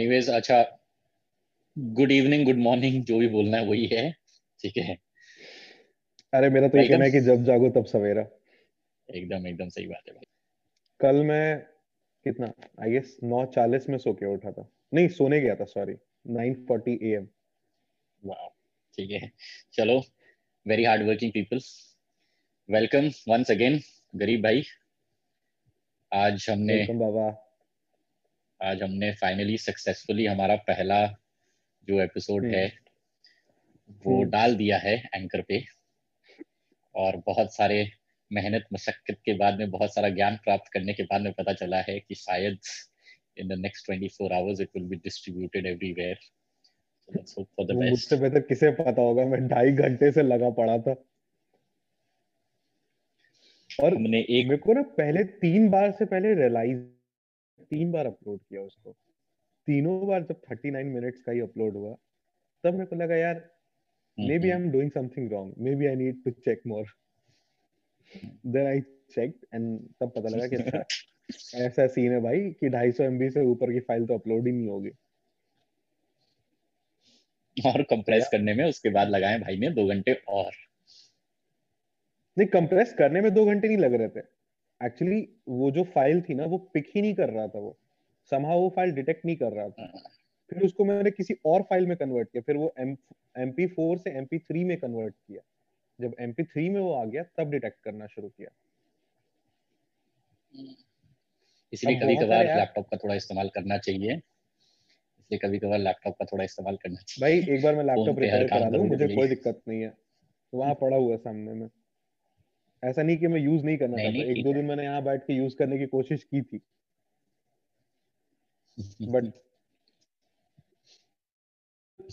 [0.00, 0.62] Anyways अच्छा
[1.76, 4.10] good evening good morning जो भी बोलना है वही है
[4.60, 4.96] ठीक है?
[6.32, 8.22] अरे मेरा तो ये कहना है कि जब जागो तब सवेरा।
[9.08, 10.26] एकदम एकदम सही बात है भाई।
[11.00, 11.58] कल मैं
[12.26, 12.52] कितना
[12.82, 15.94] आई गेस नौ चालीस में सो के उठा था। नहीं सोने गया था sorry
[16.30, 17.28] nine forty A M
[18.22, 18.48] वाह
[18.98, 19.30] ठीक है।
[19.74, 19.98] चलो
[20.66, 21.60] very hard working people
[22.68, 23.80] welcome once again
[24.16, 24.62] गरीब भाई।
[26.12, 27.28] आज हमने बाबा।
[28.62, 31.06] आज हमने फाइनली सक्सेसफुली हमारा पहला
[31.88, 32.72] जो एपिसोड है
[34.06, 35.64] वो हम्म। डाल दिया है एंकर पे।
[36.94, 37.90] और बहुत सारे
[38.32, 41.80] मेहनत मशक्कत के बाद में बहुत सारा ज्ञान प्राप्त करने के बाद में पता चला
[41.80, 42.58] है कि शायद
[43.38, 46.16] in the next 24 hours it will be distributed everywhere
[47.16, 49.24] let's hope for the best मुझसे बेहतर किसे पता होगा?
[49.24, 51.04] मैं ढाई घंटे से लगा पड़ा था।
[53.82, 56.99] और हमने एक मेरे को ना पहले तीन बार से पहले रियलाइज़
[57.64, 58.92] तीन बार अपलोड किया उसको।
[59.66, 61.96] तीनों बार जब 39 मिनट्स का ही अपलोड हुआ
[62.64, 63.50] तब मेरे को लगा यार
[64.38, 66.86] maybe I am doing something wrong maybe I need to check more
[68.46, 70.84] then I checked and तब पता लगा कि अच्छा
[71.54, 74.68] ऐसा सीन है भाई कि 250 एमबी से ऊपर की फ़ाइल तो अपलोड ही नहीं
[74.68, 74.90] होगी।
[77.66, 80.52] और कंप्रेस करने में उसके बाद लगाए भाई ने दो घंटे और।
[82.38, 84.20] नहीं कंप्रेस करने में दो घंटे नहीं लग रहे थे।
[84.80, 87.76] एक्चुअली वो जो फ़ाइल थी ना वो पिक ही नहीं कर रहा था वो।
[88.32, 90.02] समहा वो फ़ाइल डिटेक्ट नहीं कर रहा था। हाँ।
[90.52, 94.10] फिर उसको मैंने किसी और फ़ाइल में कन्वर्ट किया। फिर वो एम पी फोर से
[94.10, 95.40] एम पी थ्री में कन्वर्ट किया।
[95.98, 98.50] जब एम पी थ्री में वो आ गया तब डिटेक्ट करना शुरू किया।
[101.72, 106.44] इसलिए कभी कभार लैपटॉप का थोड़ा इस्तेमाल करना चाहिए। इसलिए कभी कभार लैपटॉप का थोड़ा
[106.44, 109.82] इस्तेमाल करना चाहिए। भाई एक बार मैं लैपटॉप रिपेयर करा दूँ मुझे कोई दिक्कत नहीं
[109.82, 109.92] है।
[110.52, 111.68] वहाँ पड़ा हुआ सामने में।
[112.82, 115.32] ऐसा नहीं कि मैं यूज़ नहीं करना चाहता। एक दो दिन मैंने यहाँ बैठ के
[115.32, 116.60] यूज़ करने की कोशिश की थी।
[119.04, 119.32] बट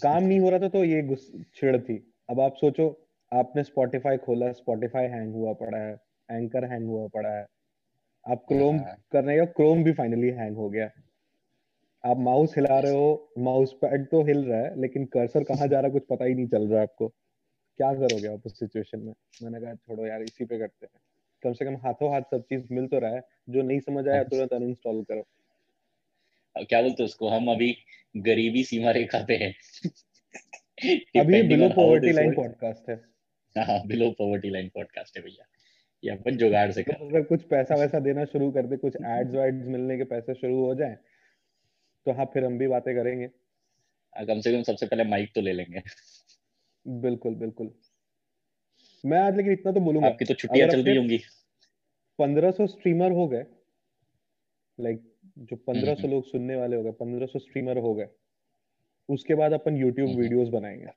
[0.01, 1.15] काम नहीं हो रहा था तो ये
[1.55, 1.95] छिड़ थी।
[2.29, 2.87] अब आप सोचो
[3.31, 5.93] आपने स्पॉटिफाई खोला स्पॉटिफाई हैंग हुआ पड़ा है
[6.29, 7.45] एंकर हैंग हुआ पड़ा है।
[8.25, 10.89] आप क्रोम हाँ। करने का क्रोम भी फाइनली हैंग हो गया।
[12.03, 15.79] आप माउस हिला रहे हो माउस पैड तो हिल रहा है लेकिन कर्सर कहाँ जा
[15.79, 17.11] रहा है कुछ पता ही नहीं चल रहा है आपको।
[17.77, 19.13] क्या करोगे आप उस सिचुएशन में?
[19.43, 21.01] मैंने कहा छोड़ो यार इसी पे करते हैं।
[21.43, 24.23] कम से कम हाथों हाथ सब चीज़ मिल तो रहा है। जो नहीं समझ आया
[24.23, 25.27] तुरंत अनइंस्टॉल करो।
[26.63, 27.29] क्या बोलते उसको?
[27.29, 27.77] हम अभी
[28.17, 29.55] गरीबी सीमा रेखा पे हैं।
[31.19, 32.95] अभी बिलो पॉवर्टी लाइन पॉडकास्ट है।
[33.57, 35.45] हाँ बिलो पॉवर्टी लाइन पॉडकास्ट है भैया।
[36.03, 39.35] ये अपन जुगाड़ से कर। अगर कुछ पैसा वैसा देना शुरू कर दे कुछ एड्स
[39.35, 40.97] वाइड्स मिलने के पैसे शुरू हो जाए
[42.05, 45.41] तो हाँ फिर हम भी बातें करेंगे। हाँ, कम से कम सबसे पहले माइक तो
[45.41, 45.81] ले लेंगे।
[46.87, 47.71] बिल्कुल बिल्कुल।
[49.03, 51.19] मैं आज लेकिन इतना तो बोलूँगा। आपकी तो छुट्टियाँ चल रही होंगी।
[52.19, 53.45] 1500 स्ट्रीमर हो गए
[54.77, 55.01] लाइक
[55.39, 58.07] जो 1500 हम्म, हम्म। लोग सुनने वाले हो गए 1500 स्ट्रीमर हो गए
[59.09, 60.87] उसके बाद अपन यूट्यूब वीडियोस हम्म, बनाएँगे।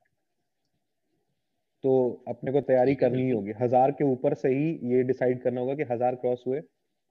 [1.84, 5.60] तो अपने को तैयारी करनी ही होगी। हज़ार के ऊपर से ही ये डिसाइड करना
[5.60, 6.60] होगा कि हज़ार क्रॉस हुए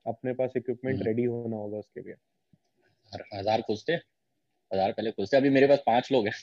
[0.06, 2.16] अपने पास इक्विपमेंट रेडी होना होगा उसके लिए।
[3.34, 3.94] हज़ार खोजते?
[4.72, 6.34] हज़ार पहले खोजते। अभी मेरे पास पाँच लोग हैं।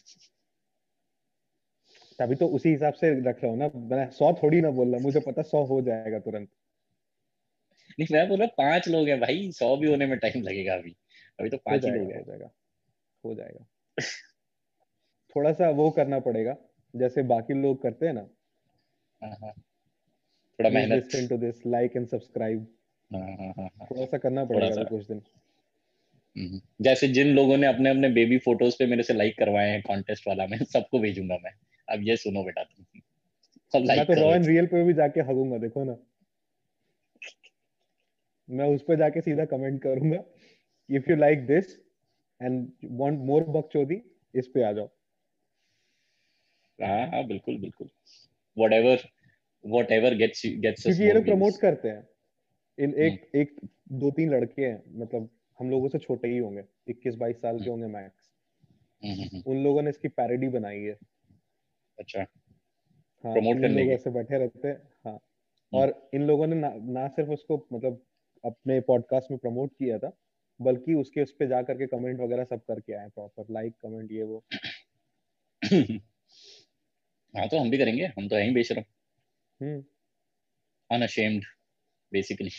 [2.19, 5.00] तभी तो उसी हिसाब से रख रहा हूँ ना। मैं सौ थोड़ी ना बोल रहा
[5.00, 6.49] मुझे पता सौ हो जाएगा तुरंत।
[8.00, 10.97] नहीं मैं बोल रहा पाँच लोग हैं भाई सौ भी होने में टाइम लगेगा अभी।
[11.41, 12.50] अभी तो पाँच ही लोग हो। जाएगा
[13.25, 13.66] हो जाएगा।
[15.37, 16.56] थोड़ा सा वो करना पड़ेगा
[16.97, 18.28] जैसे बाकी लोग करते हैं ना।
[19.22, 19.53] हाँ, हाँ।
[20.59, 22.66] थोड़ा मेहनत। To this like and subscribe
[23.82, 25.22] थोड़ा सा करना पड़ेगा कुछ दिन।
[26.38, 29.82] हम्म। जैसे जिन लोगों ने अपने अपने बेबी फ़ोटोज़ पे मेरे से लाइक करवाए हैं
[29.82, 31.53] कॉन्टेस्ट वाला मैं सबको भेजूँगा मैं।
[31.89, 32.85] अब ये सुनो बेटा तुम।
[33.87, 35.97] मैं तो रॉ एंड रियल पे भी जाके हगूँगा देखो ना।
[38.51, 40.25] मैं उस पे जाके सीधा कमेंट करूँगा
[40.91, 41.77] if you like this
[42.43, 44.03] and want more बकचोदी
[44.35, 44.87] इस पे आ जाओ।
[46.83, 47.89] हाँ हाँ बिल्कुल बिल्कुल।
[48.59, 48.99] व्हाटएवर
[49.67, 52.09] व्हाटएवर गेट्स गेट्स क्योंकि ये लोग प्रमोट करते हैं।
[52.79, 53.37] इन एक hmm.
[53.37, 57.56] एक दो तीन लड़के हैं मतलब हम लोगों से छोटे ही होंगे 21 22 साल
[57.56, 57.71] के hmm.
[57.71, 58.31] होंगे मैक्स
[59.05, 60.99] hmm, उन लोगों ने इसकी पैरोडी बनाई है।
[61.98, 66.56] अच्छा। हाँ प्रमोट करने लोग ऐसे बैठे रहते हैं हाँ। हम्म। और इन लोगों ने
[66.56, 68.02] ना, ना सिर्फ़ उसको मतलब
[68.44, 70.12] अपने पॉडकास्ट में प्रमोट किया था
[70.60, 74.22] बल्कि उसके उस पे जा करके कमेंट वगैरह सब करके आए प्रॉपर लाइक कमेंट ये
[74.22, 74.44] वो।
[77.34, 78.84] हाँ तो हम भी करेंगे हम तो यहीं बेच रहे
[79.60, 79.84] हम्म।
[80.90, 81.44] अनअशेम्ड
[82.12, 82.50] बेसिकली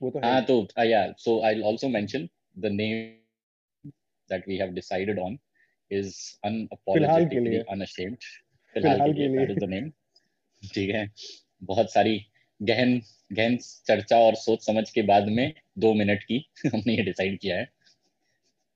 [0.00, 3.90] वो तो हाँ तो या so I also mention the name
[4.30, 5.38] that we have decided on
[5.90, 8.16] is unapologetically unashamed.
[8.74, 9.90] फ़िलहाल के लिए नेम
[10.74, 11.10] ठीक है?
[11.64, 12.26] बहुत सारी
[12.62, 13.02] गहन
[13.32, 17.56] गहन चर्चा और सोच समझ के बाद में दो मिनट की हमने ये डिसाइड किया
[17.56, 17.64] है।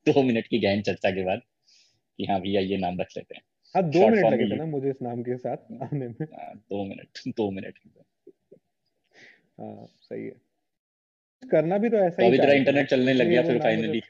[0.06, 1.42] दो मिनट की गहन चर्चा के बाद
[2.18, 3.42] कि हाँ भैया ये नाम रख लेते हैं।
[3.74, 6.84] हाँ दो मिनट लगे थे ना मुझे इस नाम के साथ आने में। हाँ, दो
[6.84, 7.78] मिनट दो मिनट
[9.60, 10.34] हाँ सही है।
[11.50, 14.02] करना भी तो ऐसा तो ही अभी तेरा इंटरनेट चलने लग गया फिर फाइनली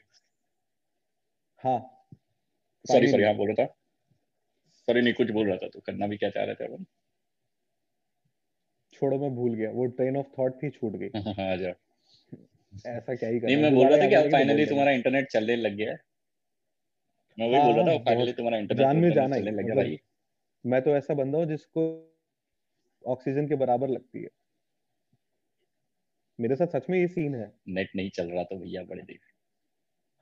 [1.63, 2.00] हाँ।
[2.87, 3.73] सॉरी सॉरी हाँ बोल रहा था।
[4.75, 6.85] सॉरी नहीं कुछ बोल रहा था तो। करना भी क्या चाह रहे थे अपन?
[8.93, 11.69] छोड़ो मैं भूल गया। वो ट्रेन ऑफ़ थॉट थी छूट गई। हाँ, जा।
[12.89, 15.75] ऐसा क्या ही नहीं मैं बोल रहा था कि अब फाइनली तुम्हारा इंटरनेट चलने लग
[15.75, 15.97] गया। है
[17.39, 19.75] मैं वही बोल रहा था फाइनली हाँ, तुम्हारा इंटरनेट जान में जाना चलने लग गया
[19.75, 19.99] भाई।
[20.65, 22.13] मैं तो ऐसा बंदा हूँ जिसको
[23.05, 24.29] ऑक्सीजन के बराबर लगती है।
[26.39, 29.19] मेरे साथ सच में ये सीन है। नेट नहीं चल रहा तो भैया बड़े देख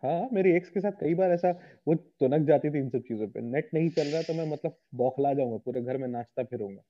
[0.03, 1.49] हाँ मेरी एक्स के साथ कई बार ऐसा
[1.87, 4.77] वो तुनक जाती थी इन सब चीज़ों पे। नेट नहीं चल रहा तो मैं मतलब
[4.95, 6.81] बौखला जाऊँगा पूरे घर में नाचता फिरूँगा।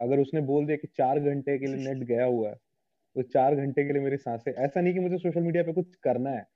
[0.00, 2.54] अगर उसने बोल दिया कि चार घंटे के लिए नेट गया हुआ है
[3.16, 5.96] तो चार घंटे के लिए मेरी साँसें ऐसा नहीं कि मुझे सोशल मीडिया पे कुछ
[6.04, 6.46] करना है।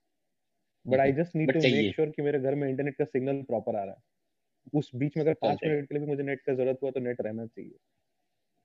[0.87, 3.77] But I just need to make sure कि मेरे घर में इंटरनेट का सिग्नल प्रॉपर
[3.77, 4.03] आ रहा है।
[4.75, 7.01] उस बीच में अगर पाँच मिनट के लिए भी मुझे नेट का ज़रूरत हुआ तो
[7.03, 7.77] नेट रहना चाहिए।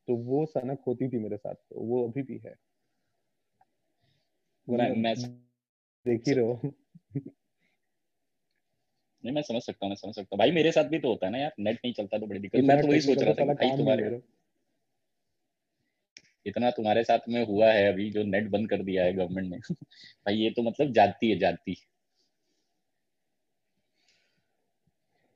[0.08, 2.56] तो वो सनक होती थी मेरे साथ तो वो अभी भी है।
[4.68, 5.30] मैं मैं
[6.06, 6.72] देख ही रहो
[9.24, 11.26] नहीं मैं समझ सकता हूँ मैं समझ सकता हूँ। भाई मेरे साथ भी तो होता
[11.26, 13.54] है ना यार नेट नहीं चलता तो बड़ी दिक्कत मैं तो वही सोच रहा था
[13.54, 14.22] भाई तुम्हारे
[16.46, 19.58] इतना तुम्हारे साथ में हुआ है अभी जो नेट बंद कर दिया है गवर्नमेंट ने।
[20.26, 21.76] भाई ये तो मतलब जाती है जाती।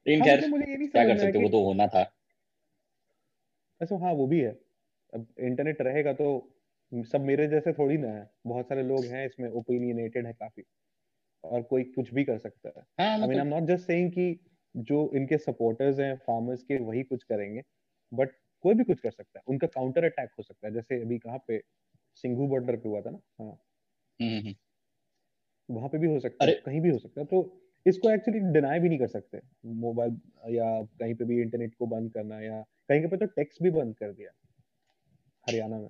[0.08, 2.12] लेकिन हाँ, खैर तो क्या कर सकते वो तो होना था।
[3.82, 4.60] अच्छा हाँ वो भी है।
[5.14, 6.52] अब इंटरनेट रहेगा तो
[6.94, 10.64] सब मेरे जैसे थोड़ी ना है। बहुत सारे लोग हैं इसमें ओपिनियनेटेड है काफ़ी।
[11.46, 14.40] और कोई कुछ भी कर सकता है। I mean I am not just saying कि
[14.76, 17.62] जो इनके सपोर्टर्स हैं फार्मर्स के वही कुछ करेंगे
[18.12, 18.32] बट
[18.64, 21.38] कोई भी कुछ कर सकता है। उनका काउंटर अटैक हो सकता है। जैसे अभी कहाँ
[21.48, 21.62] पे
[22.24, 23.20] सिंघू बॉर्डर पे हुआ था ना?
[23.40, 23.58] हाँ।
[24.20, 24.56] हम्म, हम्म।
[25.70, 28.80] वहाँ पे भी हो सकता है। कहीं भी हो सकता है। तो इसको एक्चुअली डिनाई
[28.80, 30.18] भी नहीं कर सकते। मोबाइल
[30.56, 33.96] या कहीं पे भी इंटरनेट को बंद करना या कहीं पे तो टेक्स्ट भी बंद
[33.96, 34.32] कर दिया
[35.48, 35.90] हरियाणा में।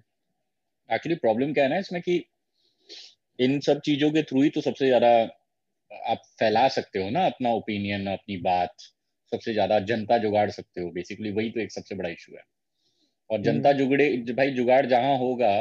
[0.89, 2.23] एक्चुअली प्रॉब्लम क्या है ना इसमें कि
[3.39, 5.11] इन सब चीज़ों के थ्रू ही तो सबसे ज़्यादा
[5.91, 8.75] आप फैला सकते हो ना अपना ओपिनियन अपनी बात
[9.31, 12.43] सबसे ज़्यादा जनता जुगाड़ सकते हो। बेसिकली वही तो एक सबसे बड़ा इशू है।
[13.29, 15.51] और जनता हम्म। जुगड़े भाई जुगाड़ जहाँ होगा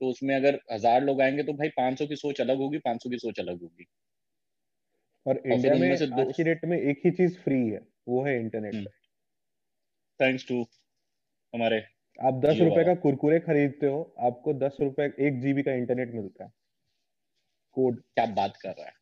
[0.00, 3.18] तो उसमें अगर हज़ार लोग आएँगे तो भाई 500 की सोच अलग होगी 500 की
[3.18, 3.86] सोच अलग होगी।
[5.26, 8.88] और इंडिया में आज की डेट में एक ही चीज़ फ्री है वो है इंटरनेट
[10.20, 10.62] थैंक्स टू
[11.54, 11.78] हमारे
[12.18, 16.44] आप दस रुपए का कुरकुरे खरीदते हो आपको दस रुपए एक जीबी का इंटरनेट मिलता
[16.44, 16.50] है।
[17.76, 18.95] कोड क्या बात कर रहा है।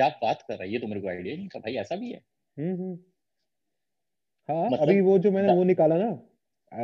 [0.00, 2.10] क्या बात कर रहा है ये तो मेरे को आइडिया नहीं था भाई ऐसा भी
[2.12, 2.20] है?
[2.56, 2.98] हम्म, हम्म।
[4.48, 6.08] हाँ मतलब, अभी वो जो मैंने वो निकाला ना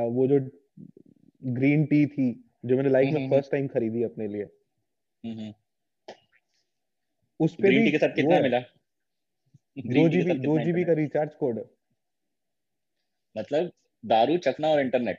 [0.09, 0.41] वो जो
[1.43, 2.27] ग्रीन टी थी
[2.65, 4.45] जो मैंने लाइफ में फ़र्स्ट टाइम खरीदी अपने लिए।
[5.25, 5.53] हम्म,
[7.41, 8.61] उस पे भी के साथ कितना मिला?
[9.79, 11.65] दो जीबी दो जीबी का रिचार्ज कोड
[13.37, 13.73] मतलब
[14.05, 15.19] दारू चकना और इंटरनेट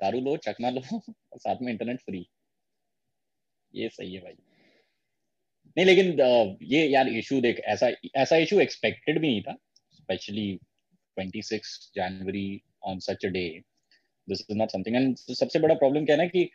[0.00, 2.26] दारू लो चकना लो और साथ में इंटरनेट फ्री
[3.74, 4.43] ये सही है भाई।
[5.76, 9.56] नहीं, लेकिन ये यार इशू देख, ऐसा ऐसा इशू एक्सपेक्टेड भी नहीं था
[9.92, 10.46] specially
[11.16, 12.46] 26 January
[12.84, 13.44] on such a day
[14.28, 16.48] this is not something and सबसे बड़ा प्रॉब्लम क्या है ना कि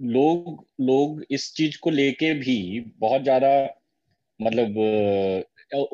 [0.00, 2.56] लोग लोग इस चीज़ को लेके भी
[2.98, 3.48] बहुत ज़्यादा
[4.40, 4.78] मतलब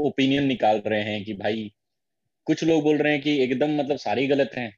[0.01, 1.71] ओपिनियन निकाल रहे हैं कि भाई,
[2.47, 4.73] कुछ लोग बोल रहे हैं कि एकदम मतलब सारे गलत हैं।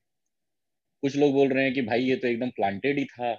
[1.02, 3.32] कुछ लोग बोल रहे हैं कि भाई ये तो एकदम प्लांटेड ही था।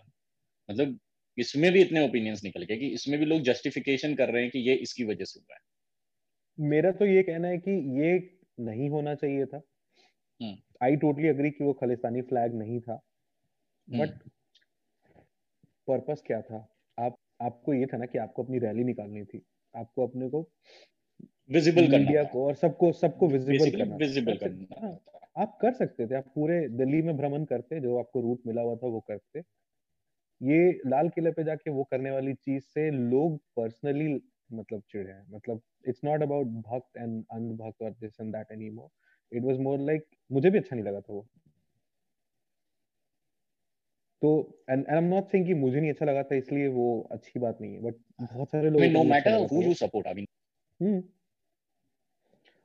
[0.69, 0.99] मतलब
[1.41, 4.59] इसमें भी इतने ओपिनियंस निकल गए कि इसमें भी लोग जस्टिफिकेशन कर रहे हैं कि
[4.59, 7.71] ये इसकी वजह से हुआ है। मेरा तो ये कहना है कि
[8.01, 8.11] ये
[8.59, 9.61] नहीं होना चाहिए था।
[10.83, 12.95] आई टोटली अग्री कि वो खालिस्तानी फ्लैग नहीं था।
[13.87, 15.21] But hmm.
[15.87, 16.67] पर्पस क्या था?
[16.97, 19.41] आप आपको ये था ना कि आपको अपनी रैली निकालनी थी।
[19.73, 20.41] आपको अपने को
[21.51, 24.97] विजिबल मीडिया को और सबको सबको विजिबल करना विजिबल करना
[25.37, 28.75] आप कर सकते थे। आप पूरे दिल्ली में भ्रमण करते जो आपको रूट मिला हुआ
[28.75, 29.41] था वो करते।
[30.41, 34.13] ये लाल किले पे जाके वो करने वाली चीज़ से लोग पर्सनली
[34.53, 39.37] मतलब चिढ़े हैं। मतलब इट्स नॉट अबाउट भक्त एंड अनभक्त और this and that anymore
[39.37, 41.25] it was more like मुझे भी अच्छा नहीं लगा था वो।
[44.21, 44.29] तो
[44.69, 47.61] and I am not saying कि मुझे नहीं अच्छा लगा था इसलिए वो अच्छी बात
[47.61, 51.03] नहीं है बट बहुत सारे लोग no matter who you support I mean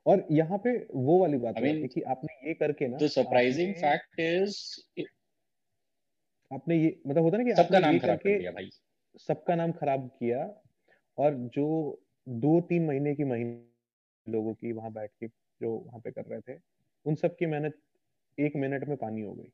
[0.06, 3.06] और यहाँ पे वो वाली बात I mean, है कि आपने ये करके ना द
[3.09, 4.59] सरप्राइजिंग फैक्ट इज़
[6.50, 8.71] आपने ये मतलब होता ना कि सबका नाम खराब कर दिया भाई।
[9.19, 10.45] सबका नाम खराब किया
[11.19, 11.67] और जो
[12.29, 16.41] दो तीन महीने की महीने लोगों की वहाँ बैठ के जो वहाँ पे कर रहे
[16.41, 16.59] थे
[17.07, 17.79] उन सब की मेहनत
[18.38, 19.53] एक मिनट में पानी हो गई।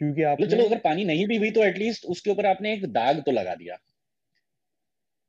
[0.00, 3.22] क्योंकि आप चलो अगर पानी नहीं भी हुई तो एटलीस्ट उसके ऊपर आपने एक दाग
[3.22, 3.78] तो लगा दिया।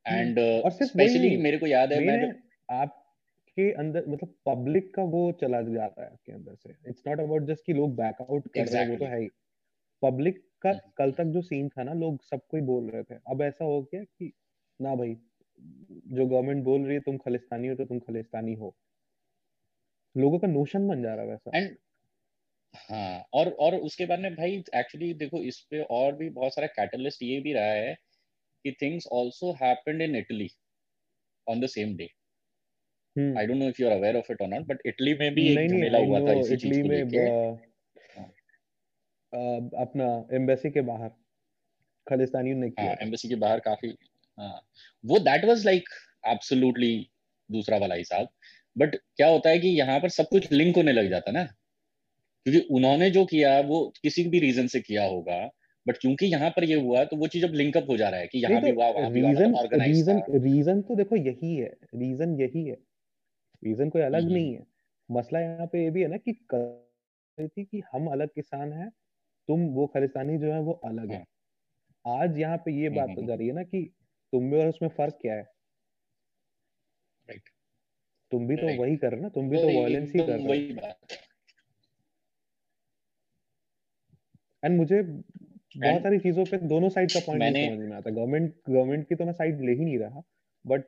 [0.06, 0.38] एंड
[0.82, 2.32] स्पेशली मेरे को याद है मैं
[3.52, 7.42] आपके अंदर मतलब पब्लिक का वो चला जाता है आपके अंदर से। इट्स नॉट अबाउट
[7.42, 8.74] जस्ट कि लोग बैकआउट कर exactly.
[8.74, 9.28] रहे हैं वो तो है ही।
[10.02, 13.14] पब्लिक का हम्म। कल तक जो सीन था ना लोग सब कोई बोल रहे थे।
[13.30, 14.32] अब ऐसा हो गया कि
[14.80, 15.16] ना भाई
[16.08, 18.74] जो गवर्नमेंट बोल रही है तुम खालिस्तानी हो तो तुम खालिस्तानी हो।
[20.16, 21.76] लोगों का नोशन बन जा रहा है वैसा। एंड
[22.74, 26.66] हाँ और और उसके बाद में भाई एक्चुअली देखो इस पे और भी बहुत सारा
[26.66, 27.94] कैटलिस्ट ये भी रहा है
[28.64, 30.48] कि things also happened in Italy
[31.46, 32.08] on the same day
[33.16, 35.46] I don't know if you are aware of it और नॉट बट इटली में भी
[35.48, 37.18] एक झमेला हुआ था इसी चीज़ को लेके।
[38.18, 38.28] हाँ।
[39.82, 41.08] अपना एम्बेसी के बाहर
[42.06, 43.94] खालिस्तानियों ने किया। एम्बेसी के बाहर काफ़ी
[44.38, 44.60] हाँ।
[45.04, 45.88] वो दैट वाज लाइक
[46.26, 46.94] एब्सोल्युटली
[47.50, 48.28] दूसरा वाला हिसाब
[48.76, 51.42] बट क्या होता है कि यहाँ पर सब कुछ लिंक होने लग जाता ना।
[52.46, 55.38] क्योंकि उन्होंने जो किया वो किसी भी रीजन से किया होगा
[55.86, 58.26] बट क्योंकि यहाँ पर ये हुआ तो वो चीज़ अब लिंकअप हो जा रहा है
[58.26, 62.40] कि यहाँ तो भी हुआ वहाँ भी रीजन रीजन रीजन तो देखो यही है रीजन
[62.40, 62.76] यही है।
[63.62, 64.66] रीजन कोई अलग हम्म, नहीं है।
[65.08, 66.32] मसला यहाँ पे ये भी है ना कि
[67.38, 68.90] थी कि हम अलग किसान हैं
[69.48, 73.08] तुम वो खालिस्तानी जो है वो अलग है। हाँ। आज यहाँ पे ये हम्म, बात
[73.08, 73.82] हो हम्म, जा रही है ना कि
[74.32, 75.42] तुम में और उसमें फ़र्क क्या है?
[77.28, 77.48] राइट
[78.32, 80.58] तुम भी तो वही कर रहे ना तुम भी तो वायलेंस ही कर रहे
[84.62, 89.08] एंड मुझे बहुत सारी चीज़ों पे दोनों साइड का पॉइंट समझ में आता। गवर्नमेंट गवर्नमेंट
[89.08, 90.22] की तो मैं साइड ले ही नहीं रहा
[90.64, 90.84] बट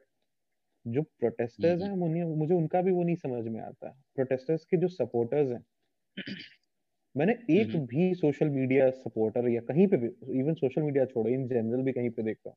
[0.86, 4.88] जो प्रोटेस्टर्स हैं मुझे मुझे उनका भी वो नहीं समझ में आता। प्रोटेस्टर्स के जो
[4.90, 5.64] सपोर्टर्स हैं
[7.14, 10.08] मैंने एक भी सोशल मीडिया सपोर्टर या कहीं पे भी
[10.40, 12.56] इवन सोशल मीडिया छोड़ो इन जनरल भी कहीं पे देखता हूँ।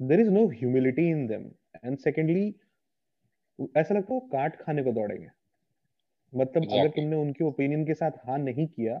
[0.00, 1.50] There is no humility in them
[1.84, 2.46] and secondly
[3.74, 5.28] ऐसा लगता है वो काट खाने को दौड़ेंगे।
[6.32, 6.74] मतलब exactly.
[6.74, 8.98] अगर तुमने उनके ओपिनियन के साथ हाँ नहीं किया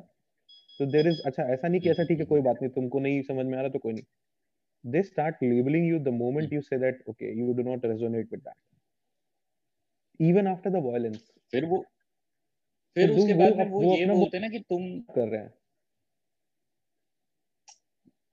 [0.80, 3.22] तो देर इज़ अच्छा ऐसा नहीं कि ऐसा ठीक है कोई बात नहीं तुमको नहीं
[3.24, 4.04] समझ में आ रहा तो कोई नहीं।
[4.84, 8.40] They start labelling you the moment you say that okay you do not resonate with
[8.40, 8.56] that
[10.20, 11.84] even after the violence फिर वो
[12.96, 15.54] फिर तो उसके बाद में वो, वो ये बोलते ना कि तुम कर रहे हैं।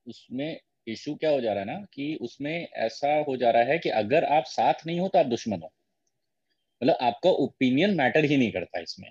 [0.05, 3.77] उसमें इशू क्या हो जा रहा है ना कि उसमें ऐसा हो जा रहा है
[3.79, 5.71] कि अगर आप साथ नहीं हो तो आप दुश्मन हो।
[6.81, 9.09] मतलब आपका ओपिनियन मैटर ही नहीं करता इसमें।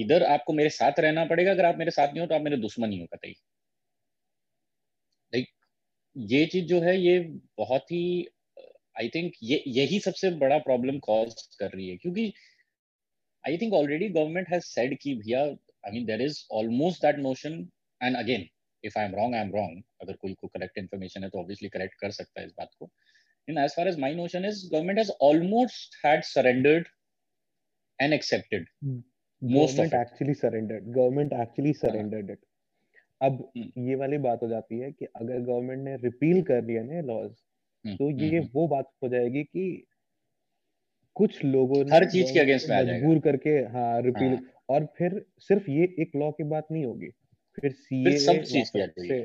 [0.00, 2.40] इधर हम्म। आपको मेरे साथ रहना पड़ेगा अगर आप मेरे साथ नहीं हो तो आप
[2.40, 3.34] मेरे दुश्मन ही हो कतई।
[6.16, 7.18] ये चीज़ जो है ये
[7.58, 8.28] बहुत ही
[9.00, 12.32] आई थिंक ये यही सबसे बड़ा प्रॉब्लम कॉज कर रही है। क्योंकि
[13.46, 17.68] I think already government has said कि भैया I mean there is almost that notion
[18.02, 18.48] and again
[18.84, 21.68] if I am wrong I am wrong अगर कोई को करेक्ट इन्फॉर्मेशन है तो ऑब्वियसली
[21.68, 22.90] करेक्ट कर सकता है इस बात को।
[23.48, 24.66] In as far as my notion is
[24.98, 26.86] has almost had surrendered
[27.98, 29.02] and accepted mm.
[29.42, 30.94] most government of actually surrendered.
[30.94, 32.38] Government actually surrendered it
[33.20, 33.66] अब hmm.
[33.78, 37.30] ये वाली बात हो जाती है कि अगर गवर्नमेंट ने रिपील कर लिया ना लॉज
[37.30, 37.96] hmm.
[37.98, 38.48] तो ये hmm.
[38.54, 39.66] वो बात हो जाएगी कि
[41.16, 44.42] कुछ लोगों ने हर चीज़ के अगेंस्ट में मजबूर करके हाँ रिपील हाँ.
[44.68, 47.08] और फिर सिर्फ़ ये एक लॉ की बात नहीं होगी
[47.58, 49.24] फिर सीए सब चीज़ से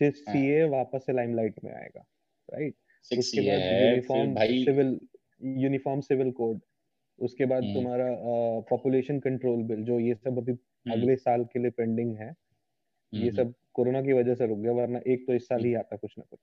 [0.00, 2.04] सिर्फ़ सीए वापस से लाइमलाइट में आएगा
[2.48, 4.98] राइट उसके बाद uniform civil
[5.62, 6.60] uniform civil code
[7.18, 8.06] उसके बाद हम्म। तुम्हारा
[8.68, 12.32] पॉपुलेशन कंट्रोल बिल जो ये सब अभी हम्म। अगले साल के लिए पेंडिंग है
[13.12, 15.74] ये हम्म। सब कोरोना की वजह से रुक गया वरना एक तो इस साल ही
[15.74, 16.40] आता कुछ ना कुछ।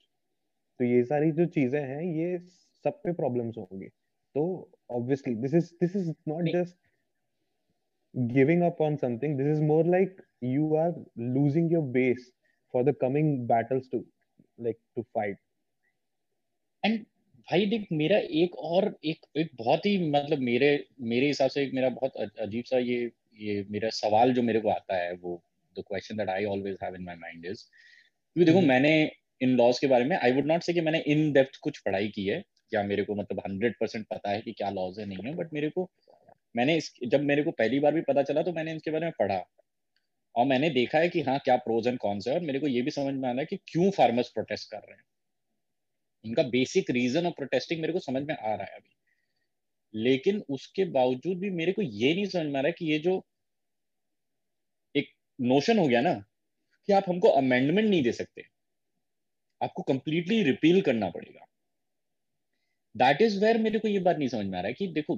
[0.80, 2.38] तो ये सारी जो चीज़ें हैं ये
[2.86, 4.44] सब पे प्रॉब्लम्स होंगी। तो
[4.92, 6.76] obviously this is this is not just
[8.14, 12.32] giving up on something this is more like you are losing your base
[12.74, 14.04] for the coming battles to
[14.60, 15.38] like to fight
[16.84, 17.00] and
[17.48, 20.70] भाई देख मेरा एक और एक एक बहुत ही मतलब मेरे
[21.12, 23.00] मेरे हिसाब से एक मेरा बहुत अजीब सा ये
[23.40, 25.42] ये मेरा सवाल जो मेरे को आता है वो
[25.80, 27.64] the question that I always have in my mind is
[28.36, 28.68] क्योंकि देखो hmm.
[28.68, 31.80] मैंने इन लॉज के बारे में आई वुड नॉट से कि मैंने इन डेप्थ कुछ
[31.80, 32.44] पढ़ाई की है
[32.74, 35.54] या मेरे को मतलब हंड्रेड परसेंट पता है कि क्या लॉज है नहीं है बट
[35.54, 35.90] मेरे को
[36.56, 39.14] मैंने इस जब मेरे को पहली बार भी पता चला तो मैंने इसके बारे में
[39.20, 39.44] पढ़ा।
[40.36, 42.82] और मैंने देखा है कि हाँ क्या प्रोज एंड कॉन्स है और मेरे को ये
[42.82, 45.04] भी समझ में आ रहा है कि क्यों फार्मर्स प्रोटेस्ट कर रहे हैं।
[46.26, 50.86] इनका बेसिक रीजन ऑफ़ प्रोटेस्टिंग मेरे को समझ में आ रहा है अभी। लेकिन उसके
[50.86, 53.26] बावजूद भी मेरे को ये नहीं समझ में आ रहा है कि ये जो
[55.40, 56.14] नोशन हो गया ना
[56.90, 58.44] कि आप हमको अमेंडमेंट नहीं दे सकते।
[59.62, 61.46] आपको कंप्लीटली रिपील करना पड़ेगा।
[62.96, 65.16] दैट इज़ वेयर मेरे को ये बात नहीं समझ में आ रहा है कि देखो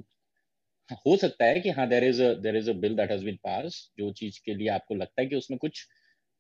[1.05, 3.79] हो सकता है कि हाँ there is there is a bill that has been pass
[3.99, 5.85] जो चीज़ के लिए आपको लगता है कि उसमें कुछ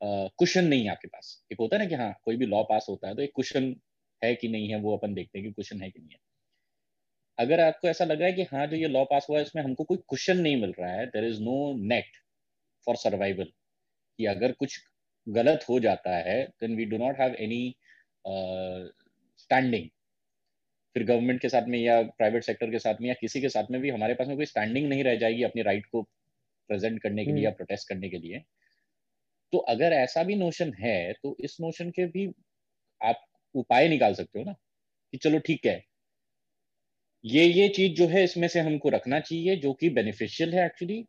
[0.01, 2.63] कुशन uh, नहीं है आपके पास। एक होता है ना कि हाँ कोई भी लॉ
[2.63, 3.75] पास होता है तो एक कुशन
[4.21, 6.19] है कि नहीं है वो अपन देखते हैं कि क्वेश्चन है कि नहीं है।
[7.37, 9.63] अगर आपको ऐसा लग रहा है कि हाँ जो ये लॉ पास हुआ है इसमें
[9.63, 11.57] हमको कोई क्वेश्चन नहीं मिल रहा है there is no
[11.87, 12.17] net
[12.87, 13.51] for survival
[14.19, 14.79] कि अगर कुछ
[15.27, 17.63] गलत हो जाता है then we do not have any
[19.39, 19.87] standing
[20.95, 23.71] फिर गवर्नमेंट के साथ में या प्राइवेट सेक्टर के साथ में या किसी के साथ
[23.71, 27.25] में भी हमारे पास में कोई स्टैंडिंग नहीं रह जाएगी अपनी राइट को प्रेजेंट करने
[27.25, 28.43] के लिए या प्रोटेस्ट हम्म। करने के लिए
[29.53, 32.27] तो अगर ऐसा भी नोशन है तो इस नोशन के भी
[33.01, 34.53] आप उपाय निकाल सकते हो ना
[35.13, 35.81] कि चलो ठीक है
[37.23, 41.03] ये ये चीज़ जो है इसमें से हमको रखना चाहिए जो कि बेनिफिशियल है एक्चुअली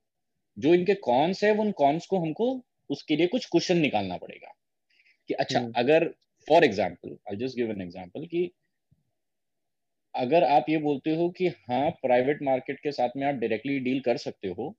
[0.56, 2.48] जो इनके कॉन्स है उन कॉन्स को हमको
[2.90, 4.52] उसके लिए कुछ क्वेश्चन निकालना पड़ेगा।
[5.30, 5.72] कि अच्छा hmm.
[5.76, 6.08] अगर
[6.48, 8.50] for example I just give an example कि
[10.14, 14.00] अगर आप ये बोलते हो कि हाँ प्राइवेट मार्केट के साथ में आप डायरेक्टली डील
[14.00, 14.74] कर सकते हो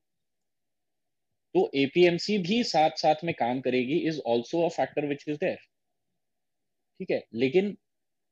[1.55, 5.57] तो एपीएमसी भी साथ साथ में काम करेगी is also a factor which is there
[6.99, 7.23] ठीक है?
[7.33, 7.75] लेकिन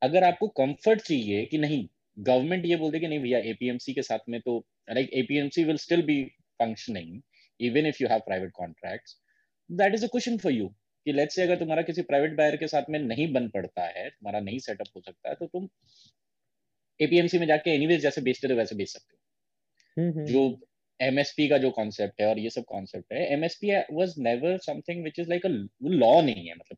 [0.01, 4.01] अगर आपको कंफर्ट चाहिए कि नहीं गवर्नमेंट ये बोल दे कि नहीं भैया एपीएमसी के
[4.01, 4.57] साथ में तो
[4.89, 6.23] like APMC will still be
[6.59, 7.21] functioning
[7.59, 9.17] even if you have private contracts
[9.69, 10.67] that is a question for you
[11.05, 14.09] कि लेट्स से अगर तुम्हारा किसी प्राइवेट बायर के साथ में नहीं बन पड़ता है
[14.09, 15.67] तुम्हारा नहीं सेटअप हो सकता है तो तुम
[16.99, 20.59] एपीएमसी में जाके एनीवेज जैसे बेचते थे वैसे बेच सकते हो। हम्म, हम्म। जो
[20.99, 25.19] एमएसपी का जो कॉन्सेप्ट है और ये सब कॉन्सेप्ट है MSP was never something which
[25.19, 25.49] is like a
[25.83, 26.77] law नहीं है मतलब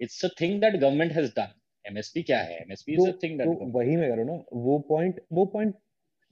[0.00, 1.54] it's a thing that government has done
[1.84, 2.56] MSP क्या है?
[2.56, 5.74] MSP is a thing that वही मैं कह रहा हूँ ना वो पॉइंट वो पॉइंट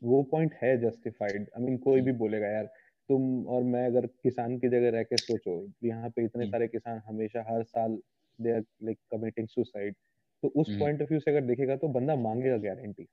[0.03, 2.19] वो पॉइंट है जस्टिफाइड आई मीन कोई भी hmm.
[2.19, 2.73] बोलेगा यार
[3.11, 6.47] तुम और मैं अगर किसान की जगह रह के सोचो यहाँ पे इतने.
[6.47, 7.99] सारे किसान हमेशा हर साल
[8.39, 9.95] they are like committing suicide
[10.43, 13.09] तो उस पॉइंट ऑफ़ व्यू से अगर देखेगा तो बंदा मांगेगा guarantee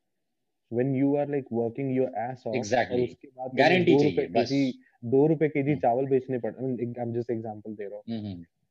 [0.71, 4.53] when you are like working your ass off exactly उसके बाद गारंटी चाहिए बस।
[5.05, 8.03] दो रुपए के जी चावल बेचने पड़ आई एम जस्ट एग्जांपल दे रहा हूँ।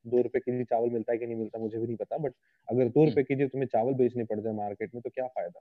[0.04, 2.34] दो रुपए के जी चावल मिलता है कि नहीं मिलता मुझे भी नहीं पता बट
[2.68, 5.60] अगर दो रुपए के जी तुम्हें चावल बेचने पड़ जाए मार्केट में तो क्या फ़ायदा?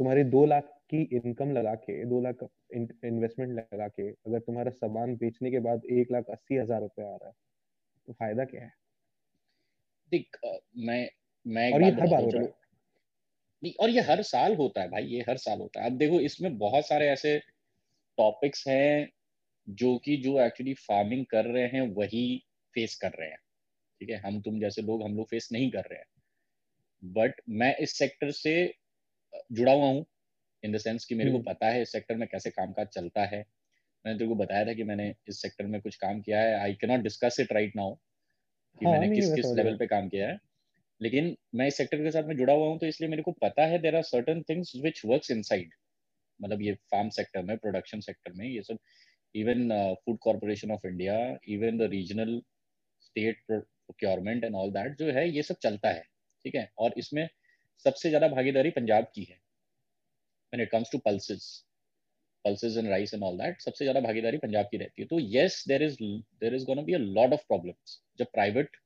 [0.00, 2.42] तुम्हारी दो लाख की इनकम लगा के दो लाख
[2.74, 7.16] इन्वेस्टमेंट लगा के अगर तुम्हारा सामान बेचने के बाद एक लाख अस्सी हज़ार रुपए आ
[7.16, 7.34] रहा है
[8.08, 8.72] तो फ़ायदा क्या है?
[10.12, 10.38] देख
[10.78, 11.08] मैं
[11.46, 12.48] मैं और ये हर बार हो रहा है।
[13.62, 16.20] नहीं और ये हर साल होता है भाई ये हर साल होता है। अब देखो
[16.22, 17.38] इसमें बहुत सारे ऐसे
[18.18, 19.08] टॉपिक्स हैं
[19.68, 22.26] जो कि जो एक्चुअली फ़ार्मिंग कर रहे हैं वही
[22.74, 23.38] फेस कर रहे हैं।
[24.00, 24.16] ठीक है?
[24.18, 28.30] हम तुम जैसे लोग हम लोग फेस नहीं कर रहे हैं। बट मैं इस सेक्टर
[28.32, 28.52] से
[29.52, 30.04] जुड़ा हुआ हूँ
[30.62, 32.86] इन द सेंस कि मेरे को हम्म। पता है इस सेक्टर में कैसे काम काज
[32.88, 33.44] चलता है।
[34.04, 36.74] मैंने तेरे को बताया था कि मैंने इस सेक्टर में कुछ काम किया है। I
[36.74, 40.38] cannot discuss it right now कि हाँ, मैंने किस किस लेवल पे काम किया है।
[41.00, 43.66] लेकिन मैं इस सेक्टर के साथ में जुड़ा हुआ हूँ तो इसलिए मेरे को पता
[43.66, 45.70] है there are certain things which work inside
[46.40, 48.78] मतलब ये फार्म सेक्टर में प्रोडक्शन सेक्टर में ये सब।
[49.34, 49.68] Even
[50.04, 51.16] food corporation of India
[51.48, 52.40] even the regional
[53.02, 56.02] state procurement and all that जो है ये सब चलता है।
[56.44, 56.70] ठीक है?
[56.78, 57.28] और इसमें
[57.84, 59.38] सबसे ज़्यादा भागीदारी पंजाब की है,
[60.52, 61.48] when it comes to pulses
[62.44, 65.62] pulses and rice and all that, सबसे ज़्यादा भागीदारी पंजाब की रहती है। तो yes,
[65.70, 65.98] there is
[66.42, 68.80] there is going to be a lot of problems जब private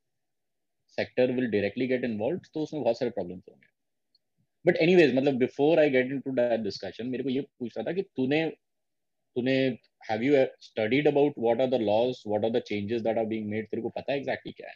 [0.99, 3.67] sector will directly get involve तो उसमें बहुत सारे प्रॉब्लम होंगे।
[4.65, 8.03] बट एनीवेज मतलब before I get into that discussion मेरे को ये पूछना था कि
[8.17, 8.39] तूने
[9.37, 9.55] तूने
[10.11, 13.49] have you studied about what are the laws what are the changes that are being
[13.51, 14.75] made तेरे को पता है एग्जैक्टली क्या है?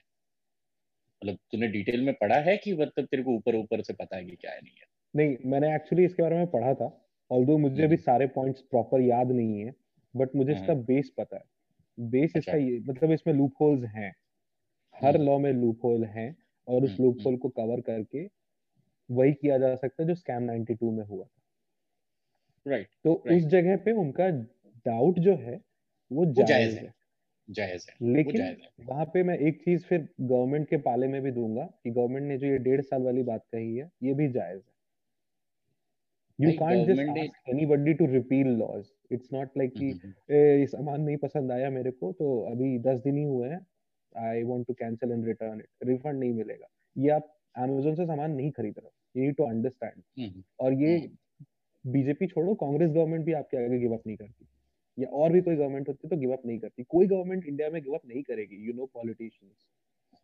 [1.22, 4.24] मतलब तूने डिटेल में पढ़ा है कि मतलब तेरे को ऊपर ऊपर से पता है
[4.24, 6.90] कि क्या है नहीं है नहीं मैंने एक्चुअली इसके बारे में पढ़ा था
[7.30, 9.74] ऑल्दो मुझे अभी हम्म। सारे पॉइंट्स प्रॉपर याद नहीं है
[10.14, 11.44] बट मुझे इसका बेस हम्म। पता है
[12.10, 14.12] बेस अच्छा। इसका ये मतलब इसमें लूप होल्स हैं
[14.96, 16.34] हर लॉ हम्म। में लूप होल है
[16.68, 18.26] और उस लूप हम्म, होल हम्म। को कवर करके
[19.10, 23.12] वही किया जा सकता है जो स्कैम 92 में हुआ था राइट तो.
[23.12, 24.28] उस जगह पे उनका
[24.86, 25.60] डाउट जो है
[26.10, 26.92] वो जायज़ है
[27.48, 28.56] जायज़ है लेकिन
[28.86, 32.36] वहाँ पे मैं एक चीज़ फिर गवर्नमेंट के पाले में भी दूँगा कि गवर्नमेंट ने
[32.38, 34.76] जो ये डेढ़ साल वाली बात कही है ये भी जायज़ है।
[36.38, 39.88] You can't just ask anybody to repeal laws it's not like कि
[40.30, 43.60] ये सामान नहीं पसंद आया मेरे को तो अभी दस दिन ही हुए हैं
[44.12, 48.32] I want to cancel and return it refund नहीं मिलेगा। ये आप अमेजोन से सामान
[48.32, 50.96] नहीं खरीद रहे यू टू अंडरस्टैंड और ये
[51.84, 54.46] बीजेपी हम्म। छोड़ो कांग्रेस गवर्नमेंट भी आपके आगे गिव अप नहीं करती।
[54.98, 57.82] या और भी कोई गवर्नमेंट होती तो गिव अप नहीं करती। कोई गवर्नमेंट इंडिया में
[57.82, 59.66] गिव अप नहीं करेगी you know politicians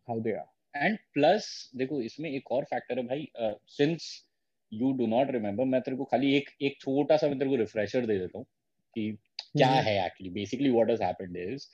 [0.07, 3.27] how they are and plus देखो इसमें एक और फैक्टर है भाई
[3.69, 4.09] since
[4.71, 7.55] you do not remember मैं तेरे को खाली एक एक छोटा सा मैं तेरे को
[7.57, 8.45] रिफ्रेशर दे देता हूँ
[8.95, 11.67] कि क्या हम्म। है actually basically what has happened is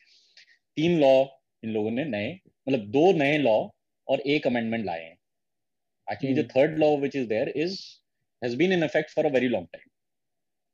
[0.78, 1.14] तीन लॉ
[1.64, 3.58] इन लोगों ने नए मतलब दो नए लॉ
[4.08, 5.18] और एक अमेंडमेंट लाए हैं।
[6.08, 7.80] Actually the third law which is there is
[8.42, 9.90] has been in effect for a very long time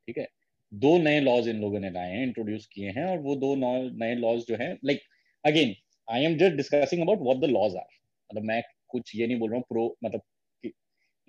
[0.08, 0.28] ठीक है?
[0.72, 4.16] दो नए लॉज इन लोगों ने लाए हैं इंट्रोड्यूस किए हैं, और वो दो नए
[4.16, 5.02] लॉज जो हैं like
[5.44, 5.76] again
[6.08, 7.88] I am just discussing about what the laws are
[8.30, 10.22] मतलब मैं कुछ ये नहीं बोल रहा हूँ प्रो मतलब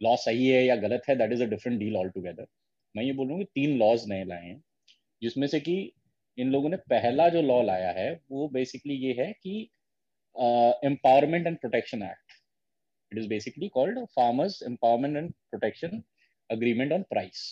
[0.00, 2.46] लॉ सही है या गलत है that is a different deal all together
[2.94, 4.62] मैं ये बोल रहा हूँ कि तीन लॉज नए लाए हैं,
[5.22, 5.74] जिसमें से कि
[6.38, 9.58] इन लोगों ने पहला जो लॉ लाया है, वो बेसिकली ये है कि
[10.84, 12.32] empowerment and protection act
[13.12, 16.02] it is basically called farmers empowerment and protection
[16.50, 17.42] agreement on price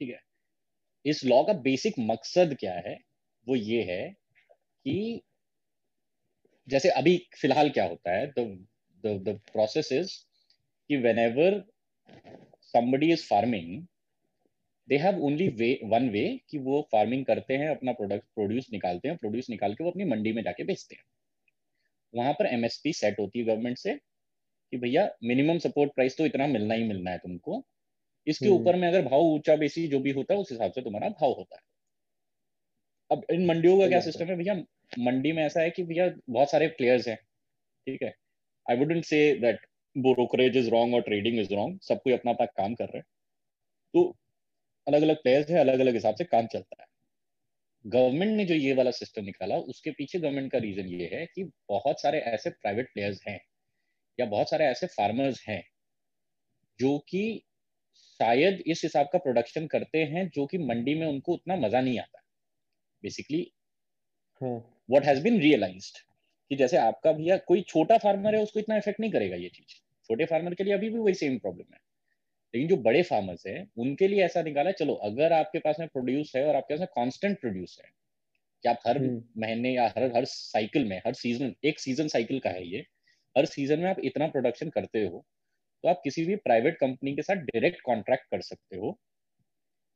[0.00, 0.20] ठीक है?
[1.04, 2.98] इस लॉ का बेसिक मकसद क्या है?
[3.46, 4.02] वो ये है
[4.60, 5.22] कि
[6.68, 8.26] जैसे अभी फ़िलहाल क्या होता है
[9.04, 10.12] द प्रोसेस इज़
[10.90, 11.62] कि whenever
[12.74, 13.86] somebody is farming
[14.88, 19.08] they have only way one way कि वो फ़ार्मिंग करते हैं, अपना प्रोडक्ट प्रोड्यूस निकालते
[19.08, 21.02] हैं प्रोड्यूस निकाल के वो अपनी मंडी में जाके बेचते हैं।
[22.14, 23.94] वहाँ पर एमएसपी सेट होती है गवर्नमेंट से
[24.72, 27.64] कि भैया मिनिमम सपोर्ट प्राइस तो इतना मिलना ही मिलना है तुमको।
[28.28, 30.82] इसके ऊपर हम्म। में अगर भाव ऊँचा बेसी जो भी होता है उस हिसाब से
[30.82, 31.62] तुम्हारा भाव होता है।
[33.10, 34.54] अब इन मंडियों का क्या सिस्टम है। भैया
[34.98, 38.12] मंडी में ऐसा है कि भैया बहुत सारे प्लेयर्स हैं ठीक है?
[38.66, 42.46] I wouldn't say that brokerage is wrong और ट्रेडिंग इज़ रॉन्ग सब कोई अपना अपना
[42.46, 43.04] काम कर रहे हैं।
[43.94, 44.04] तो
[44.86, 46.86] अलग अलग प्लेयर्स है अलग अलग हिसाब से काम चलता है।
[47.84, 51.44] गवर्नमेंट ने जो ये वाला सिस्टम निकाला उसके पीछे गवर्नमेंट का रीजन ये है कि
[51.68, 53.38] बहुत सारे ऐसे प्राइवेट प्लेयर्स हैं
[54.18, 55.62] या बहुत सारे ऐसे फार्मर्स हैं
[56.80, 57.22] जो कि
[58.20, 61.98] शायद इस हिसाब का प्रोडक्शन करते हैं जो कि मंडी में उनको उतना मज़ा नहीं
[61.98, 62.22] आता।
[63.02, 63.40] Basically
[64.42, 65.98] what has been realised
[66.50, 69.74] कि जैसे आपका भैया कोई छोटा फार्मर है उसको इतना इफ़ेक्ट नहीं करेगा ये चीज़।
[70.10, 71.80] छोटे फार्मर के लिए अभी भी वही सेम प्रॉब्लम है।
[72.54, 76.32] लेकिन जो बड़े फार्मर्स हैं उनके लिए ऐसा निकाला चलो अगर आपके पास में प्रोड्यूस
[76.36, 77.90] है और आपके पास में कांस्टेंट प्रोड्यूस है
[78.64, 82.38] कि आप हर हम्म। महीने या हर हर साइकिल में हर सीज़न एक सीज़न साइकिल
[82.40, 82.78] का है ये
[83.36, 85.24] हर सीज़न में आप इतना प्रोडक्शन करते हो
[85.84, 88.98] तो आप किसी भी प्राइवेट कंपनी के साथ डायरेक्ट कॉन्ट्रैक्ट कर सकते हो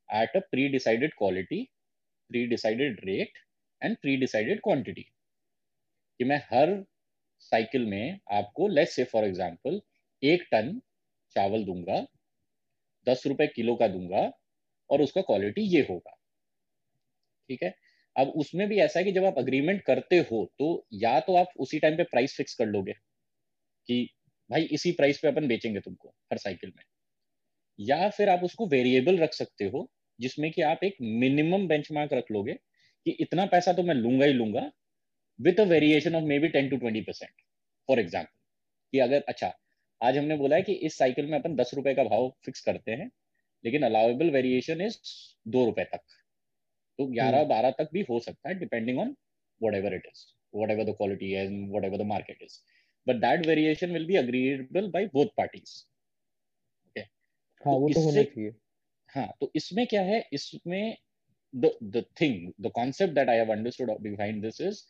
[0.09, 1.62] at a pre decided quality
[2.31, 3.38] pre decided rate
[3.83, 5.03] and pre decided quantity
[6.21, 6.75] कि मैं हर
[7.40, 9.81] साइकिल में आपको लेस से फॉर एग्जांपल
[10.23, 10.81] एक टन
[11.37, 12.07] चावल दूँगा,
[13.07, 14.31] दस रुपए किलो का दूँगा
[14.90, 16.16] और उसका क्वालिटी ये होगा।
[17.51, 17.75] ठीक है?
[18.16, 21.53] अब उसमें भी ऐसा है कि जब आप अग्रीमेंट करते हो तो या तो आप
[21.59, 22.92] उसी टाइम पे प्राइस फिक्स कर लोगे
[23.88, 24.09] कि
[24.53, 26.85] भाई इसी प्राइस पे अपन बेचेंगे तुमको हर साइकिल में।
[27.79, 29.88] या फिर आप उसको वेरिएबल रख सकते हो
[30.19, 32.55] जिसमें कि आप एक मिनिमम बेंचमार्क रख लोगे
[33.07, 34.71] कि इतना पैसा तो मैं लूँगा ही लूँगा
[35.38, 37.33] with a variation of maybe ten to twenty percent
[37.88, 38.33] for example
[38.93, 39.53] कि अगर अच्छा
[40.01, 42.93] आज हमने बोला है कि इस साइकिल में अपन दस रुपए का भाव फिक्स करते
[42.93, 43.11] हैं
[43.65, 44.99] लेकिन अलाउेबल वेरिएशन इज़
[45.49, 46.01] दो रुपए तक।
[46.99, 49.15] तो ग्यारह हम्म। बारह तक भी हो सकता है depending on
[49.75, 50.25] whatever it is
[50.71, 51.47] whatever the quality है
[51.85, 52.59] whatever the market is
[53.07, 55.87] but that variation will be agreeable by both parties.
[56.88, 57.07] Okay.
[57.67, 58.55] हाँ तो वो तो होना चाहिए।
[59.15, 60.25] हाँ तो इसमें क्या है?
[60.33, 60.97] इसमें
[61.55, 64.83] the the thing the concept that I have understood behind this is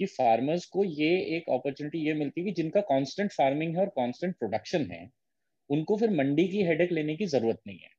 [0.00, 3.88] कि फार्मर्स को ये एक अपॉर्चुनिटी ये मिलती है कि जिनका कांस्टेंट फ़ार्मिंग है और
[3.96, 5.08] कांस्टेंट प्रोडक्शन है
[5.70, 7.90] उनको फिर मंडी की हेडेक लेने की ज़रूरत नहीं है।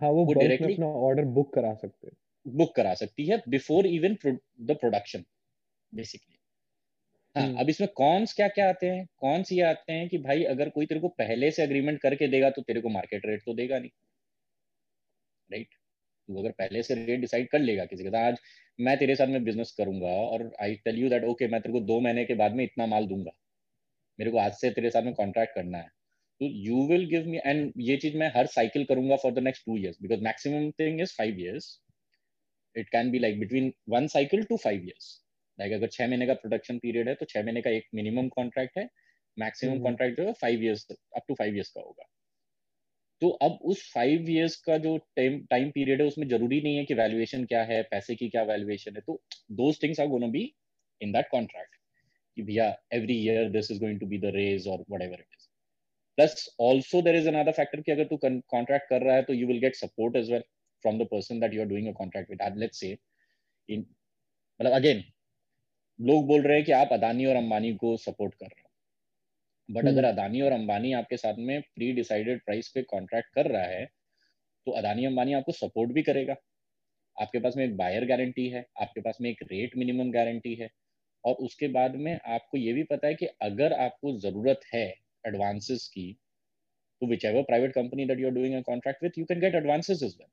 [0.00, 2.16] हाँ वो, वो डायरेक्टली अपना ऑर्डर बुक करा सकते हैं।
[2.56, 5.24] बुक करा सकती है before even the production
[5.92, 6.39] basically
[7.36, 9.04] हाँ हम्म। अब इसमें कॉन्स क्या क्या आते हैं?
[9.18, 12.50] कॉन्स ये आते हैं कि भाई अगर कोई तेरे को पहले से अग्रीमेंट करके देगा
[12.50, 13.90] तो तेरे को मार्केट रेट तो देगा नहीं।
[15.50, 15.68] राइट
[16.28, 18.38] तू अगर पहले से रेट डिसाइड कर लेगा किसी के साथ आज
[18.78, 21.80] मैं तेरे साथ में बिज़नेस करूँगा और I tell you that okay मैं तेरे को
[21.86, 23.30] दो महीने के बाद में इतना माल दूँगा।
[24.18, 25.88] मेरे को आज से तेरे साथ में कॉन्ट्रैक्ट करना है।
[26.40, 29.64] तो you will give me and ये चीज़ मैं हर साइकिल करूँगा for the next
[29.66, 31.68] two years because maximum thing is five years
[32.76, 35.18] it can be like between one cycle to five years
[35.60, 38.78] like अगर छह महीने का प्रोडक्शन पीरियड है तो छह महीने का एक मिनिमम कॉन्ट्रैक्ट
[38.78, 38.88] है।
[39.36, 42.04] मैक्सिमम कॉन्ट्रैक्ट जो है five years up to five years का होगा।
[43.22, 46.84] तो अब उस फाइव ईयर्स का जो टाइम टाइम पीरियड है उसमें ज़रूरी नहीं है
[46.84, 49.20] कि वैल्यूएशन क्या है पैसे की क्या वैल्यूएशन है। तो
[49.52, 50.42] those things are gonna be
[51.00, 51.76] in that contract
[52.36, 55.46] कि भैया every year this is going to be the raise और whatever it is
[56.18, 59.46] plus also there is another factor कि अगर तू कॉन्ट्रैक्ट कर रहा है तो you
[59.46, 60.42] will get support as well
[60.84, 62.96] from the person that you are doing a contract with let's say
[63.68, 65.04] in मतलब again
[66.00, 68.68] लोग बोल रहे हैं कि आप अदानी और अंबानी को सपोर्ट कर रहे हो।
[69.68, 73.50] बट अगर हम्म। अदानी और अंबानी आपके साथ में प्री डिसाइडेड प्राइस पे कॉन्ट्रैक्ट कर
[73.50, 73.84] रहा है
[74.66, 76.36] तो अदानी अंबानी आपको सपोर्ट भी करेगा।
[77.16, 80.68] आपके पास में एक बायर गारंटी है आपके पास में एक रेट मिनिमम गारंटी है
[81.24, 84.86] और उसके बाद में आपको ये भी पता है कि अगर आपको ज़रूरत है
[85.24, 86.12] एडवांसेस की
[87.02, 90.02] तो whichever private company that you are doing a contract with you can get advances
[90.02, 90.28] as well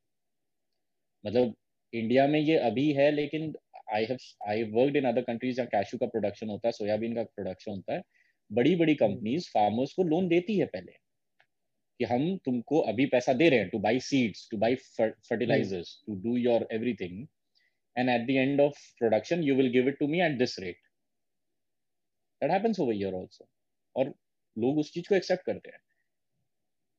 [1.23, 1.53] मतलब
[1.93, 3.53] इंडिया में ये अभी है लेकिन
[3.89, 4.17] I have
[4.49, 7.93] I worked in other countries जहाँ कैशू का प्रोडक्शन होता है सोयाबीन का प्रोडक्शन होता
[7.93, 8.01] है
[8.51, 9.49] बड़ी बड़ी कंपनीज़.
[9.49, 10.91] फार्मर्स को लोन देती है पहले
[11.99, 16.15] कि हम तुमको अभी पैसा दे रहे हैं to buy seeds to buy fertilisers to
[16.23, 17.25] do your everything
[17.95, 20.77] and at the end of production you will give it to me at this rate
[22.41, 23.47] that happens over here also
[23.95, 24.13] और
[24.57, 25.79] लोग उस चीज़ को एक्सेप्ट करते हैं।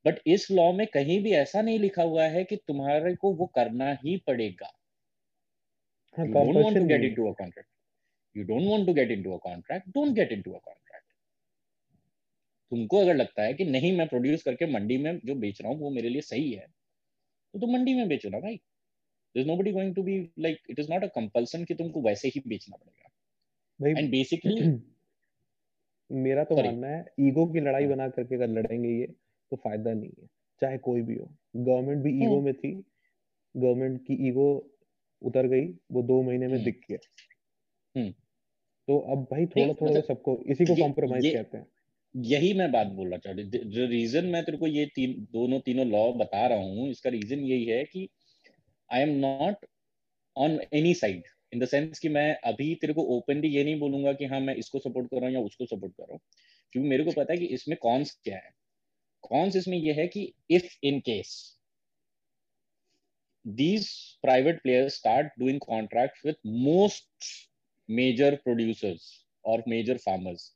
[0.04, 3.46] But इस law में कहीं भी ऐसा नहीं लिखा हुआ है कि तुम्हारे को वो
[3.54, 4.70] करना ही पड़ेगा।
[6.16, 7.68] You don't want to get into a contract.
[8.36, 9.92] You don't want to get into a contract.
[9.92, 11.04] Don't get into a contract.
[12.72, 15.78] तुमको अगर लगता है कि नहीं मैं प्रोड्यूस करके मंडी में जो बेच रहा हूँ
[15.80, 16.66] वो मेरे लिए सही है
[17.54, 18.60] तो तुम मंडी में बेचो ना भाई।
[19.34, 20.16] There's nobody going to be
[20.46, 24.78] like it is not a compulsion कि तुमको वैसे ही बेचना पड़ेगा। एंड बेसिकली
[26.24, 29.06] मेरा तो मानना है ईगो की लड़ाई हाँ। बना करके अगर लड़ेंगे ये
[29.50, 30.28] तो फ़ायदा नहीं है
[30.60, 32.72] चाहे कोई भी हो। गवर्नमेंट भी ईगो हम्म। में थी।
[33.56, 34.48] गवर्नमेंट की ईगो
[35.22, 36.98] उतर गई वो दो महीने में हम्म। दिख गया।
[37.94, 38.10] हम्म।
[38.88, 41.66] तो अब भाई थोड़ा थोड़ा मतलब सबको इसी को कॉम्प्रोमाइज कहते हैं।
[42.14, 46.12] यही मैं बात बोलना चाह रही रीजन मैं तेरे को ये तीन दोनों तीनों लॉ
[46.12, 48.08] बता रहा हूँ इसका रीजन यही है कि
[48.90, 49.66] I am not
[50.36, 54.12] on any side in the sense कि मैं अभी तेरे को ओपनली ये नहीं बोलूँगा
[54.12, 56.20] कि हाँ मैं इसको सपोर्ट कर रहा हूँ या उसको सपोर्ट कर रहा हूँ।
[56.72, 58.50] क्योंकि मेरे को पता है कि इसमें कौन क्या है।
[59.22, 61.57] कौन इसमें यह है कि if in case
[63.56, 67.06] these private players start doing contracts with most
[67.88, 69.08] major producers
[69.44, 70.46] और major farmers.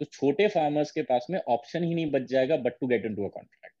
[0.00, 3.24] तो छोटे फार्मर्स के पास में ऑप्शन ही नहीं बच जाएगा but to get into
[3.24, 3.74] a contract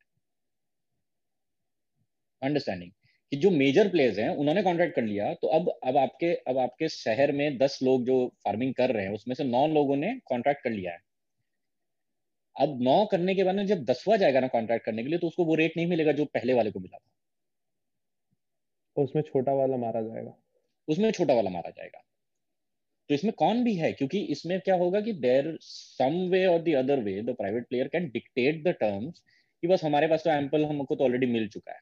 [2.42, 2.90] understanding
[3.32, 6.88] कि जो मेजर प्लेयर्स हैं, उन्होंने कॉन्ट्रैक्ट कर लिया तो अब अब आपके अब आपके
[6.88, 10.62] शहर में दस लोग जो फ़ार्मिंग कर रहे हैं, उसमें से नौ लोगों ने कॉन्ट्रैक्ट
[10.64, 10.98] कर लिया है।
[12.56, 15.44] अब नौ करने के बाद जब दसवा जाएगा ना कॉन्ट्रैक्ट करने के लिए तो उसको
[15.44, 17.13] वो रेट नहीं मिलेगा जो पहले वाले को मिला था।
[19.02, 20.34] उसमें छोटा वाला मारा जाएगा।
[20.88, 22.04] उसमें छोटा वाला मारा जाएगा।
[23.08, 23.92] तो इसमें कौन भी है?
[23.92, 27.88] क्योंकि इसमें क्या होगा कि देर सम वे और the other way the private player
[27.88, 29.22] can dictate the terms
[29.62, 31.80] कि बस हमारे पास तो एम्पल हमको तो ऑलरेडी मिल चुका है।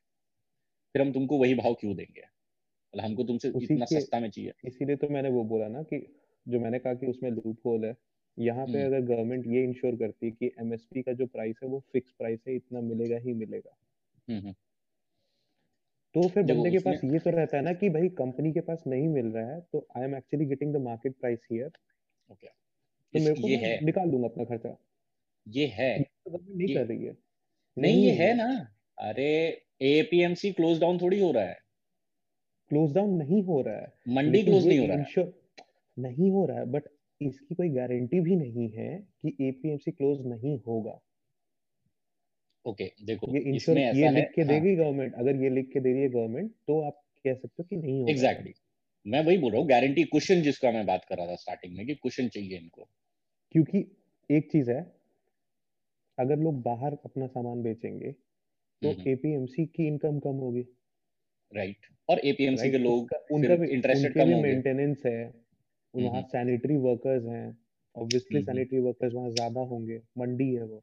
[0.94, 2.20] फिर हम तुमको वही भाव क्यों देंगे?
[2.20, 6.06] मतलब हमको तुमसे इतना सस्ता में चाहिए। इसीलिए तो मैंने वो बोला ना कि
[6.48, 7.96] जो मैंने कहा कि उसमें लूप होल है
[8.38, 11.68] यहाँ पे हम्म। अगर गवर्नमेंट ये इंश्योर करती है कि एमएसपी का जो प्राइस है
[11.68, 13.76] वो फिक्स प्राइस है इतना मिलेगा ही मिलेगा।
[14.28, 14.54] हम्म, हम्म।
[16.14, 18.82] तो फिर बंदे के पास ये तो रहता है ना कि भाई कंपनी के पास
[18.86, 21.70] नहीं मिल रहा है तो I am actually getting the market price here
[22.30, 24.76] okay तो मेरे को ये है। निकाल दूँगा अपना खर्चा।
[25.48, 27.16] ये है। तो नहीं कर रही है।
[27.78, 31.58] नहीं ये है ना। अरे एपीएमसी क्लोज डाउन थोड़ी हो रहा है।
[32.68, 35.32] क्लोज डाउन नहीं हो रहा है। मंडी क्लोज नहीं हो रहा है।
[35.98, 36.82] नहीं हो रहा है बट
[37.20, 41.00] इसकी कोई गारंटी भी नहीं है कि एपीएमसी क्लोज नहीं होगा।
[42.64, 44.50] ओके देखो ये इंश्योर ये लिख के हाँ.
[44.50, 47.64] देगी गवर्नमेंट अगर ये लिख के दे रही है गवर्नमेंट तो आप कह सकते हो
[47.64, 48.52] कि नहीं होगा। एग्जैक्टली
[49.06, 51.86] मैं वही बोल रहा हूँ गारंटी क्वेश्चन जिसका मैं बात कर रहा था स्टार्टिंग में
[51.86, 52.88] कि क्वेश्चन चाहिए इनको।
[53.54, 53.84] क्योंकि
[54.30, 54.80] एक चीज़ है
[56.18, 58.10] अगर लोग बाहर अपना सामान बेचेंगे
[58.82, 60.64] तो एपीएमसी की इनकम कम होगी।
[61.52, 65.32] राइट और एपीएमसी के लोग उनका भी इंटरेस्टेड कम होंगे। मेंटेनेंस है
[65.94, 67.46] वहाँ सैनिटरी वर्कर्स हैं
[67.94, 70.82] ऑब्वियसली सैनिटरी वर्कर्स वहाँ ज़्यादा होंगे मंडी है वो।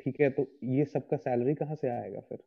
[0.00, 2.38] ठीक है तो ये सबका सैलरी कहाँ से आएगा फिर?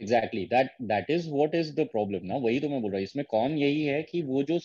[0.00, 2.36] Exactly that that is what is the problem ना?
[2.36, 4.58] वही तो मैं बोल रहा हूँ इसमें कौन यही है कि वो जो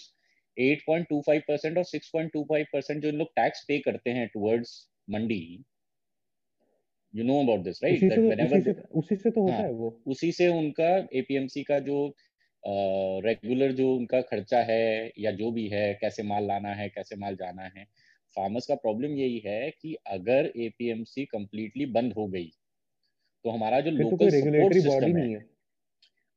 [0.57, 4.73] 8.25 परसेंट और 6.25 परसेंट जो इन लोग टैक्स पे करते हैं towards
[5.09, 5.65] mandi
[7.13, 10.31] you know about this right that whenever उसी से तो होता हाँ, है वो। उसी
[10.31, 12.13] से उनका एपीएमसी का जो
[12.63, 17.15] रेगुलर uh, जो उनका खर्चा है या जो भी है कैसे माल लाना है कैसे
[17.15, 17.85] माल जाना है
[18.35, 22.51] फार्मर्स का प्रॉब्लम यही है कि अगर एपीएमसी कंप्लीटली बंद हो गई
[23.45, 25.45] तो हमारा जो लोकल सपोर्ट सिस्टम है, है।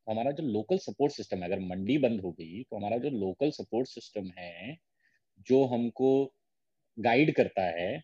[0.07, 3.51] हमारा जो लोकल सपोर्ट सिस्टम है अगर मंडी बंद हो गई तो हमारा जो लोकल
[3.51, 4.77] सपोर्ट सिस्टम है
[5.49, 6.11] जो हमको
[6.99, 8.03] गाइड करता है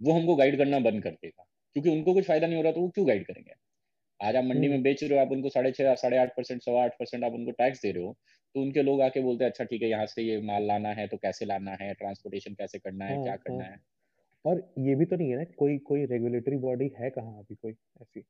[0.00, 1.44] वो हमको गाइड करना बंद कर देगा।
[1.76, 3.52] क्योंकि उनको कुछ फ़ायदा नहीं हो रहा तो वो क्यों गाइड करेंगे?
[4.20, 6.62] आज आप मंडी में हम्म। बेच रहे हो आप उनको साढ़े छह साढ़े आठ परसेंट
[6.62, 8.16] सवा आठ परसेंट आप उनको टैक्स दे रहे हो
[8.54, 11.06] तो उनके लोग आके बोलते हैं अच्छा ठीक है यहाँ से ये माल लाना है
[11.06, 13.80] तो कैसे लाना है ट्रांसपोर्टेशन कैसे करना है क्या हाँ, करना हाँ। है।
[14.44, 17.72] और ये भी तो नहीं है ना कोई कोई रेगुलेटरी बॉडी है कहाँ अभी कोई
[18.02, 18.24] ऐसी?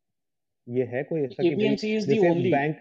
[0.67, 2.81] ये है कोई ऐसा कि bank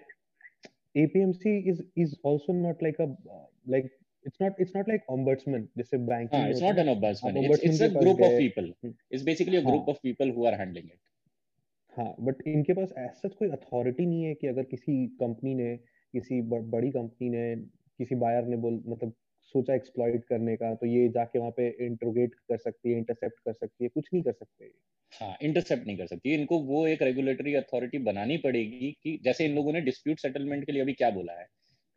[0.98, 3.06] APMC is is also not like a
[3.70, 3.92] like
[4.26, 8.22] it's not it's not like ombudsman जैसे bank it's not an ombudsman it's a group
[8.22, 10.46] of people it's basically a group of people who.
[10.46, 11.00] Are handling it
[11.94, 15.54] हाँ but hmm. हाँ। इनके पास ऐसा कोई authority नहीं है कि अगर किसी कंपनी
[15.56, 15.74] ने
[16.14, 17.56] किसी बड़ी कंपनी ने
[18.00, 19.14] किसी बायर ने बोल मतलब
[19.56, 23.54] सोचा एक्सप्लॉइट करने का तो ये जाके वहाँ पे इंट्रोगेट कर सकती है इंटरसेप्ट कर
[23.54, 24.72] सकती है कुछ नहीं कर सकते
[25.14, 29.56] हाँ इंटरसेप्ट नहीं कर सकती इनको वो एक रेगुलेटरी अथॉरिटी बनानी पड़ेगी कि जैसे इन
[29.56, 31.48] लोगों ने डिस्प्यूट सेटलमेंट के लिए अभी क्या बोला है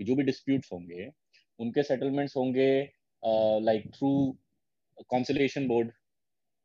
[0.01, 1.11] कि जो भी डिस्प्यूट्स होंगे
[1.59, 2.71] उनके सेटलमेंट्स होंगे
[3.63, 4.13] लाइक थ्रू
[5.09, 5.91] कॉन्सिलेशन बोर्ड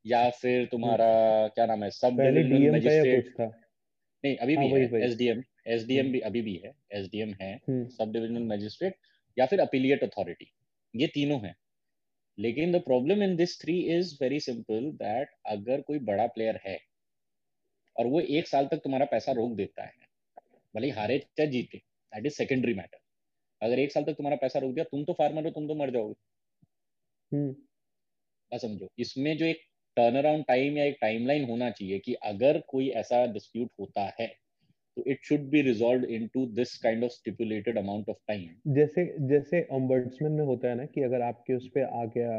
[0.05, 1.11] या फिर तुम्हारा
[1.47, 6.41] क्या नाम है सब डिविजनल मजिस्ट्रेट नहीं अभी हाँ, भी एसडीएम एसडीएम हम्म। भी अभी
[6.41, 8.95] भी है एसडीएम है सब डिविजनल मजिस्ट्रेट
[9.37, 10.51] या फिर अपीलिएट अथॉरिटी
[10.93, 11.55] ये तीनों हैं
[12.37, 16.79] लेकिन the problem in this three is very simple that अगर कोई बड़ा प्लेयर है
[17.95, 19.93] और वो एक साल तक तुम्हारा पैसा रोक देता है
[20.75, 22.97] भले हारे चाहे जीते दैट इज़ सेकेंडरी मैटर
[23.61, 25.91] अगर एक साल तक तुम्हारा पैसा रोक दिया तुम तो फार्मर हो तुम तो मर
[25.91, 26.15] जाओगे
[27.31, 29.61] हम्म। समझो इसमें जो एक
[29.97, 34.27] टर्न अराउंड टाइम या एक टाइमलाइन होना चाहिए कि अगर कोई ऐसा डिस्प्यूट होता है
[34.97, 39.67] तो it should be resolve into this kind of stipulated amount of time जैसे जैसे
[39.71, 42.37] ऑम्बर्ड्समैन में होता है ना कि अगर आपके उस पे आ गया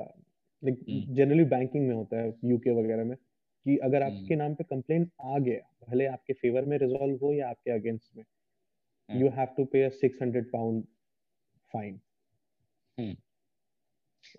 [0.62, 4.64] लाइक जनरली बैंकिंग में होता है यूके वगैरह में कि अगर हम्म। आपके नाम पे
[4.64, 8.24] कंप्लेन आ गया भले आपके फेवर में रिजॉल्व हो या आपके अगेंस्ट में
[9.20, 10.84] you have to pay a 600 pound
[11.72, 12.00] fine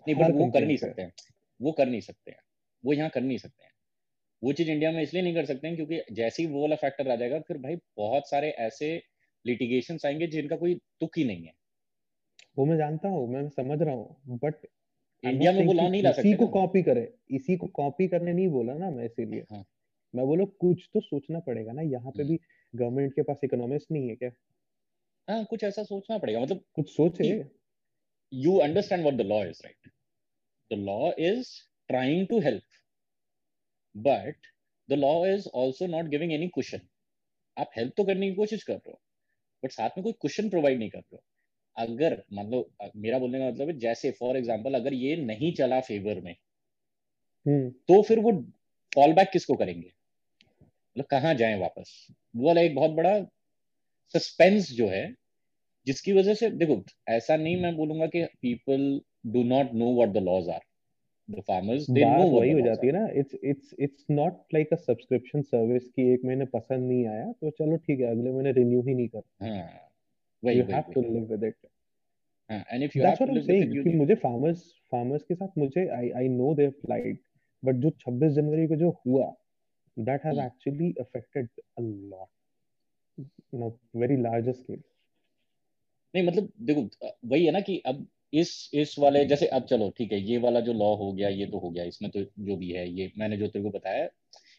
[0.06, 1.12] नहीं बट वो कर नहीं सकते हैं।
[1.60, 2.38] वो कर नहीं सकते हैं।
[2.84, 3.69] वो यहाँ कर नहीं सकते हैं।
[4.42, 7.08] वो चीज़ इंडिया में इसलिए नहीं कर सकते हैं क्योंकि जैसे ही वो वाला फैक्टर
[7.10, 8.94] आ जाएगा फिर भाई बहुत सारे ऐसे
[9.44, 11.52] लिटिगेशन आएँगे जिनका कोई तुक ही नहीं है।
[12.58, 14.66] वो मैं जानता हूँ मैं समझ रहा हूँ बट
[15.24, 18.32] इंडिया में वो लॉ नहीं ला सकते इसी को कॉपी करे इसी को कॉपी करने
[18.32, 19.64] नहीं बोला ना मैं इसीलिए। हाँ.
[20.14, 22.38] मैं बोलो कुछ तो सोचना पड़ेगा ना यहाँ पे हम्म। भी
[22.74, 24.30] गवर्नमेंट के पास इकोनॉमिस्ट नहीं है क्या?
[25.28, 27.28] हाँ कुछ ऐसा सोचना पड़ेगा मतलब कुछ सोचे
[28.32, 29.90] you understand what the law is right
[30.70, 31.48] the law is
[31.88, 32.62] trying to help
[33.94, 34.46] but
[34.88, 36.80] the law is also not giving any question
[37.56, 39.00] आप हेल्प तो करने की कोशिश कर रहे हो
[39.62, 41.22] बट साथ में कोई क्वेश्चन प्रोवाइड नहीं कर रहे हो।
[41.76, 45.80] अगर मान लो मेरा बोलने का मतलब है जैसे फॉर एग्ज़ाम्पल अगर ये नहीं चला
[45.80, 46.34] फेवर में
[47.46, 48.32] हम्म। तो फिर वो
[48.92, 49.86] फॉल बैक किसको करेंगे?
[49.86, 52.06] मतलब कहाँ जाए वापस?
[52.36, 53.18] वो वाला एक बहुत बड़ा
[54.14, 55.04] सस्पेंस जो है
[55.86, 60.22] जिसकी वजह से देखो ऐसा नहीं मैं बोलूँगा कि people do not know what the
[60.24, 60.60] laws are
[61.30, 64.76] the farmers they know वही हो जाती है ना it's it's it's not like a
[64.76, 68.82] subscription service की एक महीने पसंद नहीं आया तो चलो ठीक है अगले महीने रिन्यू
[68.88, 69.68] ही नहीं कर हाँ
[70.42, 71.56] वही you have to live with it
[72.50, 74.64] uh, and if you that's have what to I'm saying it, कि मुझे farmers
[74.94, 77.22] farmers के साथ मुझे I I know their plight
[77.62, 79.34] but जो 26 जनवरी को जो हुआ
[79.96, 80.46] that has hmm.
[80.46, 82.30] actually affected a lot
[83.52, 83.72] you know
[84.04, 84.86] very larger scale
[86.14, 86.88] नहीं मतलब देखो
[87.28, 90.60] वही है ना कि अब इस इस वाले जैसे अब चलो ठीक है ये वाला
[90.60, 93.36] जो लॉ हो गया ये तो हो गया इसमें तो जो भी है ये मैंने
[93.36, 94.08] जो तेरे को बताया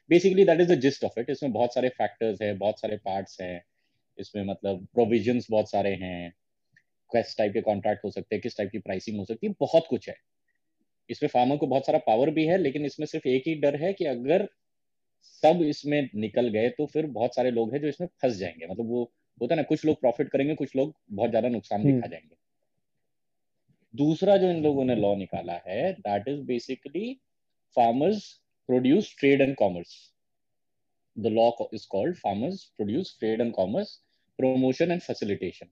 [0.09, 3.41] basically that is the gist of it इसमें बहुत सारे फैक्टर्स है बहुत सारे पार्ट्स
[3.41, 3.63] हैं
[4.19, 6.33] इसमें मतलब प्रोविजंस बहुत सारे हैं
[7.11, 9.87] किस टाइप के कॉन्ट्रैक्ट हो सकते हैं किस टाइप की प्राइसिंग हो सकती है बहुत
[9.89, 10.15] कुछ है।
[11.09, 13.93] इसमें फार्मर को बहुत सारा पावर भी है लेकिन इसमें सिर्फ़ एक ही डर है
[13.93, 14.47] कि अगर
[15.43, 18.89] सब इसमें निकल गए तो फिर बहुत सारे लोग हैं जो इसमें फंस जाएँगे मतलब
[18.89, 19.03] वो
[19.41, 22.35] होता है ना कुछ लोग प्रॉफिट करेंगे कुछ लोग बहुत ज़्यादा नुकसान दिखा हम्म। जाएँगे।
[23.93, 27.13] दूसरा जो इन लोगों ने लॉ निकाला है that is basically
[27.75, 28.31] farmers
[28.69, 29.95] produce trade and commerce
[31.17, 33.95] the law is called farmers produce trade and commerce
[34.39, 35.65] promotion and facilitation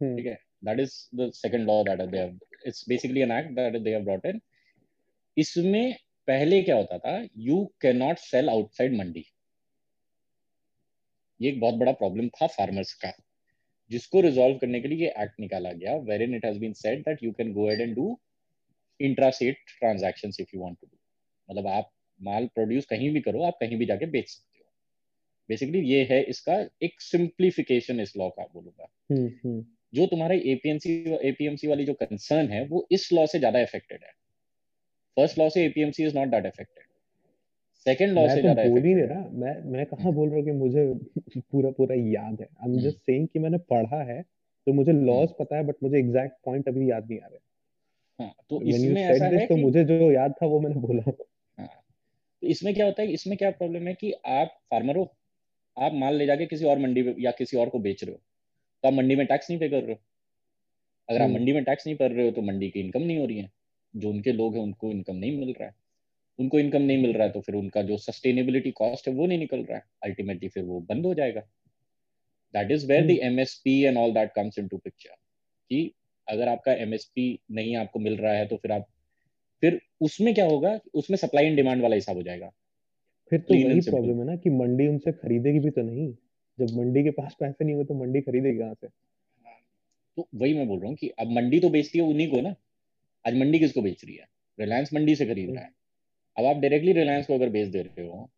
[0.00, 0.38] ठीक है?
[0.64, 4.04] That is the second law that they have it's basically an act that they have
[4.04, 4.40] brought in
[5.36, 5.94] इसमें
[6.28, 7.16] पहले क्या होता था?
[7.36, 9.24] You can not sell outside mandi.
[11.40, 13.12] ये एक बहुत बड़ा प्रॉब्लम था फार्मर्स का।
[13.90, 17.00] जिसको रिजॉल्व करने के लिए ये एक्ट निकाला गया where in it has been said
[17.00, 18.18] that you can go ahead and do
[19.00, 20.96] intrastate transaction if you want to do
[21.48, 24.64] मतलब आप माल प्रोड्यूस कहीं भी करो आप कहीं भी जाके बेच सकते हो।
[25.48, 30.92] बेसिकली ये है इसका एक सिंप्लीफिकेशन इस लॉ का बोलूँगा। हम्म, हम्म। जो तुम्हारे एपीएमसी
[31.22, 34.12] एपीएमसी वाली जो कंसर्न है वो इस लॉ से ज़्यादा इफेक्टेड है।
[35.16, 36.83] फ़र्स्ट लॉ से APMC is not that affected
[37.86, 40.44] second law से तो ज़्यादा बोल ही नहीं रहा। मैं मैं कहा बोल रहा हूँ
[40.44, 40.84] कि मुझे
[41.42, 45.18] पूरा पूरा याद है। आई एम जस्ट सेइंग कि मैंने पढ़ा है तो मुझे लॉज
[45.20, 47.38] हम्म। पता है बट मुझे एग्जैक्ट पॉइंट अभी याद नहीं आ रहे
[48.18, 52.74] हाँ, तो इसमें ऐसा है तो मुझे जो याद था वो मैंने बोला। तो इसमें
[52.74, 55.04] क्या होता है इसमें क्या प्रॉब्लम है कि आप फार्मर हो
[55.76, 58.18] आप माल ले जाके किसी और मंडी या किसी और को बेच रहे हो
[58.84, 59.98] तो आप मंडी में टैक्स नहीं पे कर रहे हो।
[61.08, 63.18] अगर आप हम्म। मंडी में टैक्स नहीं कर रहे हो तो मंडी की इनकम नहीं
[63.18, 63.50] हो रही है।
[63.94, 65.74] जो उनके लोग हैं उनको इनकम नहीं मिल रहा है।
[66.38, 69.38] उनको इनकम नहीं मिल रहा है तो फिर उनका जो सस्टेनेबिलिटी कॉस्ट है वो नहीं
[69.38, 71.40] निकल रहा है। अल्टीमेटली फिर वो बंद हो जाएगा।
[72.54, 75.90] That is where the MSP and all that comes into picture कि
[76.28, 78.86] अगर आपका एमएसपी नहीं आपको मिल रहा है तो फिर आप
[79.62, 80.78] फिर उसमें क्या होगा?
[80.94, 82.50] उसमें सप्लाई एंड डिमांड वाला हिसाब हो जाएगा।
[83.32, 86.12] फिर तो वही प्रॉब्लम है ना कि मंडी उनसे खरीदेगी भी तो नहीं।
[86.58, 88.88] जब मंडी के पास पैसे नहीं हो तो मंडी खरीदेगी कहाँ से?
[90.16, 92.54] तो वही मैं बोल रहा हूँ कि अब मंडी तो बेचती है उन्हीं को ना।
[93.24, 94.26] आज मंडी किसको बेच रही है?
[94.58, 95.70] रिलायंस मंडी से खरीद रहा है।
[96.36, 98.30] अब आप डायरेक्टली रिलायंस को अगर बेच दे रहे हो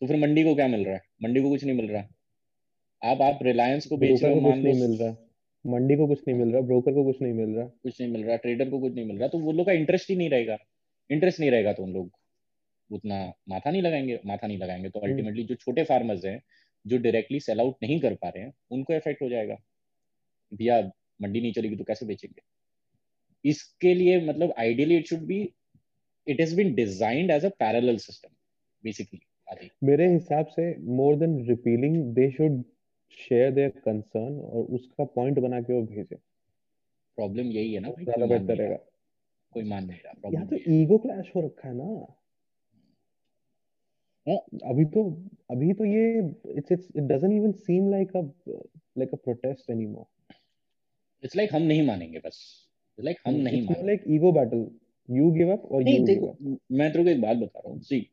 [0.00, 1.02] तो फिर मंडी को क्या मिल रहा है?
[1.22, 2.02] मंडी को कुछ नहीं मिल रहा।
[3.02, 5.16] अब आप रिलायंस को बेच रहे हो मान लो मिल रहा।
[5.64, 8.24] मंडी को कुछ नहीं मिल रहा ब्रोकर को कुछ नहीं मिल रहा। कुछ नहीं मिल
[8.24, 10.56] रहा ट्रेडर को कुछ नहीं मिल रहा तो वो लोग का इंटरेस्ट ही नहीं रहेगा।
[11.10, 12.10] इंटरेस्ट नहीं रहेगा तो उन लोग
[12.90, 16.40] उतना माथा नहीं लगाएँगे माथा नहीं लगाएँगे। तो अल्टीमेटली हम्म। जो छोटे फार्मर्स हैं
[16.86, 19.56] जो डायरेक्टली सेल आउट नहीं कर पा रहे हैं उनको इफ़ेक्ट हो जाएगा।
[20.54, 20.80] भैया
[21.22, 22.42] मंडी नहीं चलेगी तो कैसे बेचेंगे?
[23.44, 25.42] इसके लिए मतलब ideally it should be
[26.26, 28.28] it has been designed as a parallel system
[28.84, 29.20] basically
[29.84, 30.64] मेरे हिसाब से
[30.96, 32.62] more than repealing they should
[33.18, 36.16] share their concern और उसका पॉइंट बना के वो भेजे।
[37.18, 38.76] प्रॉब्लम यही है ना ज़्यादा बेहतर रहेगा।
[39.52, 42.06] कोई मान नहीं रहा प्रॉब्लम यहाँ तो ईगो क्लैश हो रखा है ना।
[44.70, 45.02] अभी तो
[45.50, 46.04] अभी तो ये
[46.56, 48.22] it's it's it doesn't even seem like a
[48.98, 50.34] like a protest anymore
[51.22, 52.40] it's like हम नहीं मानेंगे बस।
[52.98, 54.66] लाइक हम नहीं मानेंगे। Like ego battle
[55.08, 57.80] you give up और यू गिव अप मैं तेरे को एक बात बता रहा हूँ
[57.82, 58.06] सी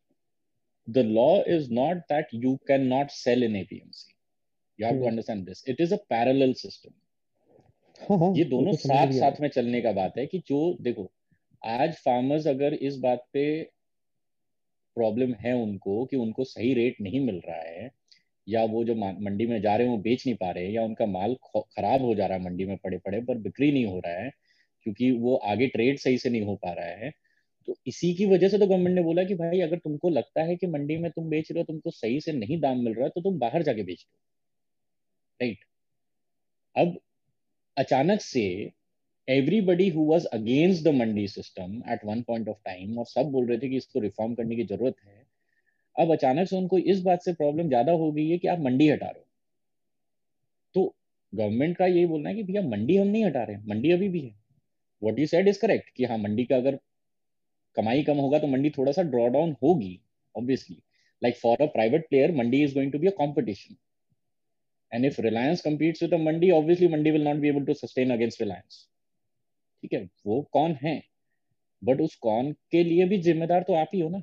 [0.88, 4.06] the law is not that you cannot sell in APMC.
[4.80, 5.04] You have hmm.
[5.04, 5.64] to understand this.
[5.66, 6.94] It is a parallel system.
[8.00, 11.10] हाँ, हाँ, ये दोनों तो साथ साथ में चलने का बात है कि जो देखो
[11.64, 13.44] आज फार्मर्स अगर इस बात पे
[14.98, 17.90] प्रॉब्लम है उनको कि उनको सही रेट नहीं मिल रहा है
[18.48, 21.06] या वो जो मंडी में जा रहे हैं वो बेच नहीं पा रहे या उनका
[21.08, 24.14] माल खराब हो जा रहा है मंडी में पड़े पड़े पर बिक्री नहीं हो रहा
[24.14, 24.32] है
[24.86, 27.12] क्योंकि वो आगे ट्रेड सही से नहीं हो पा रहा है।
[27.68, 30.56] तो इसी की वजह से तो गवर्नमेंट ने बोला कि भाई, अगर तुमको लगता है
[30.58, 33.10] कि मंडी में तुम बेच रहे हो, तुमको सही से नहीं दाम मिल रहा है
[33.12, 34.06] तो तुम बाहर जाके बेच दो।
[35.40, 35.64] राइट
[36.76, 36.98] अब
[37.78, 38.42] अचानक से
[39.28, 43.48] everybody who was against the mandi system at one point of time और सब बोल
[43.48, 45.26] रहे थे कि इसको रिफॉर्म करने की ज़रूरत है,
[45.96, 48.90] अब अचानक से उनको इस बात से प्रॉब्लम ज़्यादा हो गई है कि आप मंडी
[48.90, 49.26] हटा रहे हो।
[50.76, 50.84] तो
[51.34, 54.20] गवर्नमेंट का यही बोलना है कि भैया, मंडी हम नहीं हटा रहे, मंडी अभी भी
[54.22, 54.34] है।
[55.02, 56.80] What you said is correct कि हाँ मंडी का अगर
[57.78, 60.00] कमाई कम होगा तो मंडी थोड़ा सा ड्रॉ डाउन होगी
[60.36, 60.82] obviously
[61.22, 63.76] like for a private player mandi is going to be a competition
[64.92, 68.42] and if Reliance competes with mandi obviously mandi will not be able to sustain against
[68.42, 68.88] Reliance
[69.84, 71.02] ठीक है वो कौन है?
[71.82, 74.22] But उस कौन के लिए भी जिम्मेदार तो आप ही हो ना।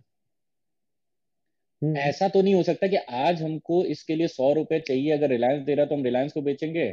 [1.82, 5.28] हम्म। ऐसा तो नहीं हो सकता कि आज हमको इसके लिए सौ रुपए चाहिए अगर
[5.30, 6.86] रिलायंस दे रहा तो हम रिलायंस को बेचेंगे।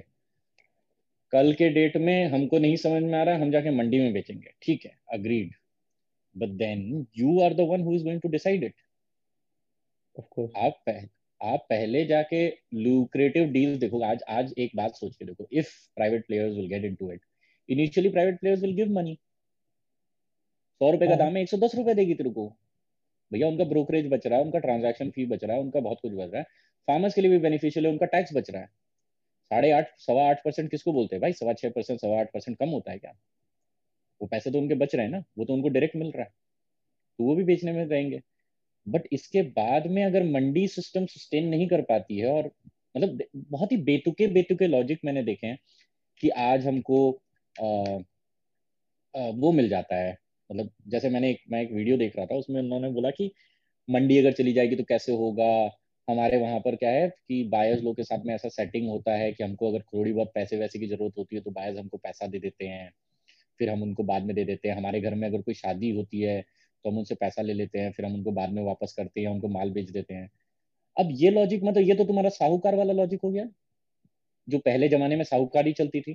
[1.36, 4.14] कल के डेट में हमको नहीं समझ में आ रहा है हम जाके मंडी में
[4.14, 5.54] बेचेंगे। ठीक है agreed
[6.36, 6.82] but then
[7.20, 8.74] you are the one who is going to decide it.
[10.16, 10.52] Of course.
[10.58, 11.02] आप पह,
[11.42, 12.40] आप पहले जाके
[12.86, 16.88] lucrative deals देखो। आज आज एक बात सोच के देखो। If private players will get
[16.90, 17.22] into it
[17.70, 19.16] initially private players will give money.
[20.82, 22.48] सौ रुपए का दाम है एक सौ दस रुपए देगी तेरे को।
[23.32, 26.12] भैया उनका ब्रोकरेज बच रहा है उनका ट्रांजैक्शन फ़ी बच रहा है उनका बहुत कुछ
[26.12, 26.46] बच रहा है।
[26.88, 28.70] फार्मर्स के लिए भी बेनिफिशियल है उनका टैक्स बच रहा है।
[29.52, 31.22] साढ़े आठ सवा आठ परसेंट किसको बोलते हैं?
[31.22, 33.14] भाई सवा छह परसेंट सवा आठ परसेंट कम होता है क्या?
[34.22, 36.32] वो पैसे तो उनके बच रहे हैं ना वो तो उनको डायरेक्ट मिल रहा है।
[37.20, 38.22] तो वो भी बेचने में रहेंगे।
[38.88, 42.52] बट इसके बाद में अगर मंडी सिस्टम सस्टेन नहीं कर पाती है और
[42.98, 45.58] मतलब बहुत ही बेतुके बेतुके लॉजिक मैंने देखे हैं
[46.24, 47.00] कि आज हमको
[47.56, 47.66] आ,
[49.16, 50.18] आ, वो मिल जाता है।
[50.50, 53.32] मतलब जैसे मैंने एक मैं एक वीडियो देख रहा था उसमें उन्होंने बोला कि
[53.90, 55.50] मंडी अगर चली जाएगी तो कैसे होगा?
[56.08, 59.32] हमारे वहाँ पर क्या है कि बायर्स लोग के साथ में ऐसा सेटिंग होता है
[59.34, 62.28] कि हमको अगर थोड़ी बहुत पैसे वैसे की ज़रूरत होती है तो बायर्स हमको पैसा
[62.28, 62.92] दे देते हैं।
[63.60, 66.22] फिर हम उनको बाद में दे देते हैं। हमारे घर में अगर कोई शादी होती
[66.22, 66.42] है
[66.86, 69.28] तो हम उनसे पैसा ले लेते हैं, फिर हम उनको बाद में वापस करते हैं,
[69.28, 70.30] उनको माल बेच देते हैं।
[70.98, 73.46] अब ये लॉजिक मतलब ये तो तुम्हारा साहूकार वाला लॉजिक हो गया।
[74.48, 76.14] जो पहले जमाने में साहूकारी चलती थी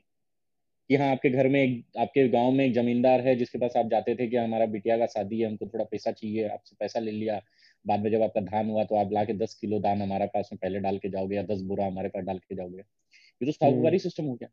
[0.91, 3.88] कि हाँ आपके घर में एक, आपके गाँव में एक जमींदार है जिसके पास आप
[3.91, 7.11] जाते थे कि हमारा बिटिया का शादी है, हमको थोड़ा पैसा चाहिए, आपसे पैसा ले
[7.12, 7.41] लिया।
[7.85, 10.49] बाद में जब आपका धान हुआ तो आप ला के दस किलो धान हमारे पास
[10.53, 13.53] में पहले डाल के जाओगे या दस बुरा हमारे पास डाल के जाओगे। ये तो
[13.53, 14.49] साहूकारी सिस्टम हम्म। हो गया।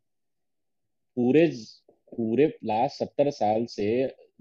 [1.17, 1.47] पूरे
[2.11, 3.88] पूरे लास्ट सत्तर साल से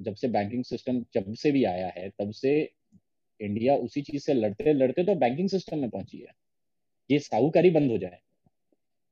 [0.01, 2.53] जब से बैंकिंग सिस्टम जब से भी आया है तब से
[3.41, 6.33] इंडिया उसी चीज़ से लड़ते लड़ते तो बैंकिंग सिस्टम में पहुँची है।
[7.11, 8.19] ये साहूकारी बंद हो जाए।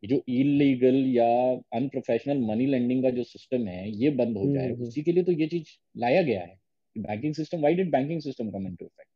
[0.03, 1.27] ये जो इलीगल या
[1.75, 5.25] अनप्रोफेशनल मनी लेंडिंग का जो सिस्टम है ये बंद हो जाए। हम्म। उसी के लिए
[5.25, 5.66] तो ये चीज़
[5.97, 6.59] लाया गया है।
[6.97, 9.11] Banking system why did banking system come into effect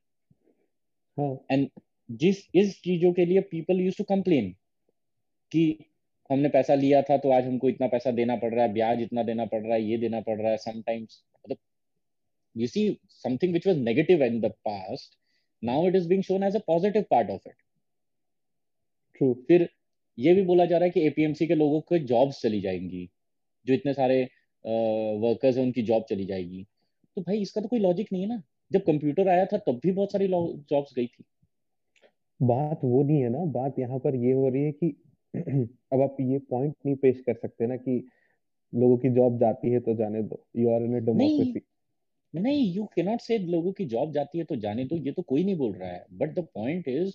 [1.19, 1.69] and
[2.11, 4.51] जिस इस चीज़ों के लिए पीपल यूज़ टू कंप्लेन
[5.53, 5.79] कि
[6.31, 9.23] हमने पैसा लिया था तो आज हमको इतना पैसा देना पड़ रहा है ब्याज इतना
[9.23, 11.57] देना पड़ रहा है ये देना पड़ रहा है समटाइम्स मतलब
[12.57, 15.17] you see something which was negative in the past
[15.65, 17.55] now it is being shown as a positive part of it
[19.17, 19.69] true फिर
[20.19, 23.09] ये भी बोला जा रहा है कि एपीएमसी के लोगों को जॉब्स चली जाएँगी
[23.67, 24.23] जो इतने सारे
[24.65, 26.67] वर्कर्स uh, हैं उनकी जॉब चली जाएगी।
[27.17, 29.93] तो भाई इसका तो कोई लॉजिक नहीं है ना। जब कंप्यूटर आया था तब भी
[29.93, 31.25] बहुत सारी जॉब्स गई थी।
[32.41, 34.89] बात वो नहीं है ना बात यहाँ पर ये हो रही है कि
[35.93, 37.97] अब आप ये पॉइंट नहीं पेश कर सकते ना कि
[38.73, 41.63] लोगों की जॉब जाती है तो जाने दो। You are in a democracy
[42.35, 45.23] नहीं यू कैन नॉट से लोगों की जॉब जाती है तो जाने दो ये तो
[45.23, 47.13] कोई नहीं बोल रहा है। But the point is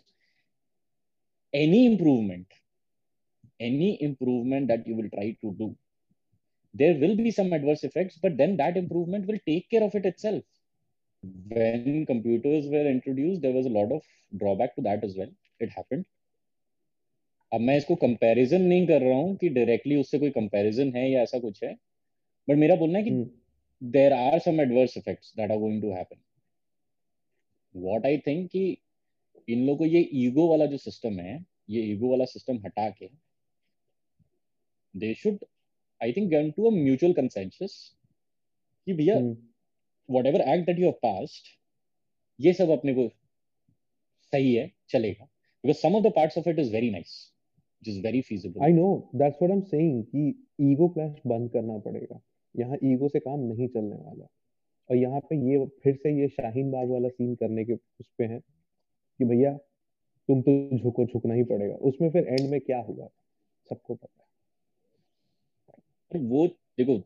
[1.53, 2.53] any improvement
[3.61, 5.75] any improvement that you will try to do
[6.75, 10.05] there will be some adverse effects but then that improvement will take care of it
[10.09, 10.52] itself
[11.23, 14.01] when computers were introduced there was a lot of
[14.33, 15.31] drawback to that as well.
[15.59, 16.05] It happened.
[17.51, 21.21] अब मैं इसको comparison नहीं कर रहा हूँ कि directly उससे कोई कंपैरिजन है या
[21.21, 21.73] ऐसा कुछ है
[22.47, 23.11] बट मेरा बोलना है कि
[23.81, 26.17] there are some adverse effects that are going to happen
[27.75, 28.65] what I think कि
[29.47, 31.37] इन लोगों को ये ईगो वाला जो सिस्टम है
[31.69, 33.09] ये ईगो वाला सिस्टम हटा के
[34.95, 35.45] they should
[36.01, 37.75] I think get to a mutual consensus
[38.87, 39.15] कि भैया
[40.25, 41.47] whatever act that you have passed
[42.39, 43.07] ये सब अपने को
[44.33, 47.21] सही है चलेगा। Because some of the parts of it is very nice
[47.83, 48.61] which is very feasible.
[48.65, 48.89] I know
[49.19, 50.21] that's what i'm saying कि
[50.61, 52.19] ईगो क्लैश बंद करना पड़ेगा।
[52.55, 54.27] यहाँ ईगो से काम नहीं चलने वाला।
[54.89, 58.25] और यहाँ पे ये फिर से ये शाहीन बाग वाला सीन करने के उस पे
[58.25, 59.51] है कि भैया
[60.29, 63.07] तुम तो झुको झुकना ही पड़ेगा। उसमें फिर एंड में क्या हुआ
[63.69, 64.23] सबको पता
[66.11, 66.97] है। वो देखो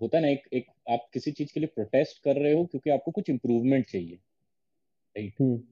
[0.00, 3.10] होता ना एक एक आप किसी चीज़ के लिए प्रोटेस्ट कर रहे हो क्योंकि आपको
[3.10, 4.14] कुछ इम्प्रूवमेंट चाहिए
[5.16, 5.62] राइट हम्म।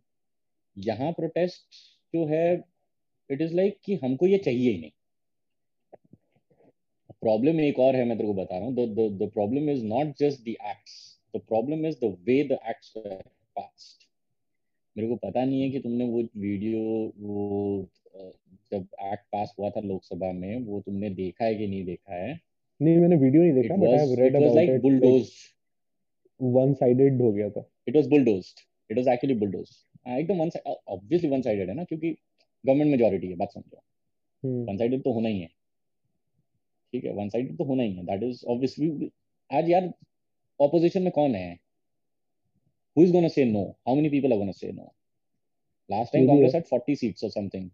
[0.77, 1.81] यहाँ प्रोटेस्ट
[2.15, 2.45] जो है
[3.31, 4.91] इट इज़ लाइक कि हमको ये चाहिए ही नहीं।
[7.23, 8.75] प्रॉब्लम एक और है मैं तेरे को बता रहा हूँ।
[9.19, 10.95] The problem is not just the acts
[11.37, 14.09] the problem is the way the acts passed
[14.97, 16.81] मेरे को पता नहीं है कि तुमने वो वीडियो
[17.19, 17.89] वो
[18.73, 22.41] जब एक्ट पास हुआ था लोकसभा में वो तुमने देखा है कि नहीं देखा है?
[22.83, 25.33] नहीं मैंने वीडियो नहीं देखा but I have read about it bulldozed
[26.41, 28.61] one sided हो गया था। It was bulldozed
[28.91, 32.11] it was actually bulldozed एकदम वन ऑब्वियसली वन साइडेड है ना क्योंकि
[32.67, 35.49] गवर्नमेंट मेजोरिटी है बात समझो। वन हम्म। साइडेड तो होना ही है।
[36.93, 39.11] ठीक है वन साइडेड तो होना ही है। दैट इज़ ऑब्वियसली
[39.51, 39.93] आज यार
[40.61, 41.63] ऑपोजिशन में कौन है?
[42.97, 43.61] Who is going to say no?
[43.89, 44.87] How many people are going to say no?
[45.91, 47.71] Last time Congress had 40 seats or something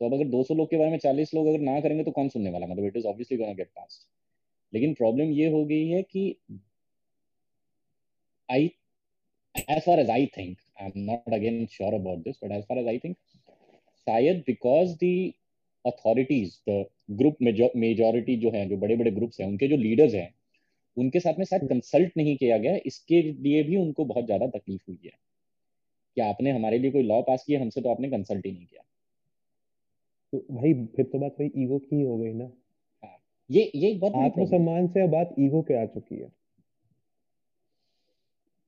[0.00, 2.28] तो अब अगर 200 लोग के बारे में 40 लोग अगर ना करेंगे तो कौन
[2.28, 2.66] सुनने वाला?
[2.66, 4.06] मतलब it is obviously gonna get pass
[4.72, 6.24] लेकिन प्रॉब्लम ये हो गई है कि
[8.48, 8.70] I
[9.70, 12.86] as far as I think, I'm not again sure about this, but as far as
[12.86, 13.16] I think,
[14.06, 15.12] शायद because the
[15.84, 16.84] authorities the
[17.18, 17.36] group
[17.76, 20.28] majority जो है जो बड़े बड़े ग्रुप्स हैं उनके जो लीडर्स हैं
[20.96, 24.82] उनके साथ में शायद कंसल्ट नहीं किया गया इसके लिए भी उनको बहुत ज़्यादा तकलीफ़
[24.88, 25.12] हुई है।
[26.16, 27.60] कि आपने हमारे लिए कोई लॉ पास किया?
[27.60, 28.82] हमसे तो आपने कंसल्ट ही नहीं किया।
[30.32, 32.44] तो भाई फिर तो बात भाई ईगो की हो गई ना।
[33.02, 33.16] हाँ
[33.50, 36.28] ये ये बहुत आत्मसम्मान से बात ईगो पे आ चुकी है।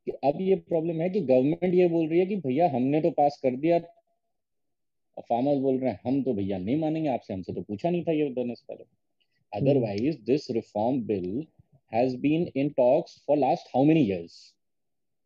[0.07, 3.11] कि अब ये प्रॉब्लम है कि गवर्नमेंट ये बोल रही है कि भैया हमने तो
[3.11, 3.79] पास कर दिया।
[5.17, 8.05] और फार्मर्स बोल रहे हैं हम तो भैया नहीं मानेंगे आपसे हमसे तो पूछा नहीं
[8.05, 8.85] था ये देने से पहले
[9.53, 11.47] otherwise this reform bill
[11.93, 14.55] has been in talks for last how many years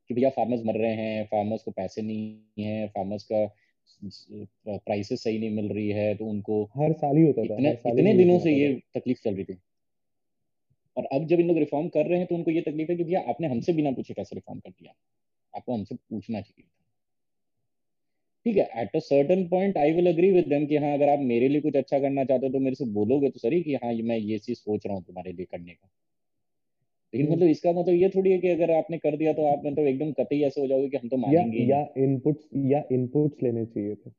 [0.08, 3.44] कि भैया फार्मर्स मर रहे हैं फार्मर्स को पैसे नहीं है फार्मर्स का
[4.68, 8.14] प्राइसेस सही नहीं मिल रही है तो उनको हर साल ही होता इतने, था इतने,
[8.14, 9.58] दिनों से ये तकलीफ़ चल रही थी।
[10.96, 13.04] और अब जब इन लोग रिफॉर्म कर रहे हैं तो उनको ये तकलीफ़ है कि
[13.04, 14.94] भैया आपने हमसे बिना पूछे कैसे रिफॉर्म कर दिया?
[15.56, 16.68] आपको हमसे पूछना चाहिए
[18.46, 21.18] ठीक है at a certain point I will agree with them कि हाँ अगर आप
[21.18, 23.92] मेरे लिए कुछ अच्छा करना चाहते हो तो मेरे से बोलोगे तो सर कि हाँ
[23.92, 25.88] मैं ये चीज़ सोच रहा हूँ तुम्हारे लिए करने का।
[27.16, 29.86] लेकिन मतलब इसका मतलब ये थोड़ी है कि अगर आपने कर दिया तो आप मतलब
[29.86, 33.66] एकदम कतई ऐसे हो जाओगे कि हम तो मानेंगे या, या इनपुट्स या इनपुट्स लेने
[33.66, 34.10] चाहिए थे।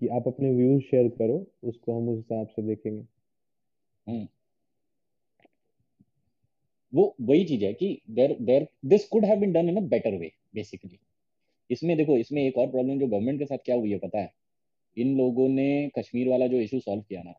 [0.00, 3.04] कि आप अपने व्यूज़ शेयर करो उसको हम उस हिसाब से देखेंगे।
[4.06, 4.28] हम्म।
[6.94, 10.14] वो वही चीज़ है कि there there this could have been done in a better
[10.14, 10.98] way basically
[11.70, 14.32] इसमें देखो इसमें एक और प्रॉब्लम जो गवर्नमेंट के साथ क्या हुई है पता है?
[14.98, 17.34] इन लोगों ने कश्मीर वाला जो इशू सॉल्व किया ना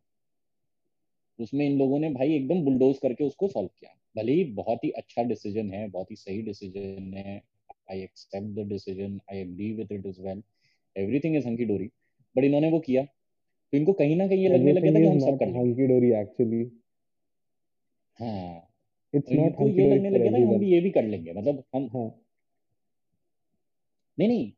[1.39, 4.89] उसमें इन लोगों ने भाई एकदम बुलडोज करके उसको सॉल्व किया। भले ही बहुत ही
[4.89, 7.41] अच्छा डिसीज़न है बहुत ही सही डिसीज़न है।
[7.91, 10.43] I accept the decision I agree with it as well
[10.95, 11.89] everything is hunky dory
[12.35, 15.19] but इन्होंने वो किया। तो इनको कहीं ना कहीं ये लगने लगा था कि हम
[15.19, 16.63] सब कर हंकी डोरी एक्चुअली
[18.19, 18.63] हाँ।
[19.13, 21.89] इट्स नॉट हंकी ये लगने लगे ना हम भी ये भी कर लेंगे। मतलब हम
[21.93, 22.23] हाँ।
[24.19, 24.51] नहीं नहीं।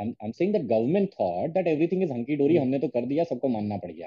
[0.00, 3.24] I'm, I'm saying that government thought that everything is hunky dory हमने तो कर दिया
[3.24, 4.06] सबको मानना पड़ गया।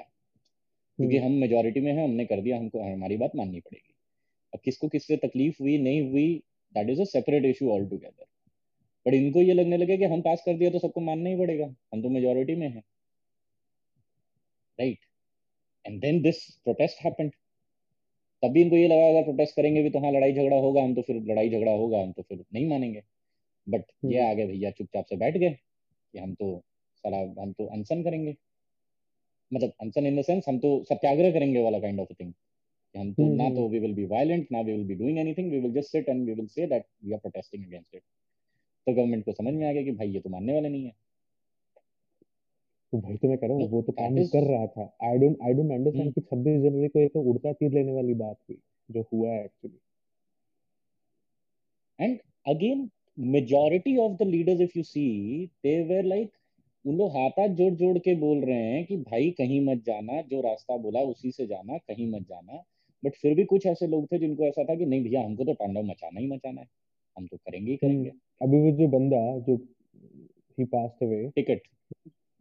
[0.98, 3.93] क्योंकि हम मेजोरिटी में है हमने कर दिया हमको हमारी बात माननी पड़ेगी।
[4.58, 6.26] किसको किससे तकलीफ़ हुई नहीं हुई
[6.74, 8.24] that is a separate issue altogether
[9.06, 11.64] but इनको ये लगने लगे कि हम पास कर दिया तो सबको मानना ही पड़ेगा
[11.92, 12.82] हम तो मेजोरिटी में है।
[14.78, 14.98] Right
[15.84, 17.32] and then this protest happened
[18.42, 21.02] तभी इनको ये लगा अगर प्रोटेस्ट करेंगे भी तो हाँ लड़ाई झगड़ा होगा हम तो
[21.02, 23.02] फिर लड़ाई झगड़ा होगा हम तो फिर नहीं मानेंगे।
[23.66, 26.48] बट ये हम्म। आगे भैया चुपचाप से बैठ गए कि हम तो
[27.04, 28.34] सलाह हम तो अनशन करेंगे।
[29.52, 32.32] मतलब अनशन इन द सेंस हम तो सत्याग्रह करेंगे वाला काइंड ऑफ़ थिंग
[32.94, 35.58] हम तो ना तो वी विल बी वायलेंट ना we will be doing anything we
[35.60, 38.02] will just sit and we will say that we are protesting against it
[38.86, 40.92] तो गवर्नमेंट को समझ में आ गया कि भाई ये तो मानने वाले नहीं है।
[42.92, 44.28] तो भाई तो मैं कह रहा हूँ वो तो काम is...
[44.28, 47.52] कर रहा था। I don't I don't understand कि 26 जनवरी को ये तो उड़ता
[47.52, 48.58] तीर लेने वाली बात हुई
[48.90, 49.78] जो हुआ है actually
[52.00, 52.18] and
[52.48, 55.06] again majority of the leaders if you see
[55.46, 56.30] they were like
[56.84, 60.20] उन लोग हाथ हाथ जोड़ जोड़ के बोल रहे हैं कि भाई कहीं मत जाना
[60.22, 62.62] जो रास्ता बोला उसी से जाना कहीं मत जाना।
[63.04, 65.54] बट फिर भी कुछ ऐसे लोग थे जिनको ऐसा था कि नहीं भैया हमको तो
[65.54, 66.66] तांडव मचाना ही मचाना है।
[67.18, 69.56] हम तो करेंगे ही करेंगे। हम्म, अभी वो जो बंदा जो
[70.58, 71.60] ही पास्ट अवे टिकट।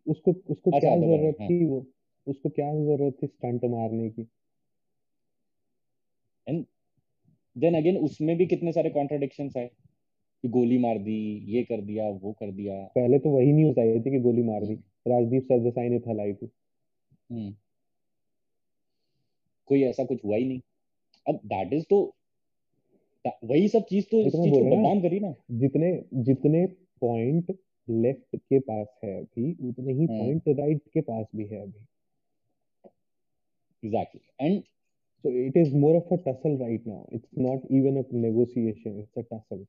[0.08, 1.50] उसको उसको अच्छा, क्या ज़रूरत हाँ.
[1.50, 1.86] थी वो?
[2.28, 4.22] उसको क्या ज़रूरत थी स्टंट मारने की?
[6.48, 6.66] एंड
[7.58, 9.70] देन अगेन उसमें भी कितने सारे कॉन्ट्रडिक्शंस आए।
[10.42, 14.00] कि गोली मार दी ये कर दिया वो कर दिया। पहले तो वही न्यूज़ आई
[14.00, 14.74] थी कि गोली मार दी।
[15.08, 16.50] राजदीप सरदेसाई ने फैलाई थी।
[17.32, 17.56] हम्म।
[19.70, 20.60] कोई ऐसा कुछ हुआ ही नहीं।
[21.26, 22.02] अब दैट इज़ तो
[23.26, 25.92] वही सब चीज़ तो इस तो चीज़ को बदनाम करी ना। जितने
[26.24, 26.66] जितने
[27.02, 27.56] पॉइंट
[27.88, 31.86] लेफ़्ट के पास है अभी उतने ही हम्म। पॉइंट राइट के पास भी है अभी।
[33.84, 34.62] Exactly and
[35.24, 39.18] so it is more of a tussle right now it's not even a negotiation it's
[39.18, 39.66] a tussle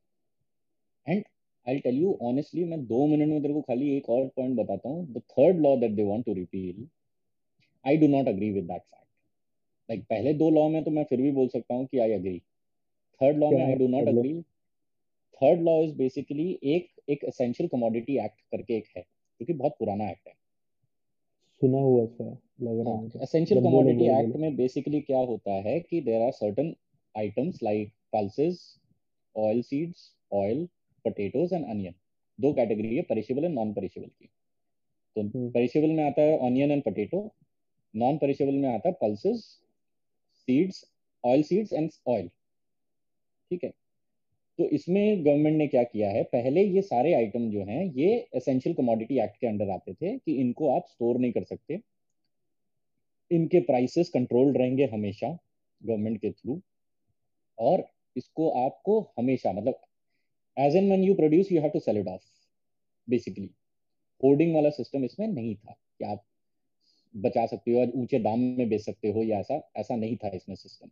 [1.07, 1.23] and
[1.67, 4.89] I tell you honestly मैं दो मिनट में तेरे को खाली एक और पॉइंट बताता
[4.89, 6.87] हूँ। The third law that they want to repeal
[7.85, 9.04] I do not agree with that fact
[9.89, 12.39] like पहले दो लॉ में तो मैं फिर भी बोल सकता हूँ कि आई अग्री
[13.21, 14.41] थर्ड लॉ में I do not agree
[15.41, 19.77] third law is basically एक एक एसेंशियल कमोडिटी एक्ट करके एक है जो कि बहुत
[19.79, 20.35] पुराना एक्ट है.
[21.63, 22.25] सुना हुआ सा
[22.63, 26.75] लग रहा है एसेंशियल कमोडिटी एक्ट में बेसिकली क्या होता है कि there are certain
[27.15, 28.63] items like pulses
[29.37, 30.65] oil seeds oil
[31.05, 31.95] potatoes and onion
[32.39, 34.27] दो कैटेगरी है परिशेबल एंड नॉन परिशेबल की।
[35.17, 37.21] तो परिशेबल हम्म। में आता है onion and potato
[37.95, 39.45] non perishable में आता है pulses
[40.49, 40.85] seeds
[41.25, 42.29] oil seeds and oil
[43.51, 43.71] ठीक है?
[44.59, 46.23] तो इसमें गवर्नमेंट ने क्या किया है?
[46.25, 50.35] पहले ये सारे आइटम जो हैं, ये एसेंशियल कमोडिटी एक्ट के अंडर आते थे कि
[50.41, 51.81] इनको आप स्टोर नहीं कर सकते।
[53.31, 55.29] इनके प्राइसेस कंट्रोल्ड रहेंगे हमेशा
[55.81, 56.61] गवर्नमेंट के थ्रू
[57.59, 57.87] और
[58.17, 59.81] इसको आपको हमेशा मतलब
[60.57, 62.23] as and when you produce you have to sell it off
[63.09, 63.51] basically
[64.21, 66.25] hoarding वाला सिस्टम इसमें नहीं था कि आप
[67.15, 70.29] बचा सकते हो और ऊँचे दाम में बेच सकते हो या ऐसा ऐसा नहीं था
[70.35, 70.89] इसमें सिस्टम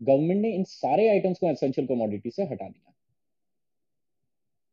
[0.00, 2.92] गवर्नमेंट ने इन सारे आइटम्स को एसेंशियल कमोडिटी से हटा दिया।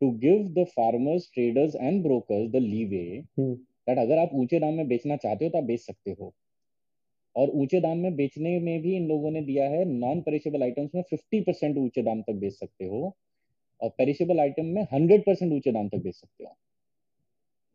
[0.02, 3.04] To give the farmers traders and brokers the leeway
[3.40, 6.34] that अगर आप ऊँचे दाम में बेचना चाहते हो तो आप बेच सकते हो।
[7.36, 10.96] और ऊँचे दाम में बेचने में भी इन लोगों ने दिया है नॉन पेरिशेबल आइटम्स
[10.96, 13.16] में 50 परसेंट ऊँचे दाम तक बेच सकते हो
[13.82, 16.56] और पेरिशेबल आइटम में 100 परसेंट ऊँचे दाम तक बेच सकते हो।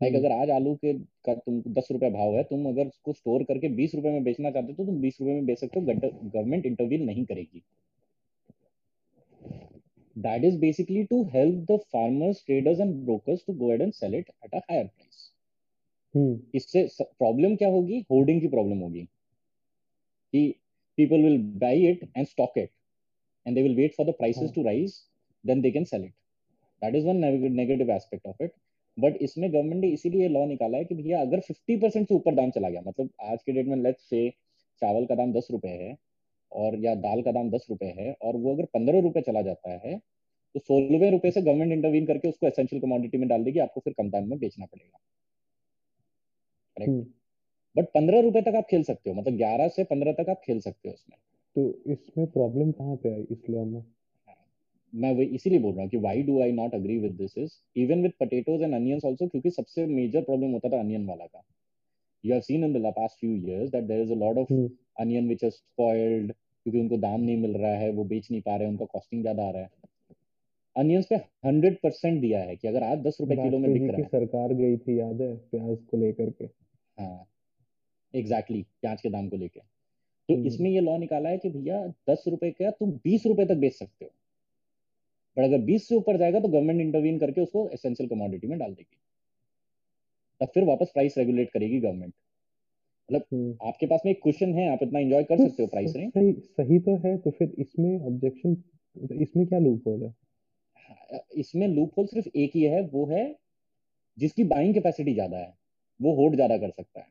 [0.00, 0.92] Like hmm. अगर आज आलू के
[1.26, 4.50] का तुम दस रुपए भाव है तुम अगर उसको स्टोर करके बीस रुपए में बेचना
[4.50, 7.62] चाहते हो तो तुम बीस रुपए में बेच सकते हो गवर्नमेंट इंटरव्यू नहीं करेगी।
[10.16, 14.30] That is basically to help the farmers traders and brokers to go and sell it
[14.44, 15.24] at a higher price
[16.54, 17.98] इससे प्रॉब्लम क्या होगी?
[18.10, 19.02] होर्डिंग की प्रॉब्लम होगी।
[20.34, 20.48] कि
[20.98, 22.70] people will buy it and stock it
[23.46, 25.00] and they will wait for the prices to rise
[25.44, 26.12] then they can sell it
[26.82, 27.16] that is one
[27.54, 28.52] negative aspect of it
[28.98, 32.34] but इसमें government ने इसीलिए law निकाला है कि भैया अगर 50 percent से ऊपर
[32.34, 34.28] दाम चला गया मतलब आज के डेट में लेट्स से
[34.82, 35.96] चावल का दाम दस रुपए है
[36.52, 39.72] और या दाल का दाम दस रुपए है और वो अगर पंद्रह रुपए चला जाता
[39.86, 39.98] है
[40.54, 43.94] तो सोलहवें रुपए से गवर्नमेंट इंटरवीन करके उसको एसेंशियल कमोडिटी में डाल देगी आपको फिर
[43.98, 44.98] कम दाम में बेचना पड़ेगा।
[46.76, 46.94] करेक्ट
[47.76, 50.60] बट पंद्रह रुपए तक आप खेल सकते हो मतलब ग्यारह से पंद्रह तक आप खेल
[50.60, 51.18] सकते हो उसमें।
[51.56, 53.82] तो इसमें प्रॉब्लम कहाँ पे आई इस लॉ में?
[54.96, 57.52] मैं वही इसीलिए बोल रहा हूँ कि why do I not agree with this is
[57.76, 61.42] even with potatoes and onions also क्योंकि सबसे मेजर प्रॉब्लम होता था अनियन वाला का।
[62.24, 64.52] You have seen in the past few years that there is a lot of
[65.00, 68.56] onion which is spoiled क्योंकि उनको दाम नहीं मिल रहा है वो बेच नहीं पा
[68.56, 69.70] रहे उनका कॉस्टिंग ज़्यादा आ रहा है।
[70.76, 73.96] अनियंस पे हंड्रेड परसेंट दिया है कि अगर आज दस रुपए किलो में बिक रहा
[73.96, 75.34] है। सरकार गई थी याद है?
[75.36, 77.26] प्याज को लेकर के। हाँ।
[78.14, 81.48] एग्जैक्टली exactly, प्याज के दाम को लेकर तो हम्म। इसमें ये लॉ निकाला है कि
[81.50, 84.10] भैया दस रुपए का तुम बीस रुपए तक बेच सकते हो।
[85.36, 88.72] बट अगर 20 से ऊपर जाएगा तो गवर्नमेंट इंटरवीन करके उसको एसेंशियल कमोडिटी में डाल
[88.72, 88.96] देगी।
[90.40, 92.12] तब फिर वापस प्राइस रेगुलेट करेगी गवर्नमेंट
[93.08, 95.68] मतलब हम्म। आपके पास में एक क्वेश्चन है आप इतना एंजॉय कर तो सकते हो
[95.68, 98.56] प्राइस रेंज सही सही तो है तो फिर इसमें ऑब्जेक्शन
[99.20, 100.08] इसमें क्या लूप होल है?
[100.76, 103.24] हाँ, इसमें लूप होल सिर्फ़ एक ही है वो है
[104.18, 105.52] जिसकी बाइंग कैपेसिटी ज़्यादा है
[106.00, 107.06] वो होल्ड ज़्यादा कर सकता है।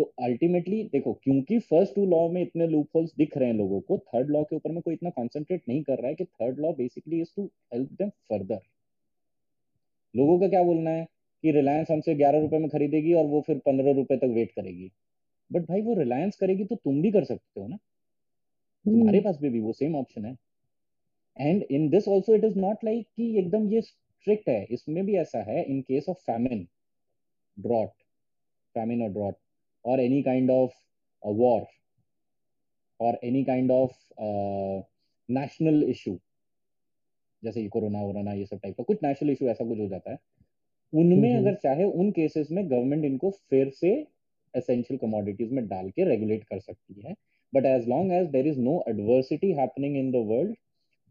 [0.00, 3.80] तो अल्टीमेटली देखो क्योंकि फ़र्स्ट टू लॉ में इतने लूप होल्स दिख रहे हैं लोगों
[3.80, 6.58] को थर्ड लॉ के ऊपर में कोई इतना कॉन्सेंट्रेट नहीं कर रहा है कि third
[6.58, 7.44] law basically is to
[7.74, 8.60] help them further
[10.14, 11.06] लोगों का क्या बोलना है
[11.44, 14.90] कि रिलायंस हमसे ग्यारह रुपए में खरीदेगी और वो फिर पंद्रह रुपए तक वेट करेगी।
[15.52, 19.26] बट भाई वो रिलायंस करेगी तो तुम भी कर सकते हो ना। तुम्हारे hmm.
[19.26, 20.36] पास भी, भी वो सेम ऑप्शन है।
[21.36, 25.16] And in this also it is not like कि एकदम ये स्ट्रिक्ट है। इसमें भी
[25.16, 26.66] ऐसा है in case of famine
[27.58, 27.92] drought
[28.74, 29.34] famine और drought
[29.84, 30.70] or any kind of
[31.22, 31.66] a war
[33.00, 34.82] or any kind of uh,
[35.28, 36.16] national issue
[37.42, 40.18] जैसे कोरोना वोरोना ये सब टाइप का कुछ नेशनल इशू ऐसा कुछ हो जाता है
[40.92, 43.90] उनमें अगर चाहे उन केसेस में गवर्नमेंट इनको फिर से
[44.54, 47.14] एसेंशियल कमोडिटीज में डाल के रेगुलेट कर सकती है
[47.52, 50.54] but as long as there is no adversity happening in the world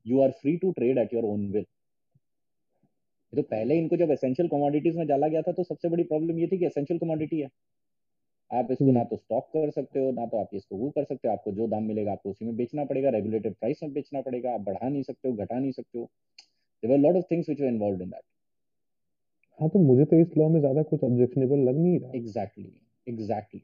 [0.06, 1.66] you are free to trade at your own will
[3.34, 6.48] तो पहले इनको जब एसेंशियल कमोडिटीज में डाला गया था तो सबसे बड़ी प्रॉब्लम ये
[6.48, 7.50] थी कि एसेंशियल कमोडिटी है।
[8.52, 11.28] आप इसको ना तो स्टॉक कर सकते हो ना तो आप इसको वो कर सकते
[11.28, 14.54] हो। आपको जो दाम मिलेगा आपको उसी में बेचना पड़ेगा रेगुलेटेड प्राइस में बेचना पड़ेगा
[14.54, 16.10] आप बढ़ा नहीं सकते हो घटा नहीं सकते हो।
[16.84, 18.24] A lot of things which were involved in that
[19.60, 22.72] हाँ तो मुझे तो इस लॉ में ज़्यादा कुछ ऑब्जेक्शनेबल लग नहीं रहा। एग्जैक्टली
[23.08, 23.62] एग्जैक्टली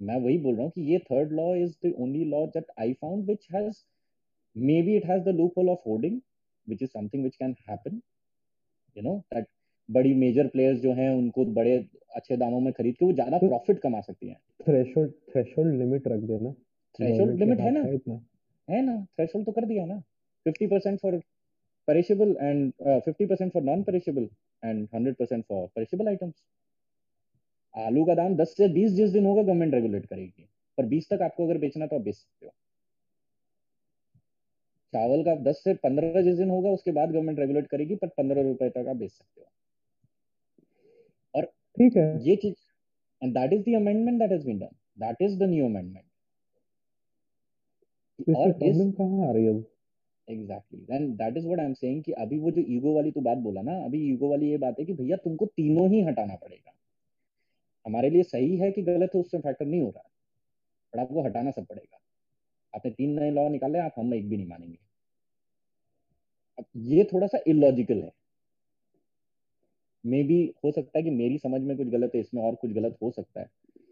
[0.00, 2.92] मैं वही बोल रहा हूँ कि ये third law is the only law that I
[2.92, 3.82] found which has
[4.82, 6.20] maybe it has the loophole of hoarding
[6.66, 8.00] which is something which can happen
[8.96, 9.46] you know that
[9.90, 13.78] बड़ी मेजर प्लेयर्स जो हैं उनको बड़े अच्छे दामों में खरीद के वो ज़्यादा प्रॉफिट
[13.78, 16.52] कमा सकती हैं। थ्रेशोल्ड थ्रेशोल्ड लिमिट रख देना।
[16.98, 17.80] थ्रेशोल्ड लिमिट है ना?
[18.70, 19.04] है ना?
[19.04, 20.02] थ्रेशोल्ड तो कर दिया ना।
[20.46, 21.20] 50% for
[21.88, 24.28] perishable and uh, 50% for non perishable
[24.62, 26.34] and 100% for perishable items.
[27.74, 31.22] आलू का दाम 10 से 20 जिस दिन होगा गवर्नमेंट रेगुलेट करेगी। पर 20 तक
[31.22, 32.52] आपको अगर बेचना तो आप बेच सकते हो।
[34.92, 38.42] चावल का 10 से 15 जिस दिन होगा उसके बाद गवर्नमेंट रेगुलेट करेगी पर 15
[38.42, 39.46] रुपए तक आप बेच सकते हो।
[41.76, 42.54] ठीक है। ये चीज़
[43.22, 44.68] and that is the amendment that has been done
[44.98, 46.04] that is the new amendment
[48.36, 49.54] और प्रॉब्लम कहाँ आ रही है
[50.28, 53.20] exactly then that is what I am saying कि अभी वो जो ईगो वाली तो
[53.20, 56.34] बात बोला ना अभी ईगो वाली ये बात है कि भैया तुमको तीनों ही हटाना
[56.34, 56.72] पड़ेगा।
[57.86, 60.10] हमारे लिए सही है कि गलत है उससे फैक्टर नहीं हो रहा। है
[60.92, 61.98] पर आपको हटाना सब पड़ेगा।
[62.74, 64.78] आपने तीन नए लॉ निकाले आप हम एक भी नहीं मानेंगे।
[66.58, 68.12] अब ये थोड़ा सा इलॉजिकल है।
[70.06, 72.72] मे बी हो सकता है कि मेरी समझ में कुछ गलत है इसमें और कुछ
[72.72, 73.48] गलत हो सकता है।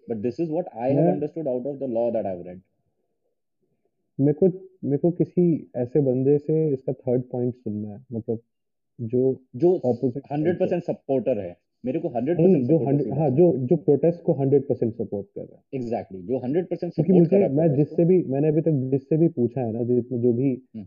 [0.09, 2.61] But this is what I have understood out of the law that I have read
[4.19, 4.47] मेरे को
[4.85, 5.45] मेरे को किसी
[5.77, 8.41] ऐसे बंदे से इसका थर्ड पॉइंट सुनना है मतलब
[8.99, 9.77] जो जो
[10.33, 14.33] हंड्रेड परसेंट सपोर्टर है। मेरे को हंड्रेड परसेंट जो हंड्रेड हाँ जो जो प्रोटेस्ट को
[14.33, 18.23] हंड्रेड परसेंट सपोर्ट कर रहा है। एग्जैक्टली जो हंड्रेड परसेंट क्योंकि मुझे मैं जिससे भी
[18.25, 20.87] मैंने अभी तक जिससे भी पूछा है ना जिसमें जो भी हम्म।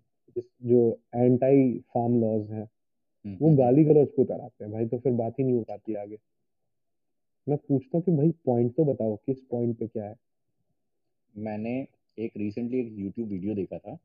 [0.63, 2.67] जो एंटी फार्म लॉज है
[3.35, 5.93] वो हम्म, गाली गलौज को कराते हैं भाई तो फिर बात ही नहीं हो पाती
[5.93, 6.17] आगे।
[7.49, 10.15] मैं पूछता हूँ कि भाई पॉइंट तो बताओ किस पॉइंट पे क्या है?
[11.37, 13.97] मैंने एक रिसेंटली एक यूट्यूब वीडियो देखा था।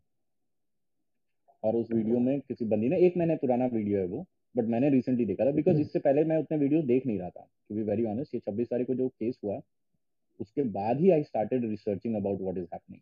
[1.65, 4.91] और उस वीडियो में किसी बंदी ने एक महीने पुराना वीडियो है वो बट मैंने
[4.91, 7.83] रिसेंटली देखा था बिकॉज़ इससे पहले मैं उतने वीडियो देख नहीं रहा था टू बी
[7.83, 9.61] वेरी ऑनेस्ट ये छब्बीस तारीख को जो केस हुआ
[10.41, 13.01] उसके बाद ही I started researching about what is happening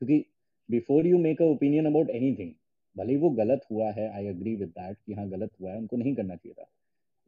[0.00, 0.24] क्योंकि
[0.68, 2.52] before you make a opinion about anything
[2.96, 5.96] भले वो गलत हुआ है आई अग्री विद दैट कि हाँ गलत हुआ है उनको
[5.96, 6.70] नहीं करना चाहिए था।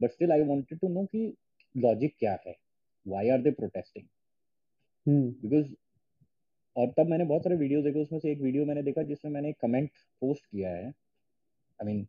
[0.01, 1.33] But still I wanted to know कि
[1.75, 2.55] लॉजिक क्या है?
[3.05, 4.05] Why are they protesting
[5.05, 5.73] because
[6.75, 9.49] और तब मैंने बहुत सारे वीडियो देखे उसमें से एक वीडियो मैंने देखा जिसमें मैंने
[9.49, 9.89] एक कमेंट
[10.21, 12.05] पोस्ट किया है। I mean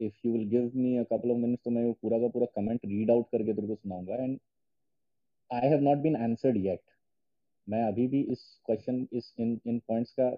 [0.00, 2.46] if you will give me a couple of minutes तो मैं वो पूरा का पूरा
[2.54, 4.38] कमेंट रीड आउट करके तेरे को सुनाऊँगा। And
[5.50, 6.80] I have not been answered yet
[7.66, 10.30] मैं अभी भी इस क्वेश्चन इस इन इन पॉइंट्स का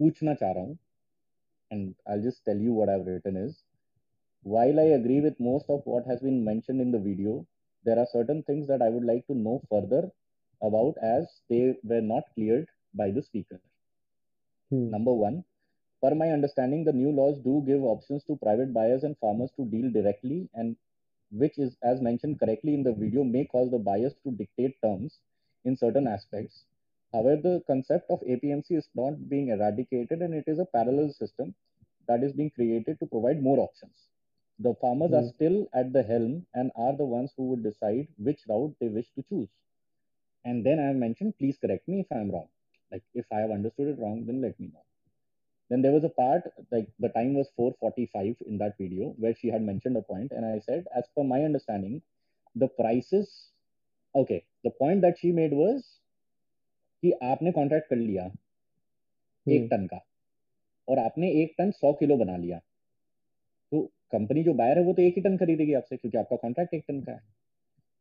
[0.00, 0.78] पूछना चाह रहा हूँ।
[1.70, 3.62] and I'll just tell you what I've written is
[4.42, 7.46] while I agree with most of what has been mentioned in the video,
[7.84, 10.10] there are certain things that I would like to know further
[10.62, 13.60] about as they were not cleared by the speaker.
[14.70, 14.90] Hmm.
[14.90, 15.44] Number one,
[16.02, 19.64] per my understanding, the new laws do give options to private buyers and farmers to
[19.64, 20.76] deal directly, and
[21.30, 25.18] which is, as mentioned correctly in the video, may cause the buyers to dictate terms
[25.64, 26.64] in certain aspects.
[27.14, 31.54] However, the concept of APMC is not being eradicated, and it is a parallel system
[32.08, 34.08] that is being created to provide more options.
[34.58, 35.28] The farmers are hmm.
[35.28, 39.06] still at the helm and are the ones who would decide which route they wish
[39.14, 39.48] to choose.
[40.44, 42.48] And then I have mentioned, please correct me if I am wrong.
[42.90, 44.84] Like if I have understood it wrong, then let me know.
[45.70, 49.48] Then there was a part like the time was 4:45 in that video where she
[49.48, 52.02] had mentioned a point, and I said, as per my understanding,
[52.54, 53.50] the prices.
[54.14, 56.00] Okay, the point that she made was
[57.04, 58.24] कि आपने contract कर लिया
[59.46, 59.98] एक ton का
[60.88, 62.58] और आपने एक ton सौ किलो बना लिया।
[63.72, 63.80] तो
[64.12, 66.84] कंपनी जो बायर है वो तो एक ही टन खरीदेगी आपसे क्योंकि आपका कॉन्ट्रैक्ट एक
[66.88, 67.18] टन का है।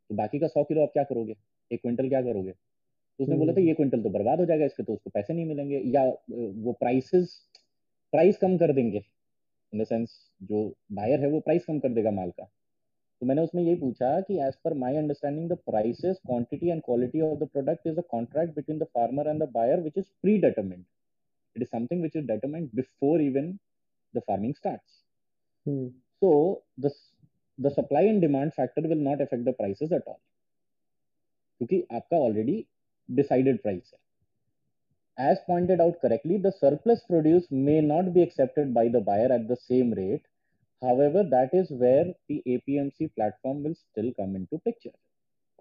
[0.10, 1.36] तो बाकी का सौ किलो आप क्या करोगे?
[1.72, 2.52] एक क्विंटल क्या करोगे?
[2.52, 5.46] तो उसने बोला था ये क्विंटल तो बर्बाद हो जाएगा इसके तो उसको पैसे नहीं
[5.46, 6.04] मिलेंगे। या
[6.64, 7.38] वो प्राइसेस
[8.14, 9.04] प्राइस कम कर देंगे।
[9.74, 12.50] इन द सेंस जो बायर है वो प्राइस कम कर देगा माल का।
[13.23, 17.21] तो मैंने उसमें यही पूछा कि as per my understanding the prices quantity and quality
[17.21, 20.05] of the product is a contract between the farmer and the buyer which is
[20.39, 20.85] predetermined
[21.57, 23.53] it is something which is determined before even
[24.15, 25.05] the farming starts
[26.23, 26.29] so
[26.85, 26.91] the
[27.59, 30.21] the supply and demand factor will not affect the prices at all
[31.61, 32.65] क्योंकि आपका already
[33.09, 33.95] decided price
[35.19, 39.49] As pointed out correctly, the surplus produce may not be accepted by the buyer at
[39.49, 40.23] the same rate.
[40.84, 44.96] However, that is where the APMC platform will still come into picture.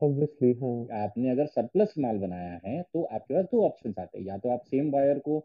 [0.03, 1.03] Obviously, हाँ.
[1.03, 4.51] आपने अगर surplus माल बनाया है तो आपके पास दो option आते हैं या तो
[4.51, 5.39] आप सेम बायर को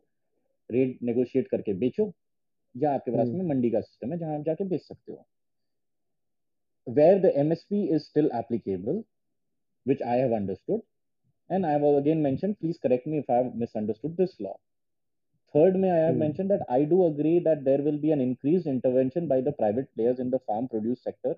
[0.70, 2.12] रेट नेगोशिएट करके बेचो
[2.76, 5.26] या आपके पास में मंडी का सिस्टम है जहाँ आप जाके बेच सकते हो
[6.88, 9.00] where the MSP is still applicable,
[9.86, 10.82] which I have understood,
[11.50, 14.60] And I have again mentioned, please correct me if I have misunderstood this law.
[15.54, 16.20] Third, may I have hmm.
[16.20, 19.94] mentioned that I do agree that there will be an increased intervention by the private
[19.96, 21.36] players in the farm produce sector.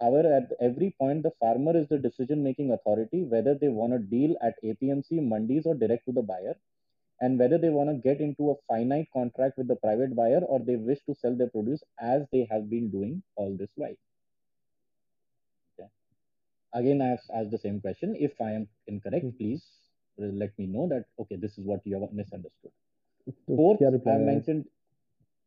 [0.00, 3.98] However, at every point, the farmer is the decision making authority, whether they want to
[3.98, 6.56] deal at APMC, mandis, or direct to the buyer,
[7.20, 10.58] and whether they want to get into a finite contract with the private buyer or
[10.58, 13.96] they wish to sell their produce as they have been doing all this while.
[15.78, 15.88] Okay.
[16.72, 18.16] Again, I have asked the same question.
[18.18, 19.36] If I am incorrect, hmm.
[19.36, 19.64] please
[20.18, 22.72] let me know that, okay, this is what you have misunderstood.
[23.30, 24.64] Fourth I mentioned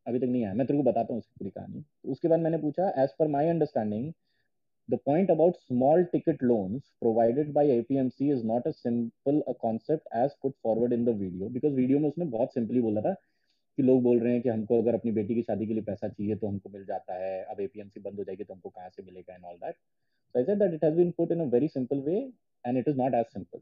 [0.06, 2.58] अभी तक नहीं आया मैं तेरे को बताता हूँ उसकी पूरी कहानी। उसके बाद मैंने
[2.58, 4.12] पूछा as per my understanding
[4.88, 10.06] the point about small ticket loans provided by APMC is not as simple a concept
[10.12, 13.12] as put forward in the video because video में उसने बहुत सिंपली बोला था
[13.78, 16.08] कि लोग बोल रहे हैं कि हमको अगर अपनी बेटी की शादी के लिए पैसा
[16.08, 19.02] चाहिए तो हमको मिल जाता है अब एपीएमसी बंद हो जाएगी तो हमको कहाँ से
[19.02, 21.68] मिलेगा and all that so I said that it has been put in a very
[21.68, 22.16] simple way
[22.64, 23.60] and it is not as simple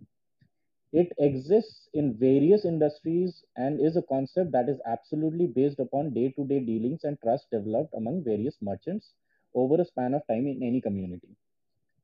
[0.97, 6.31] It exists in various industries and is a concept that is absolutely based upon day
[6.31, 9.13] to day dealings and trust developed among various merchants
[9.55, 11.37] over a span of time in any community.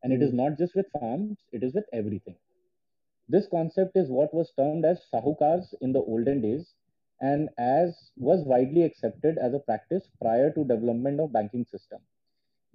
[0.02, 0.36] And it is hmm.
[0.36, 2.36] not just with farms, it is with everything.
[3.30, 6.74] This concept is what was termed as sahukars in the olden days
[7.22, 12.00] and as was widely accepted as a practice prior to development of banking system.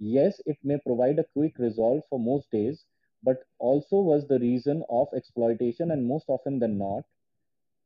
[0.00, 2.84] Yes, it may provide a quick resolve for most days,
[3.23, 7.03] but also was the reason of exploitation and most often than not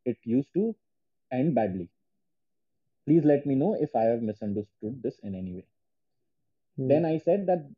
[0.06, 0.76] it used to
[1.32, 1.90] end badly
[3.08, 5.68] please let me know if i have misunderstood this in any way
[6.78, 6.88] hmm.
[6.88, 7.70] then i said that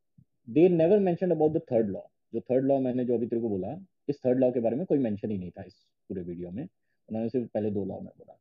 [0.47, 3.49] they never mentioned about the third law जो third law मैंने जो अभी तेरे को
[3.49, 3.77] बोला
[4.09, 5.73] इस third law के बारे में कोई मेंशन ही नहीं था इस
[6.09, 8.37] पूरे वीडियो में उन्होंने सिर्फ पहले दो लॉ में बोला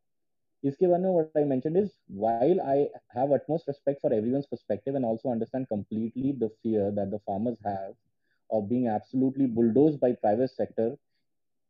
[0.64, 1.90] इसके बारे में what I mentioned is
[2.20, 2.82] while I
[3.16, 7.58] have utmost respect for everyone's perspective and also understand completely the fear that the farmers
[7.68, 7.94] have
[8.51, 10.97] of being absolutely bulldozed by private sector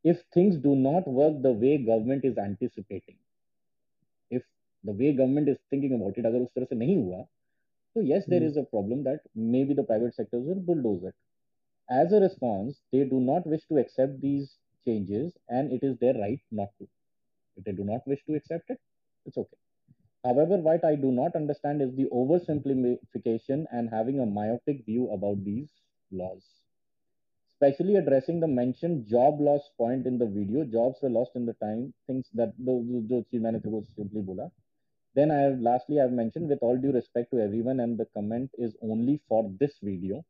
[0.03, 3.15] if things do not work the way government is anticipating.
[4.30, 4.43] If
[4.84, 7.21] the way government is thinking about it agar us tarah se nahi hua
[7.93, 8.49] so yes there hmm.
[8.49, 11.15] is a problem that maybe the private sectors will bulldoze it.
[11.89, 14.55] As a response they do not wish to accept these
[14.86, 16.88] changes and it is their right not to.
[17.57, 18.80] If they do not wish to accept it
[19.26, 19.61] it's okay.
[20.26, 25.43] However what i do not understand is the oversimplification and having a myopic view about
[25.45, 25.67] these
[26.11, 26.43] laws
[27.64, 30.66] especially addressing the mentioned job loss point in the video.
[30.66, 34.49] Jobs were lost in the time, things that जो चीज़ मैंने तेरे simply बोला.
[35.16, 38.05] Then I have lastly I have mentioned with all due respect to everyone and the
[38.18, 40.26] comment is only for this video.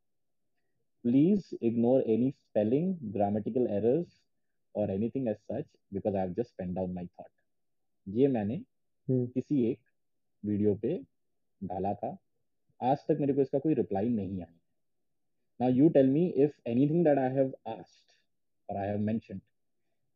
[1.06, 4.08] Please ignore any spelling, grammatical errors
[4.76, 7.32] or anything as such because I have just penned down my thought.
[8.10, 8.64] ये मैंने
[9.10, 9.28] hmm.
[9.34, 9.80] किसी एक
[10.46, 10.98] video पे
[11.64, 12.18] डाला था
[12.92, 14.63] आज तक मेरे को इसका कोई रिप्लाई नहीं आया
[15.60, 18.14] Now you tell me if anything that I have asked
[18.70, 19.42] or I have mentioned.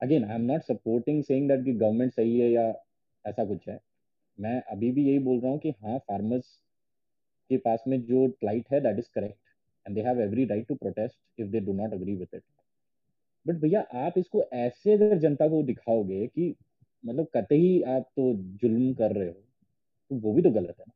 [0.02, 2.66] Again, I am not supporting saying that the government सही है या
[3.26, 3.80] ऐसा कुछ है।
[4.40, 6.48] मैं अभी भी यही बोल रहा हूँ कि हाँ फार्मर्स
[7.50, 9.38] के पास में जो प्लाइट है that is correct
[9.86, 12.44] and they have every right to protest if they do not agree with it
[13.46, 16.56] but भैया आप इसको ऐसे अगर जनता को दिखाओगे कि
[17.04, 19.34] मतलब कतई आप तो जुल्म कर रहे हो
[20.12, 20.94] तो वो भी तो गलत है ना।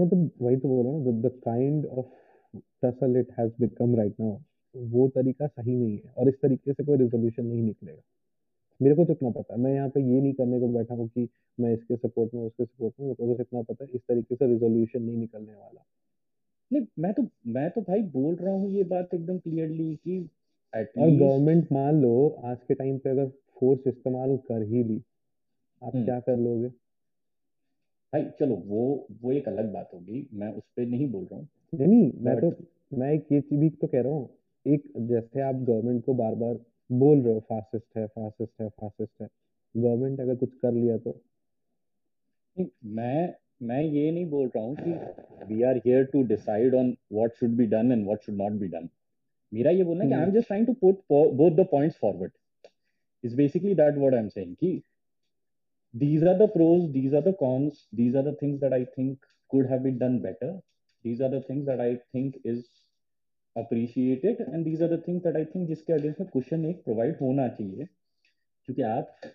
[0.00, 2.06] मतलब वही तो बोल रहा हूँ the kind of
[2.82, 4.38] tussle it has become right now
[4.74, 8.02] वो तरीका सही नहीं है और इस तरीके से कोई रिजोल्यूशन नहीं निकलेगा।
[8.80, 11.08] मेरे को तो इतना पता है। मैं यहाँ पे ये नहीं करने को बैठा हूँ
[11.08, 11.28] कि
[11.60, 14.34] मैं इसके सपोर्ट में उसके सपोर्ट में मेरे को बस इतना पता है इस तरीके
[14.34, 15.84] से रिजोल्यूशन नहीं निकलने वाला।
[16.72, 20.18] नहीं मैं तो मैं तो भाई बोल रहा हूँ ये बात एकदम क्लियरली कि
[20.72, 23.28] और गवर्नमेंट मान लो आज के टाइम पे अगर
[23.60, 25.02] फोर्स इस्तेमाल कर ही ली
[25.82, 26.68] आप हम्म। क्या कर लोगे?
[28.16, 28.82] भाई चलो वो
[29.22, 32.40] वो एक अलग बात होगी। मैं उस पर नहीं बोल रहा हूँ। नहीं नहीं मैं
[32.40, 32.54] तो
[32.98, 34.28] मैं एक ये चीज़ भी तो कह रहा हूँ।
[34.66, 36.58] एक जैसे आप गवर्नमेंट को बार बार
[36.90, 39.28] बोल रहे हो फासिस्ट है फासिस्ट है फासिस्ट है।
[39.74, 41.20] गवर्नमेंट अगर कुछ कर लिया तो?
[42.56, 47.34] मैं मैं ये नहीं बोल रहा हूँ कि we are here to decide on what
[47.34, 48.88] should be done and what should not be done
[49.52, 52.32] मेरा ये बोलना है कि I am just trying to put both the points forward
[53.24, 54.82] is basically that what I am saying कि
[56.02, 59.28] these are the pros these are the cons these are the things that i think
[59.50, 60.50] could have been done better
[61.04, 62.68] these are the things that I think is
[63.56, 67.18] appreciated and these are the things that I think जिसके against में question एक provide
[67.20, 67.84] होना चाहिए
[68.68, 69.30] क्योंकि आप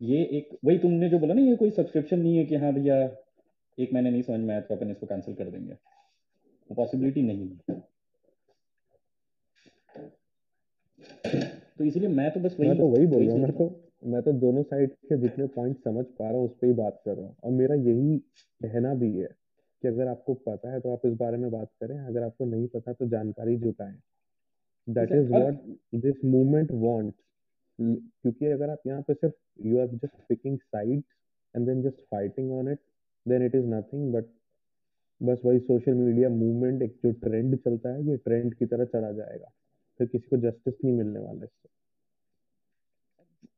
[0.00, 3.00] ये एक वही तुमने जो बोला ना ये कोई सब्सक्रिप्शन नहीं है कि हाँ भैया
[3.78, 7.48] एक महीने नहीं समझ में आया तो अपन इसको कैंसिल कर देंगे वो पॉसिबिलिटी नहीं
[7.48, 7.80] है
[11.78, 13.68] तो इसलिए मैं तो बस वही मैं तो वही बोल रहा हूँ मैं तो
[14.02, 17.00] मैं तो दोनों साइड के जितने पॉइंट समझ पा रहा हूँ उस पर ही बात
[17.04, 18.18] कर रहा हूँ। और मेरा यही
[18.60, 19.28] कहना भी है
[19.82, 22.66] कि अगर आपको पता है तो आप इस बारे में बात करें। अगर आपको नहीं
[22.68, 23.96] पता तो जानकारी जुटाएँ।
[24.88, 25.60] That is what
[25.96, 27.16] this movement wants
[27.78, 31.04] क्योंकि अगर आप यहाँ पे सिर्फ़ you are just picking sides
[31.54, 32.78] and then just fighting on it
[33.26, 34.24] then it is nothing but
[35.20, 39.12] बस वही सोशल मीडिया मूवमेंट एक जो ट्रेंड चलता है ये ट्रेंड की तरह चला
[39.12, 39.50] जाएगा।
[40.00, 41.68] फिर किसी को जस्टिस नहीं मिलने वाला इससे।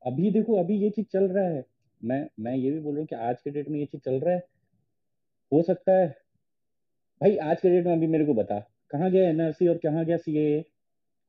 [0.06, 1.64] अभी देखो अभी ये चीज़ चल रहा है।
[2.00, 4.20] मैं मैं ये भी बोल रहा हूँ कि आज के डेट में ये चीज़ चल
[4.20, 4.42] रहा है।
[5.52, 6.06] हो सकता है।
[7.20, 8.58] भाई आज के डेट में अभी मेरे को बता।
[8.90, 10.60] कहाँ गया एनआरसी और कहाँ गया सीए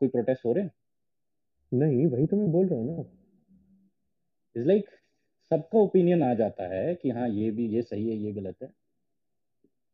[0.02, 0.72] कोई प्रोटेस्ट हो रहे हैं?
[1.72, 3.04] नहीं वही तो मैं बोल रहा हूँ ना।
[4.56, 4.96] इज़ लाइक like,
[5.52, 8.70] सबका ओपिनियन आ जाता है कि हाँ ये भी ये सही है ये गलत है।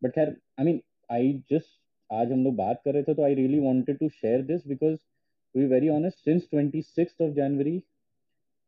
[0.01, 3.33] बट खैर आई मीन आई जस्ट आज हम लोग बात कर रहे थे तो I
[3.33, 7.83] really wanted to share this because to be very honest since twenty six of January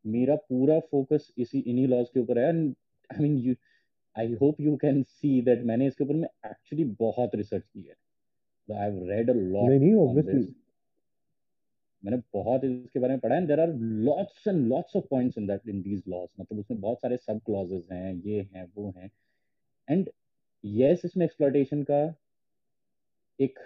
[0.05, 2.75] मेरा पूरा फोकस इसी इन्हीं लॉज के ऊपर है। And
[3.09, 3.55] I mean you
[4.15, 7.95] I hope you can see that मैंने इसके ऊपर में एक्चुअली बहुत रिसर्च की है।
[8.69, 10.55] I have read a lot नहीं ऑब्वियसली
[12.03, 15.47] मैंने बहुत इसके बारे में पढ़ा है। There are lots and lots of points in
[15.47, 19.09] that in these laws मतलब उसमें बहुत सारे सब क्लॉजेस हैं ये हैं वो हैं।
[19.87, 20.09] एंड
[20.63, 22.01] यस इसमें एक्सप्लॉटेशन का
[23.39, 23.59] एक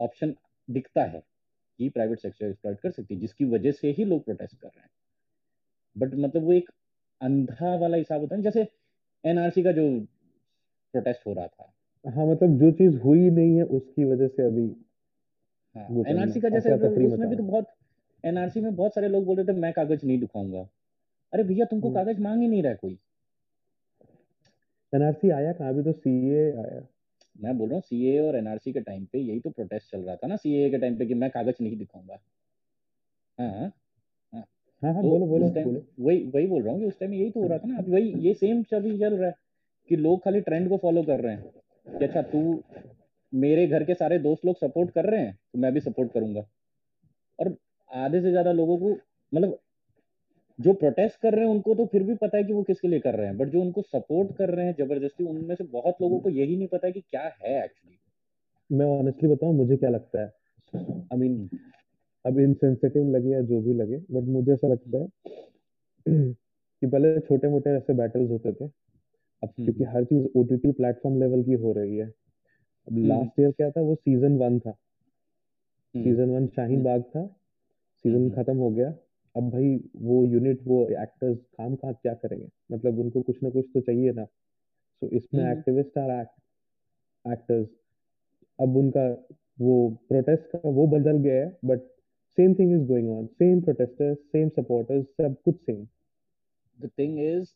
[0.00, 0.34] ऑप्शन
[0.68, 1.22] दिखता है
[1.78, 4.82] कि प्राइवेट सेक्टर एक्सप्लॉइट कर सकती है जिसकी वजह से ही लोग प्रोटेस्ट कर रहे
[4.82, 4.90] हैं।
[5.96, 6.70] बट मतलब वो एक
[7.20, 8.66] अंधा वाला हिसाब होता है जैसे
[9.24, 9.88] एनआरसी का जो
[10.94, 11.72] प्रोटेस्ट हो रहा था।
[12.04, 14.66] हाँ मतलब जो चीज़ हुई नहीं है उसकी वजह से अभी
[15.76, 17.66] हाँ एनआरसी का जैसे उसमें भी तो बहुत
[18.24, 20.60] एनआरसी में बहुत सारे लोग बोल रहे थे मैं कागज़ नहीं दिखाऊँगा
[21.32, 22.98] अरे भैया तुमको हम्म। कागज़ मांग ही नहीं रहा कोई।
[24.92, 25.72] एनआरसी आया कहाँ?
[25.74, 26.80] भी तो सीए आया।
[27.36, 30.16] मैं बोल रहा हूँ सीए और एनआरसी के टाइम पे यही तो प्रोटेस्ट चल रहा
[30.16, 32.18] था ना सीए के टाइम पे कि मैं कागज़ नहीं दिखाऊँगा।
[33.38, 33.72] हाँ।
[34.82, 37.30] हाँ हाँ तो बोलो बोलो बोलो। वही वही बोल रहा हूँ कि उस टाइम यही
[37.30, 39.34] तो हो रहा था ना। अभी वही ये सेम चल चल रहा है
[39.90, 42.62] कि लोग खाली ट्रेंड को फॉलो कर रहे हैं कि अच्छा तू
[43.32, 46.44] मेरे घर के सारे दोस्त लोग सपोर्ट कर रहे हैं तो मैं भी सपोर्ट करूँगा।
[47.38, 47.56] और
[47.90, 48.90] आधे से ज़्यादा लोगों को
[49.32, 49.58] मतलब
[50.58, 53.00] जो प्रोटेस्ट कर रहे हैं उनको तो फिर भी पता है कि वो किसके लिए
[53.00, 56.18] कर रहे हैं बट जो उनको सपोर्ट कर रहे हैं ज़बरदस्ती उनमें से बहुत लोगों
[56.18, 57.98] को यही नहीं पता है कि क्या है एक्चुअली
[58.70, 60.26] मैं ऑनेस्टली बताऊँ मुझे क्या लगता है?
[60.74, 61.58] I mean hmm.
[62.26, 65.08] अब इनसेंसिटिव लगे या जो भी लगे बट मुझे ऐसा लगता है
[66.82, 71.20] कि पहले छोटे मोटे ऐसे बैटल्स होते थे अब हम्म, क्योंकि हर चीज़ ओटीटी प्लेटफॉर्म
[71.20, 72.06] लेवल की हो रही है।
[72.88, 74.70] अब लास्ट ईयर क्या था वो सीज़न वन था।
[75.94, 77.26] सीज़न वन शाहीन बाग था
[78.04, 78.88] सीज़न खत्म हो गया।
[79.36, 82.48] अब भाई वो यूनिट वो एक्टर्स काम कहाँ क्या करेंगे?
[82.72, 86.10] मतलब उनको कुछ ना कुछ तो चाहिए ना। सो so, इसमें एक्टिविस्ट आर
[87.24, 87.68] एक्टर्स
[88.60, 89.26] अब उनका
[89.60, 91.80] वो प्रोटेस्ट का वो बदल गया है but
[92.38, 95.86] same thing is going on same protesters same supporters सब कुछ same
[96.78, 97.48] the thing is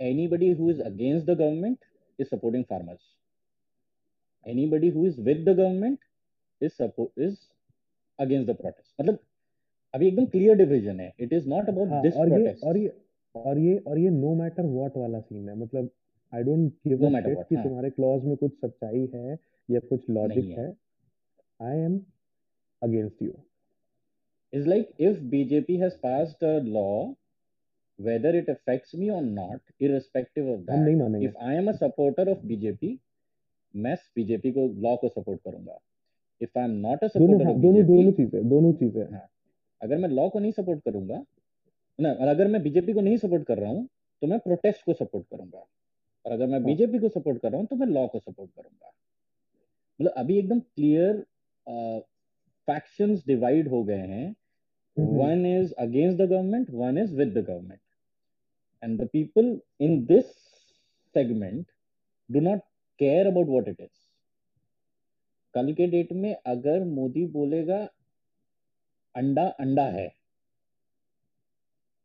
[0.00, 1.78] anybody who is against the government
[2.18, 3.10] is supporting farmers
[4.46, 5.98] anybody who is with the government
[6.60, 7.34] is support is
[8.18, 8.88] against the protest.
[9.00, 9.18] मतलब
[9.94, 11.12] अभी एकदम clear division है.
[11.20, 12.88] It is not about this protest और ये
[13.34, 15.54] और ये और ये नो मैटर व्हाट वाला सीन है.
[15.56, 15.90] मतलब
[16.32, 17.64] I don't give a shit कि हाँ.
[17.64, 19.38] तुम्हारे क्लॉज में कुछ सच्चाई है
[19.68, 20.68] या कुछ लॉजिक है.
[21.60, 22.00] I am
[22.82, 23.32] against you
[24.52, 27.14] is like if BJP has passed a law,
[27.98, 30.86] whether it affects me or not, irrespective of that,
[31.20, 32.98] if I am a supporter of BJP,
[33.74, 35.78] मैं बीजेपी को law को support करूँगा।
[36.40, 39.28] If I am not a supporter of दोनों दोनों चीज़ें दोनों चीज़ें। हाँ
[39.80, 41.22] अगर मैं लॉ को नहीं सपोर्ट करूँगा
[41.98, 43.86] ना अगर मैं बीजेपी को नहीं सपोर्ट कर रहा हूँ
[44.22, 45.64] तो मैं प्रोटेस्ट को सपोर्ट करूँगा।
[46.24, 48.50] और अगर मैं बीजेपी हाँ। को सपोर्ट कर रहा हूँ तो मैं लॉ को सपोर्ट
[48.50, 48.92] करूँगा।
[50.00, 51.24] मतलब अभी एकदम क्लियर
[52.68, 54.34] फैक्शंस डिवाइड हो गए हैं
[54.96, 57.80] one is against the government one is with the government
[58.82, 60.24] and the people in this
[61.14, 61.66] segment
[62.30, 62.60] do not
[63.00, 64.00] care about what it is
[65.54, 67.78] कल के डेट में अगर मोदी बोलेगा
[69.14, 70.06] अंडा अंडा है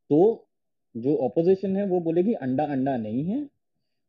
[0.10, 0.20] तो
[0.96, 3.40] जो ऑपोजिशन है वो बोलेगी अंडा अंडा नहीं है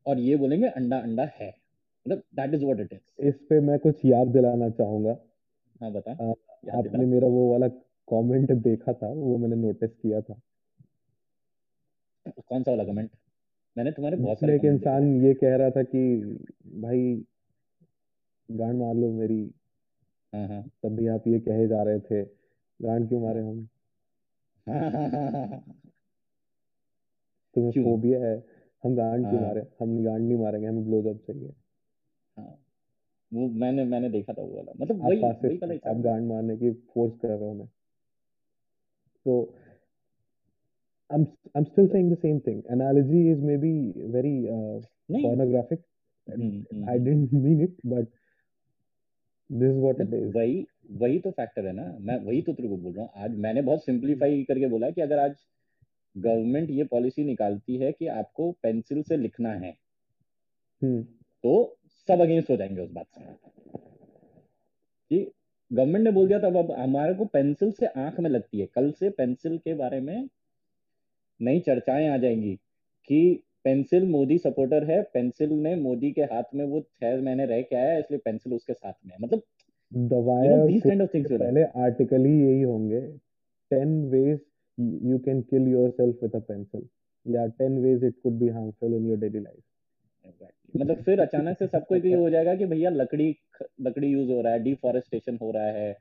[0.06, 3.78] और ये बोलेंगे अंडा अंडा है। मतलब that is what it is इस पे मैं
[3.78, 5.16] कुछ याद दिलाना चाहूँगा।
[5.80, 6.30] हाँ बता। आ,
[6.78, 7.68] आपने मेरा वो वाला
[8.12, 10.40] कमेंट देखा था वो मैंने नोटिस किया था।
[12.48, 13.10] कौन सा वाला कमेंट
[13.78, 16.16] मैंने तुम्हारे बहुत सारे एक इंसान ये कह रहा था कि
[16.66, 17.24] भाई
[18.50, 19.54] गांड मार लो मेरी।
[20.34, 22.24] हाँ हाँ। तब भी आप ये कहे जा रहे थे।
[22.82, 23.68] गांड क्यों मारे हम?
[27.54, 28.44] तुम्हें फोबिया है?
[28.84, 29.60] हम गांड क्यों हाँ। मारे?
[29.80, 31.52] हम गांड नहीं मारेंगे हमें ब्लो जॉब चाहिए।
[32.36, 32.58] हाँ।
[33.34, 36.70] वो मैंने मैंने देखा था वो वाला। मतलब वही वही वाला आप गांड मारने की
[36.70, 37.68] फोर्स कर रहे हो हमें।
[39.24, 39.54] तो
[41.10, 41.22] I'm
[41.56, 42.62] I'm still saying the same thing.
[42.68, 44.80] Analogy is maybe very uh,
[45.22, 45.80] pornographic.
[46.28, 46.88] Mm-hmm.
[46.88, 48.06] I didn't mean it, but
[49.50, 50.34] this is what it is.
[50.34, 53.38] वही वही तो फैक्टर है ना मैं वही तो तेरे को बोल रहा हूँ आज
[53.38, 55.36] मैंने बहुत सिंप्लीफाई करके बोला कि अगर आज
[56.18, 59.76] गवर्नमेंट ये पॉलिसी निकालती है कि आपको पेंसिल से लिखना है।
[61.42, 63.24] तो सब अगेंस्ट हो जाएँगे उस बात से
[65.10, 65.32] कि
[65.70, 68.90] गवर्नमेंट ने बोल दिया था अब हमारे को पेंसिल से आँख में लगती है। कल
[68.90, 70.28] से पेंसिल के बारे में
[71.40, 72.54] नई चर्चाएँ आ जाएँगी
[73.10, 73.20] कि
[73.64, 77.76] पेंसिल मोदी सपोर्टर है। पेंसिल ने मोदी के हाथ में वो छह महीने रह के
[77.76, 79.42] आया इसलिए पेंसिल उसके साथ में है। मतलब
[81.38, 83.00] पहले आर्टिकल ही यही होंगे।
[83.70, 84.40] Ten ways
[85.04, 86.88] you can kill yourself with a pencil
[87.26, 89.62] या ten ways it could be harmful in your daily life
[90.74, 93.32] मतलब फिर अचानक से सबको ये हो जाएगा कि भैया लकड़ी
[93.80, 95.98] लकड़ी यूज़ हो रहा है डिफॉरेस्टेशन हो रहा है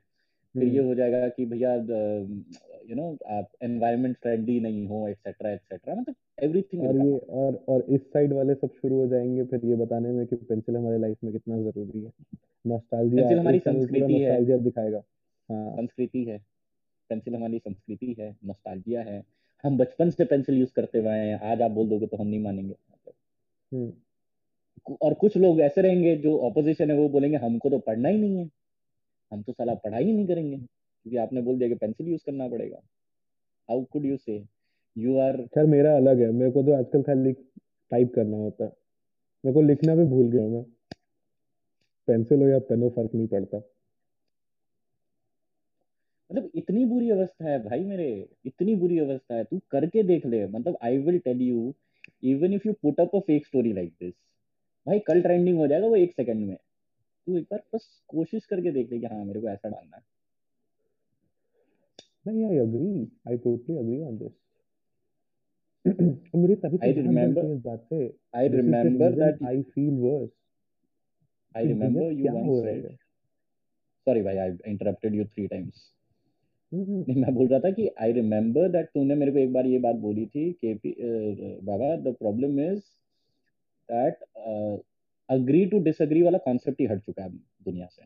[0.54, 5.50] फिर ये हम्म। हो जाएगा कि भैया यू नो आप एनवायरनमेंट फ्रेंडली नहीं हो एक्सेट्रा
[5.50, 9.60] एक्सेट्रा मतलब एवरीथिंग और ये और और इस साइड वाले सब शुरू हो जाएँगे फिर
[9.64, 12.12] ये बताने में कि पेंसिल हमारे लाइफ में कितना ज़रूरी है।
[12.66, 15.02] नॉस्टैल्जिया पेंसिल हमारी संस्कृति है। दिखाएगा।
[15.50, 16.38] हाँ। संस्कृति है।
[17.08, 19.24] पेंसिल हमारी संस्कृति है नॉस्टैल्जिया है।
[19.64, 22.40] हम बचपन से पेंसिल यूज़ करते हुए हैं आज आप बोल दोगे तो हम नहीं
[22.40, 22.74] मानेंगे।
[23.74, 23.92] हम्म।
[25.02, 28.38] और कुछ लोग ऐसे रहेंगे जो ऑपोजिशन है वो बोलेंगे हमको तो पढ़ना ही नहीं
[28.38, 28.50] है।
[29.32, 32.48] हम तो साला पढ़ाई ही नहीं करेंगे। क्योंकि आपने बोल दिया कि पेंसिल यूज़ करना
[32.48, 32.80] पड़ेगा।
[33.70, 34.44] How could you say
[34.98, 37.32] you are sir मेरा अलग है। मेरे को तो आजकल खाली
[37.90, 38.72] टाइप करना होता है।
[39.44, 40.62] मेरे को लिखना भी भूल गया मैं।
[42.06, 43.56] पेंसिल हो या पेन हो फ़र्क नहीं पड़ता।
[46.32, 50.46] मतलब इतनी बुरी अवस्था है भाई मेरे। इतनी बुरी अवस्था है। तू करके देख ले।
[50.46, 51.74] मतलब I will tell you
[52.22, 54.14] even if you put up a fake story like this
[54.88, 58.70] भाई कल ट्रेंडिंग हो जाएगा वो एक सेकंड में। तू एक बार बस कोशिश करके
[58.72, 60.02] देख ले कि हाँ मेरे को ऐसा डालना है।
[62.26, 64.32] नहीं I agree I totally agree on this
[66.34, 67.98] मुझे तभी आई रिमेंबर इस बात से।
[68.36, 70.30] I remember that I feel worse
[71.54, 72.88] I remember you once said
[74.06, 75.86] sorry भाई I interrupted you three times
[76.72, 79.78] नहीं मैं बोल रहा था कि आई रिमेंबर दैट तूने मेरे को एक बार ये
[79.78, 80.94] बात बोली थी कि
[81.64, 82.80] बाबा the problem is
[83.88, 84.24] that
[85.28, 88.02] agree to disagree वाला कॉन्सेप्ट ही हट चुका है दुनिया से।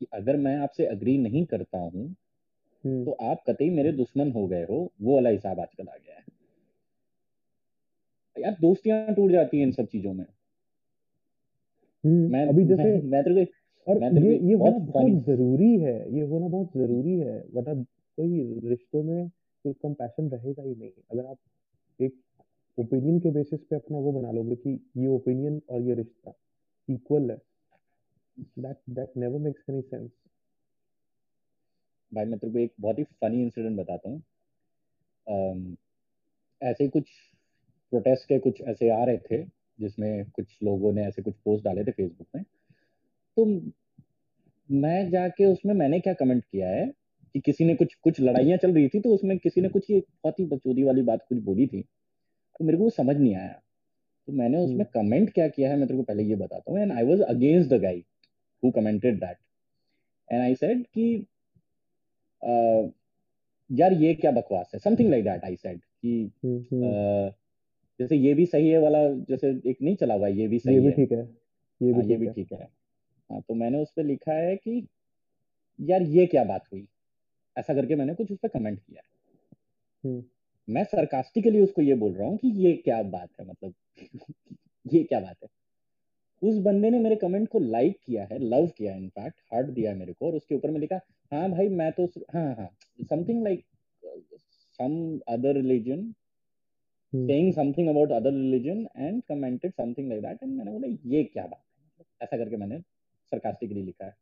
[0.00, 2.06] कि अगर मैं आपसे अग्री नहीं करता हूँ
[2.84, 6.16] हम्म। तो आप कतई मेरे दुश्मन हो गए हो वो वाला हिसाब आजकल आ गया
[6.16, 6.24] है।
[8.36, 10.24] यार दोस्तियाँ टूट जाती हैं इन सब चीज़ों में।
[12.04, 13.52] हम्म, मैं अभी जैसे मैं, मैं तेरे को
[13.86, 19.02] और ये ये होना बहुत ज़रूरी है ये होना बहुत ज़रूरी है वरना कोई रिश्तों
[19.02, 19.28] में
[19.64, 21.38] कोई कंपैशन रहेगा ही नहीं। अगर आप
[22.00, 22.14] एक
[22.78, 26.32] ओपिनियन के बेसिस पे अपना वो बना लोगे कि ये ओपिनियन और ये रिश्ता
[26.88, 27.38] इक्वल है।
[28.58, 30.10] That that never makes any sense
[32.12, 34.22] भाई मैं तेरे को एक बहुत ही फनी इंसिडेंट बताता हूँ।
[35.26, 35.76] um,
[36.62, 37.08] ऐसे कुछ
[37.90, 39.42] प्रोटेस्ट के कुछ ऐसे आ रहे थे
[39.80, 42.44] जिसमें कुछ लोगों ने ऐसे कुछ पोस्ट डाले थे फेसबुक में।
[43.36, 43.44] तो
[44.70, 46.86] मैं जाके उसमें मैंने क्या कमेंट किया है
[47.34, 50.00] कि किसी ने कुछ कुछ लड़ाइयाँ चल रही थी तो उसमें किसी ने कुछ ये
[50.00, 51.84] बहुत ही बचोदी वाली बात कुछ बोली थी।
[52.58, 53.62] तो मेरे को वो समझ नहीं आया।
[54.26, 56.80] तो मैंने उसमें कमेंट हम्म। क्या किया है मैं तेरे को पहले ये बताता हूँ।
[56.80, 58.04] And I was against the guy
[58.64, 59.36] who commented that
[60.32, 61.26] and I said कि
[62.42, 62.90] uh,
[63.72, 64.80] यार ये क्या बकवास है?
[64.80, 67.34] Something like that I said कि uh,
[68.00, 70.80] जैसे ये भी सही है वाला जैसे एक नहीं चला हुआ ये भी सही ये
[70.80, 71.24] भी ठीक है है
[71.82, 72.68] ये भी, हाँ, ये भी ठीक है।
[73.30, 74.86] हाँ तो मैंने उस पर लिखा है कि
[75.80, 76.88] यार ये क्या बात हुई?
[77.58, 79.08] ऐसा करके मैंने कुछ उस पर कमेंट किया है।
[80.04, 80.24] हम्म।
[80.68, 83.74] मैं सरकास्टिकली उसको ये बोल रहा हूँ कि ये क्या बात है मतलब
[84.86, 85.48] ये क्या बात है?
[86.42, 89.90] उस बंदे ने मेरे कमेंट को लाइक किया है लव किया है इनफैक्ट हार्ट दिया
[89.90, 91.00] है मेरे को और उसके ऊपर में लिखा
[91.32, 92.70] हाँ भाई मैं तो हाँ हाँ
[93.10, 93.64] something like
[94.78, 94.94] some
[95.28, 96.12] other religion
[97.12, 101.42] saying something about other religion and commented something like that and मैंने बोला ये क्या
[101.44, 101.62] बात
[102.00, 102.04] है?
[102.20, 102.78] ऐसा करके मैंने
[103.32, 104.14] सरकास्टिकली लिखा है।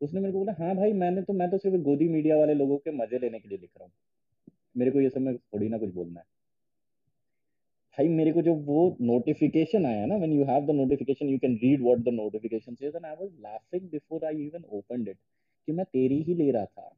[0.00, 2.78] उसने मेरे को बोला हाँ भाई मैंने तो मैं तो सिर्फ़ गोदी मीडिया वाले लोगों
[2.78, 3.92] के मज़े लेने के लिए लिख रहा हूँ।
[4.74, 6.26] मेरे को ये सब में थोड़ी ना कुछ बोलना है।
[7.98, 11.56] भाई, मेरे को जो वो नोटिफिकेशन आया ना when you have the notification you can
[11.62, 15.16] read what the notification says and I was laughing before I even opened it
[15.68, 16.94] कि मैं तेरी ही ले रहा था,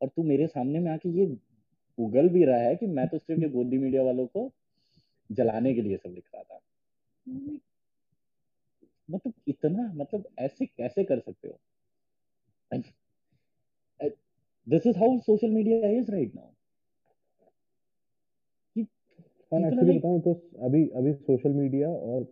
[0.00, 1.26] और तू मेरे सामने में आके ये
[1.98, 4.50] उगल भी रहा है कि मैं तो सिर्फ़ ये गोदी मीडिया वालों को
[5.30, 6.60] जलाने के लिए सब लिख रहा था।
[9.08, 11.58] मतलब इतना मतलब ऐसे कैसे कर सकते हो?
[14.66, 16.50] This is how social media is right now
[19.52, 20.32] और एक्चुअली बताऊँ तो
[20.64, 22.26] अभी अभी सोशल मीडिया और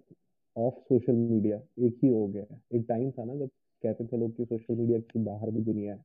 [0.56, 1.56] ऑफ़ सोशल मीडिया
[1.86, 3.48] एक ही हो गया है। एक टाइम था ना जब
[3.84, 6.04] कहते थे लोग कि सोशल मीडिया की बाहर भी दुनिया है।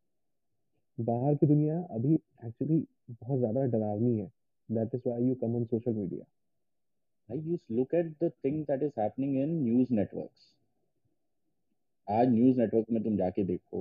[0.98, 2.78] बाहर की दुनिया अभी एक्चुअली
[3.12, 4.32] बहुत ज़्यादा डरावनी है।
[4.70, 6.26] That is why you come on social media
[7.30, 10.42] I just look at the thing that is happening in news networks.
[12.08, 13.80] आज न्यूज़ नेटवर्क में तुम जाके देखो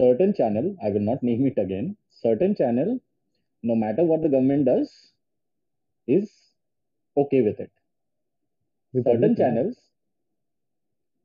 [0.00, 1.88] certain channel I will not name it again
[2.24, 2.90] certain channel
[3.64, 4.92] no matter what the government does
[6.08, 6.28] is
[7.16, 7.70] okay with it.
[8.94, 9.74] Republic certain channels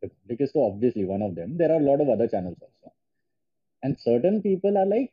[0.03, 1.57] Republic is so obviously one of them.
[1.57, 2.91] There are a lot of other channels also.
[3.83, 5.11] And certain people are like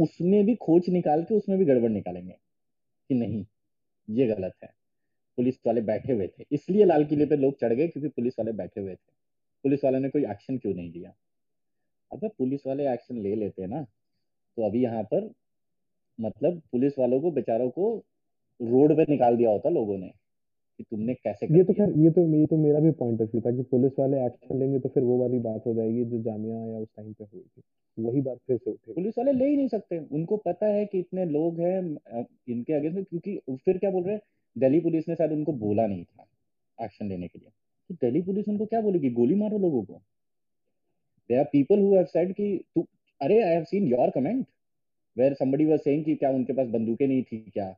[0.00, 2.32] उसमें भी खोज निकाल के उसमें भी गड़बड़ निकालेंगे.
[3.08, 3.46] कि नहीं
[4.10, 4.74] ये गलत है।
[5.36, 8.52] पुलिस वाले बैठे हुए थे। इसलिए लाल किले पे लोग चढ़ गए क्योंकि पुलिस वाले
[8.52, 9.12] बैठे हुए थे।
[9.62, 11.14] पुलिस वाले ने कोई एक्शन क्यों नहीं लिया?
[12.12, 13.82] अगर पुलिस वाले एक्शन ले लेते ना
[14.56, 15.32] तो अभी यहाँ पर
[16.20, 18.04] मतलब पुलिस वालों को बेचारों को
[18.60, 20.10] रोड पे निकाल दिया होता लोगों ने
[20.78, 23.40] कि तुमने कैसे ये तो खैर ये तो ये तो मेरा भी पॉइंट ऑफ़ व्यू
[23.40, 26.64] था कि पुलिस वाले एक्शन लेंगे तो फिर वो वाली बात हो जाएगी जो जामिया
[26.66, 27.62] या उस टाइम पे हुई थी।
[27.98, 30.98] वही बात फिर से उठे। पुलिस वाले ले ही नहीं सकते। उनको पता है कि
[30.98, 31.78] इतने लोग हैं
[32.48, 34.20] इनके अगेंस्ट में क्योंकि फिर क्या बोल रहे हैं
[34.56, 36.26] दिल्ली पुलिस ने शायद उनको बोला नहीं था
[36.78, 37.48] एक्शन लेने के लिए।
[37.90, 39.10] तो दिल्ली पुलिस उनको क्या बोलेगी?
[39.10, 40.00] गोली मारो लोगों को।
[41.30, 42.86] There are people who have said कि तू
[43.20, 44.46] अरे I have seen your comment
[45.16, 47.74] where somebody was saying कि क्या उनके पास बंदूकें नहीं थी क्या?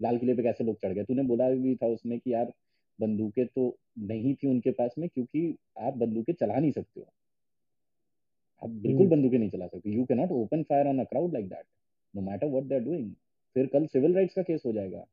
[0.00, 1.04] लाल किले पे कैसे लोग चढ़ गए?
[1.04, 2.52] तूने बोला भी था उसमें कि यार
[2.98, 7.06] बंदूकें तो नहीं थी उनके पास में क्योंकि आप बंदूकें चला नहीं सकते हो।
[8.62, 11.48] आप बिल्कुल बंदूकें नहीं चला सकते। You can not open fire on a crowd like
[11.48, 11.64] that
[12.14, 13.12] no matter what they are doing
[13.54, 15.06] फिर कल सिविल राइट्स का केस हो जाएगा।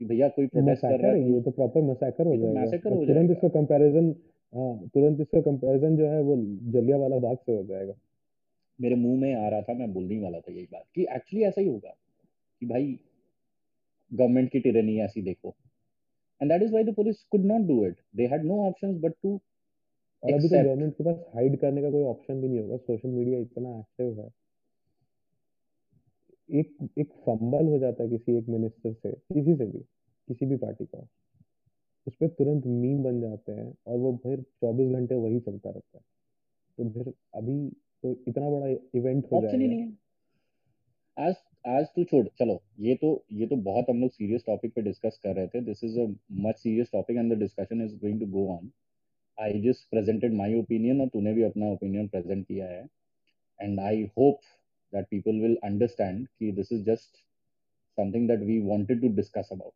[0.00, 3.04] कि भैया कोई प्रोटेस्ट कर रहा है ये तो प्रॉपर मसैकर हो जाएगा। मैसेकर हो
[3.06, 4.14] जाएगा। इसका कंपैरिजन
[4.54, 6.36] हाँ तुरंत इसका कंपैरिजन जो है वो
[6.72, 7.94] जलिया वाला बाग से हो जाएगा।
[8.80, 11.60] मेरे मुँह में आ रहा था मैं बोलने वाला था यही बात। कि एक्चुअली ऐसा
[11.60, 11.94] ही होगा
[12.62, 12.98] कि भाई
[14.12, 15.54] गवर्नमेंट की टिरनी ऐसी देखो।
[16.40, 19.14] And that is why the police could not do it they had no options but
[19.22, 19.40] to
[20.22, 23.08] और अभी तो गवर्नमेंट के पास हाइड करने का कोई ऑप्शन भी नहीं होगा। सोशल
[23.08, 24.28] मीडिया इतना एक्टिव है।
[26.50, 29.78] एक एक फंबल हो जाता है किसी एक मिनिस्टर से किसी से भी
[30.28, 31.06] किसी भी पार्टी का।
[32.06, 35.98] उस पर तुरंत मीम बन जाते हैं और वो फिर चौबीस घंटे वही चलता रहता
[35.98, 36.04] है।
[36.78, 37.56] तो फिर अभी
[38.02, 39.92] तो इतना बड़ा इवेंट हो जाएगा ऑप्शन ही नहीं है।
[41.16, 41.34] आज
[41.64, 45.18] आज तू छोड़ चलो ये तो ये तो बहुत हम लोग सीरियस टॉपिक पे डिस्कस
[45.22, 46.06] कर रहे थे this is a
[46.38, 48.70] much serious topic and the discussion is going to go on
[49.38, 52.86] I just presented my opinion और तूने भी अपना ओपिनियन प्रेजेंट किया है
[53.60, 54.40] and I hope
[54.92, 57.22] that people will understand कि this is just
[57.98, 59.72] something that we wanted to discuss about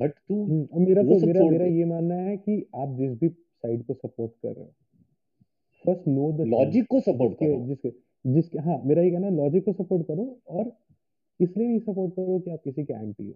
[0.00, 3.84] but तू हम्म, मेरा तो मेरा मेरा ये मानना है कि आप जिस भी साइड
[3.86, 4.74] को सपोर्ट कर रहे हो
[5.84, 7.88] फ़र्स्ट नो द लॉजिक को सपोर्ट करो। जिसके
[8.24, 10.72] जिसके हाँ मेरा ये कहना है लॉजिक को सपोर्ट करो और
[11.40, 13.34] इसलिए नहीं सपोर्ट करो कि आप किसी के एंटी हो।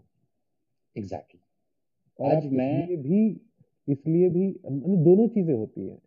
[0.97, 2.21] Exactly exactly.
[2.21, 3.29] और आज मैं भी
[3.89, 5.99] इसलिए भी मतलब दोनों चीज़ें होती है।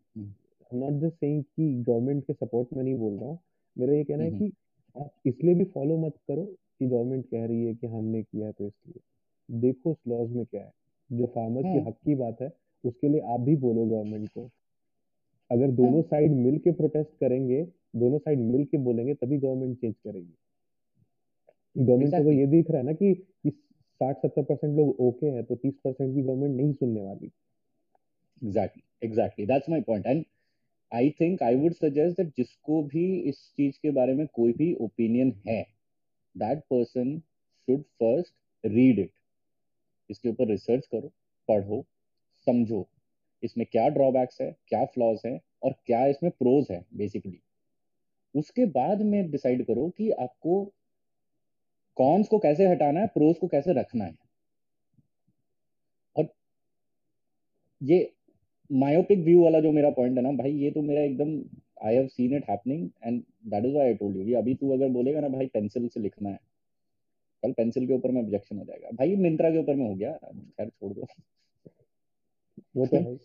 [0.71, 3.39] नॉट जस्ट सेइंग कि गवर्नमेंट के सपोर्ट में नहीं बोल रहा हूँ।
[3.75, 4.53] मेरा ये कहना है हम्म। कि
[4.95, 8.67] आप इसलिए भी फॉलो मत करो कि गवर्नमेंट कह रही है कि हमने किया तो
[8.67, 10.71] इसलिए। देखो उस लॉज में क्या है।
[11.09, 12.51] जो फार्मर की हक की बात है
[12.83, 14.49] उसके लिए आप भी बोलो गवर्नमेंट को।
[15.51, 17.63] अगर दोनों साइड मिल के प्रोटेस्ट करेंगे
[17.99, 20.33] दोनों साइड मिल के बोलेंगे तभी गवर्नमेंट चेंज करेगी।
[21.75, 23.13] गवर्नमेंट को ये दिख रहा है ना कि,
[24.01, 27.31] साठ सत्तर परसेंट लोग ओके है तो तीस परसेंट की गवर्नमेंट नहीं सुनने वाली।
[28.41, 30.23] Exactly exactly that's my point and
[30.91, 34.73] I think I would suggest that जिसको भी इस चीज़ के बारे में कोई भी
[34.81, 35.61] ओपिनियन है
[36.35, 38.33] that person should first
[38.63, 39.11] read it
[40.09, 41.11] इसके ऊपर रिसर्च करो
[41.49, 41.83] पढ़ो
[42.47, 42.87] समझो
[43.43, 47.39] इसमें क्या ड्रॉबैक्स है क्या फ्लॉज है और क्या इसमें प्रोज है बेसिकली
[48.37, 50.63] उसके बाद में डिसाइड करो कि आपको
[51.97, 54.15] कॉन्स को कैसे हटाना है प्रोज को कैसे रखना है।
[56.15, 56.27] और
[57.81, 57.99] ये
[58.69, 61.37] मायोपिक व्यू वाला जो मेरा पॉइंट है ना भाई ये तो मेरा एकदम
[61.85, 64.89] I have seen it happening and that is why I told you अभी तू अगर
[64.89, 66.39] बोलेगा ना भाई पेंसिल से लिखना है
[67.43, 70.11] कल पेंसिल के ऊपर में ऑब्जेक्शन हो जाएगा। भाई मिंत्रा के ऊपर में हो गया।
[70.13, 71.07] खैर छोड़ दो।
[72.75, 73.15] वो तो है।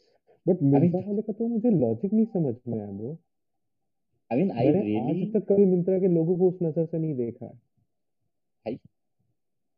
[0.47, 3.17] बट मिंत्रा वाले का तो मुझे लॉजिक नहीं समझ में आया bro
[4.33, 7.15] I mean I really आज तक कभी मिंत्रा के लोगों को उस नज़र से नहीं
[7.17, 7.53] देखा है।
[8.67, 8.79] आई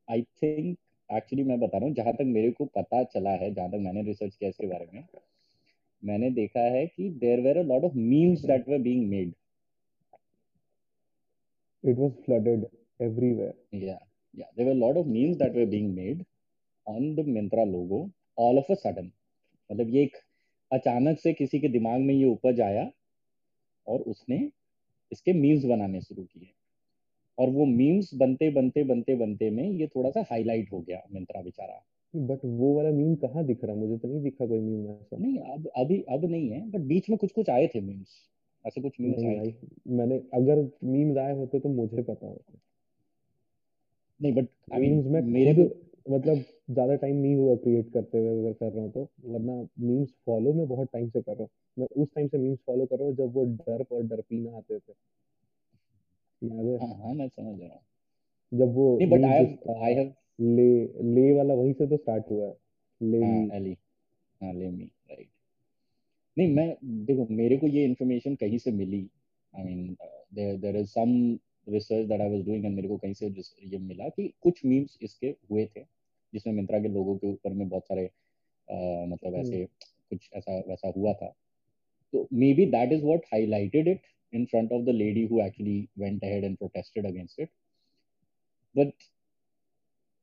[0.08, 0.76] आई थिंक
[1.10, 4.02] एक्चुअली मैं बता रहा हूँ जहाँ तक मेरे को पता चला है जहाँ तक मैंने
[4.02, 5.04] रिसर्च किया इसके बारे में
[6.02, 9.34] मैंने देखा है कि there were a lot of memes that were being made
[11.84, 12.66] it was flooded
[13.00, 13.98] everywhere या
[14.34, 14.50] yeah.
[14.56, 16.26] There were a lot of memes that were being made
[16.86, 19.10] on the Myntra logo all of a sudden.
[19.70, 20.16] मतलब ये एक
[20.70, 22.90] अचानक से किसी के दिमाग में ये उपज आया
[23.86, 24.50] और उसने
[25.12, 26.48] इसके मीम्स बनाने शुरू किए।
[27.38, 31.42] और वो मीम्स बनते बनते बनते बनते में ये थोड़ा सा हाईलाइट हो गया मिंत्रा
[31.42, 31.82] बेचारा।
[32.14, 33.74] बट वो वाला मीम कहाँ दिख रहा?
[33.76, 37.10] मुझे तो नहीं दिखा कोई मीम ऐसा। नहीं अब अभी अब नहीं है बट बीच
[37.10, 38.20] में कुछ कुछ आए थे मीम्स
[38.64, 42.58] ऐसे कुछ मीम्स आए थे। मैंने अगर मीम्स आए होते तो मुझे पता होता।
[44.20, 45.62] नहीं बट आई मीन मैं मेरे को
[46.14, 50.08] मतलब ज़्यादा टाइम नहीं हुआ क्रिएट करते हुए अगर कर रहा हूँ तो वरना मीम्स
[50.26, 52.98] फॉलो मैं बहुत टाइम से कर रहा हूँ। मैं उस टाइम से मीम्स फॉलो कर
[52.98, 54.92] रहा हूँ जब वो डर्प और डरपीना आते थे।
[56.42, 56.76] याद है?
[56.78, 57.80] हाँ हाँ मैं समझ रहा हूँ।
[58.52, 60.68] जब वो नहीं but I have I have ले
[61.14, 62.56] ले वाला वहीं से तो स्टार्ट हुआ है।
[63.00, 63.76] ले हाँ एली
[64.40, 65.28] हाँ ले मी राइट
[66.36, 66.76] नहीं मैं
[67.06, 69.08] देखो मेरे को ये इन्फॉर्मेशन कहीं से मिली।
[69.54, 69.96] I mean
[70.34, 71.10] there there is some
[71.68, 73.26] research that I was doing and मेरे को कहीं से
[73.64, 75.84] ये मिला कि कुछ मीम्स इसके हुए थे
[76.32, 78.04] जिसमें मिंत्रा के लोगों के ऊपर में बहुत सारे
[78.68, 79.66] आ, मतलब ऐसे हम्म।
[80.10, 81.34] कुछ ऐसा वैसा हुआ था।
[82.14, 86.22] तो maybe that is what highlighted it in front of the lady who actually went
[86.22, 87.50] ahead and protested against it.
[88.74, 89.10] But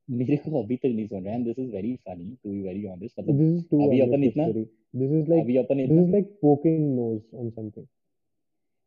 [0.08, 3.18] मेरे को अभी तक नहीं समझ and this is very funny to be very honest
[3.18, 7.50] मतलब अभी अपन इतना दिस इज़ लाइक अभी अपन this is like poking nose on
[7.50, 7.86] something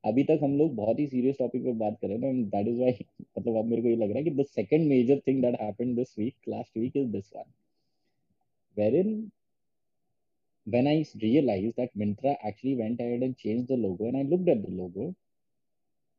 [0.04, 2.68] अभी तक हम लोग बहुत ही सीरियस टॉपिक पे बात कर रहे हैं ना दैट
[2.68, 3.06] इज़ व्हाई
[3.38, 5.96] मतलब अब मेरे को ये लग रहा है कि the second major thing that happened
[5.96, 7.52] this week last week is this one
[8.78, 9.10] wherein
[10.68, 14.50] when I realized that Mintra actually went ahead and changed the logo and I looked
[14.50, 15.16] at the logo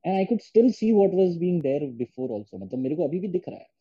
[0.04, 3.20] and I could still see what was being there before also मतलब मेरे को अभी
[3.20, 3.74] भी दिख रहा है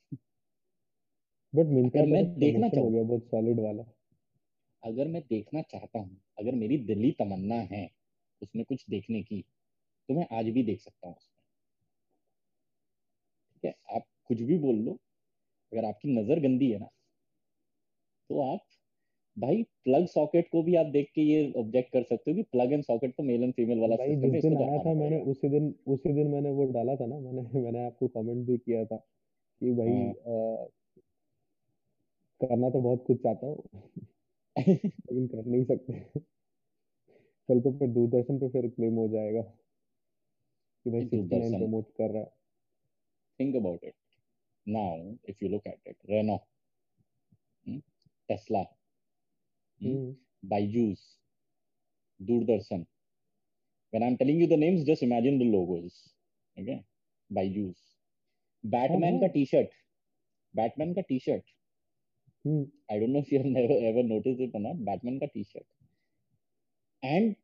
[1.54, 3.84] but Myntra मैं देखना चाहूँगा बहुत सॉलिड वाला
[4.84, 7.90] अगर मैं देखना चाहता हूँ अगर मेरी दिली तमन्ना है
[8.42, 9.42] उसमें कुछ देखने की
[10.10, 11.44] तो मैं आज भी देख सकता हूँ उसमें
[13.54, 15.00] ठीक है आप कुछ भी बोल लो
[15.74, 16.90] अगर आपकी नज़र गंदी है ना
[18.30, 18.66] तो आप
[19.38, 22.74] भाई प्लग सॉकेट को भी आप देख के ये ऑब्जेक्ट कर सकते हो कि प्लग
[22.74, 25.74] एंड सॉकेट तो मेल एंड फीमेल वाला भाई जिस दिन आया था मैंने उसी दिन
[25.88, 28.98] उसी दिन मैंने वो डाला था ना मैंने मैंने आपको कमेंट भी किया था
[29.62, 30.68] कि भाई हाँ।
[32.42, 33.64] करना तो बहुत कुछ चाहता हूँ
[34.68, 36.00] लेकिन कर नहीं सकते
[37.50, 42.22] कल तो फिर दूरदर्शन पे फिर क्लेम हो जाएगा कि भाई 69 प्रमोट कर रहा
[42.22, 42.34] है
[43.40, 43.96] think about it
[44.68, 44.92] now
[45.26, 46.44] if you look at it Renault
[47.66, 47.80] hmm?
[49.82, 49.90] Hmm?
[49.90, 50.12] Hmm.
[50.44, 51.02] Byju's
[52.20, 52.86] Doordarshan
[53.94, 55.96] when I'm telling you the names just imagine the logos
[56.58, 56.84] okay
[57.30, 57.82] Byju's
[58.64, 59.74] Batman का शर्ट
[60.54, 61.44] बैटमैन का T shirt
[62.92, 65.66] I don't know if you have never ever notice it और not Batman का shirt
[67.04, 67.36] and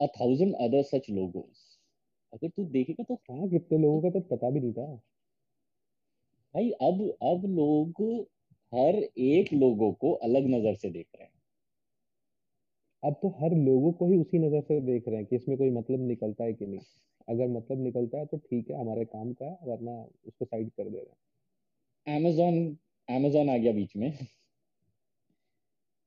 [0.00, 1.62] a thousand other such logos
[2.32, 4.86] अगर तू देखेगा तो हाँ कितने लोगों का तो पता भी नहीं था
[6.54, 8.00] भाई अब अब लोग
[8.74, 11.32] हर एक लोगों को अलग नज़र से देख रहे हैं।
[13.02, 15.70] अब तो हर लोगों को ही उसी नज़र से देख रहे हैं कि इसमें कोई
[15.70, 16.80] मतलब निकलता है कि नहीं।
[17.28, 19.92] अगर मतलब निकलता है तो ठीक है हमारे काम का है वरना
[20.26, 21.10] उसको साइड कर दे रहे
[22.06, 22.76] हैं। अमेजोन
[23.08, 24.10] अमेजोन आ गया बीच में।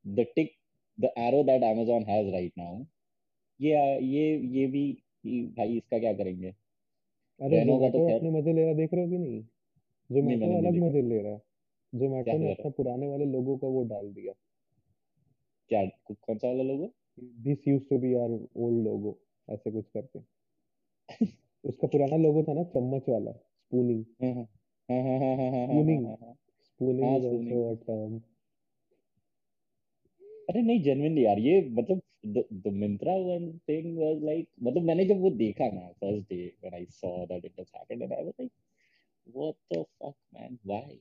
[0.05, 0.51] The tick
[0.97, 2.83] the arrow that Amazon has right now
[3.59, 6.49] ये ये ये भी कि भाई इसका क्या करेंगे?
[7.39, 9.41] अरे जोमेटो तो अपने मज़े ले रहा देख रहे हो कि नहीं?
[10.09, 11.41] जोमेटो अलग मज़े ले रहा है।
[11.93, 14.33] जोमेटो ने अपना पुराने वाले लोगों का वो डाल दिया।
[15.71, 16.91] क्या कौन सा वाला logo?
[17.19, 20.19] This used to be our old logo ऐसे कुछ करके।
[21.63, 24.03] उसका पुराना लोगो था ना चम्मच वाला spooning
[24.89, 26.05] spooning
[26.63, 28.19] spooning is also a term
[30.49, 32.01] अरे नहीं जेन्युइनली यार ये मतलब
[32.65, 36.73] the Myntra one thing was like मतलब मैंने जब वो देखा ना first day when
[36.73, 38.51] I saw that it has happened and I was like
[39.27, 40.99] what the fuck man why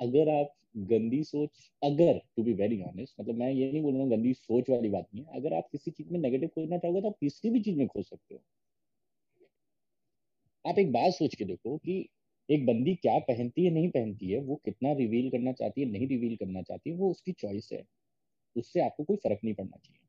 [0.00, 4.02] अगर आप गंदी सोच, अगर टू बी वेरी ऑनेस्ट मतलब मैं ये नहीं बोल रहा
[4.02, 7.00] हूँ गंदी सोच वाली बात नहीं है। अगर आप किसी चीज़ में नेगेटिव खोजना चाहोगे
[7.00, 8.40] तो आप किसी भी चीज़ में खोज सकते हो।
[10.64, 12.08] आप एक बात सोच के देखो कि
[12.50, 16.08] एक बंदी क्या पहनती है, नहीं पहनती है, वो कितना रिवील करना चाहती है, नहीं
[16.08, 17.84] रिवील करना चाहती है, वो उसकी चॉइस है।
[18.56, 20.00] उससे आपको कोई फ़र्क नहीं पड़ना चाहिए।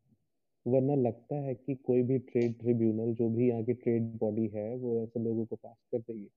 [0.68, 4.76] वरना लगता है कि कोई भी ट्रेड ट्रिब्यूनल जो भी यहाँ की ट्रेड बॉडी है
[4.76, 6.30] वो ऐसे लोगों को पास कर देगी।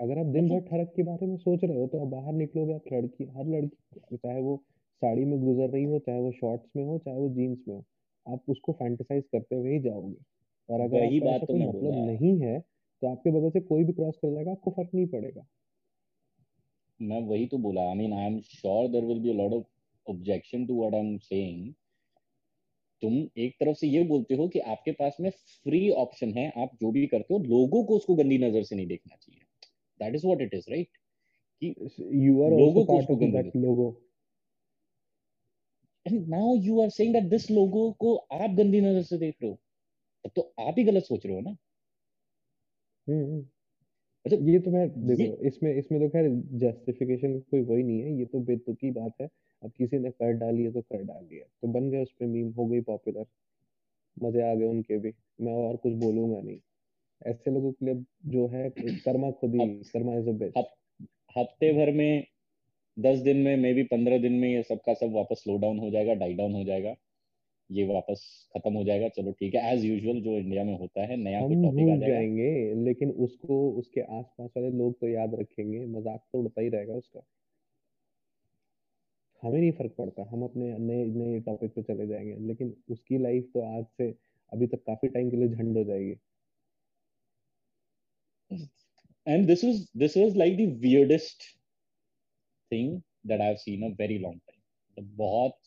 [0.00, 2.74] अगर आप दिन भर ठरक के बारे में सोच रहे हो तो आप बाहर निकलोगे
[2.74, 4.64] आप लड़की हर लड़की चाहे वो
[5.02, 7.84] साड़ी में गुजर रही हो चाहे वो शॉर्ट्स में हो चाहे वो जीन्स में हो
[8.34, 10.16] आप उसको फैंटिसाइज करते हुए ही जाओगे।
[10.74, 12.64] और अगर वही बात तो मतलब नहीं है
[13.02, 15.46] तो आपके बगल से कोई भी क्रॉस कर जाएगा आपको फ़र्क नहीं पड़ेगा।
[17.00, 19.64] मैं वही तो बोला I mean I am sure there will be a lot of
[20.06, 21.72] objection to what I am saying
[23.02, 26.70] तुम एक तरफ़ से ये बोलते हो कि आपके पास में फ्री ऑप्शन है आप
[26.80, 29.40] जो भी करते हो लोगों को उसको गंदी नज़र से नहीं देखना चाहिए।
[30.00, 30.88] That is what it is right
[31.62, 31.74] कि
[32.26, 33.88] यू आर लोगों को उसको that logo.
[36.06, 39.50] And now you are saying that this logo को आप गंदी नज़र से देख रहे
[39.50, 39.58] हो।
[40.24, 41.56] तब तो आप ही गलत सोच रहे हो ना।
[43.08, 43.38] हम्म
[44.26, 46.28] मतलब ये तो मैं देखो इसमें इसमें तो खैर
[46.58, 49.28] जस्टिफिकेशन कोई वही नहीं है ये तो बेतुकी बात है।
[49.62, 52.26] अब किसी ने कर डाली है तो कर डाली है तो बन गया उस पर
[52.26, 53.26] मीम हो गई पॉपुलर
[54.16, 56.58] मज़े आ गए उनके भी मैं और कुछ बोलूँगा नहीं।
[57.22, 60.62] ऐसे लोगों के लिए जो है कर्मा खुद ही कर्मा इज़ अ
[61.36, 62.24] हफ़्ते भर में
[62.96, 65.90] दस दिन में मे भी पंद्रह दिन में ये सबका सब वापस स्लो डाउन हो
[65.90, 66.94] जाएगा डाई डाउन हो जाएगा।
[67.70, 68.20] ये वापस
[68.56, 71.62] खत्म हो जाएगा। चलो ठीक है एज यूजुअल जो इंडिया में होता है नया हम
[71.62, 76.68] भूल जाएँगे। लेकिन उसको उसके आसपास वाले लोग तो याद रखेंगे मज़ाक तो उड़ता ही
[76.68, 77.20] रहेगा उसका।
[79.42, 83.50] हमें नहीं फ़र्क पड़ता हम अपने नए नए टॉपिक पे चले जाएँगे लेकिन उसकी लाइफ
[83.54, 84.14] तो आज से
[84.52, 86.16] अभी तक काफ़ी टाइम के लिए झंड हो जाएगी।
[89.26, 91.42] And this was this was like the weirdest
[92.70, 92.92] thing
[93.24, 94.62] that I've seen a very long time.
[94.96, 95.58] तो बहुत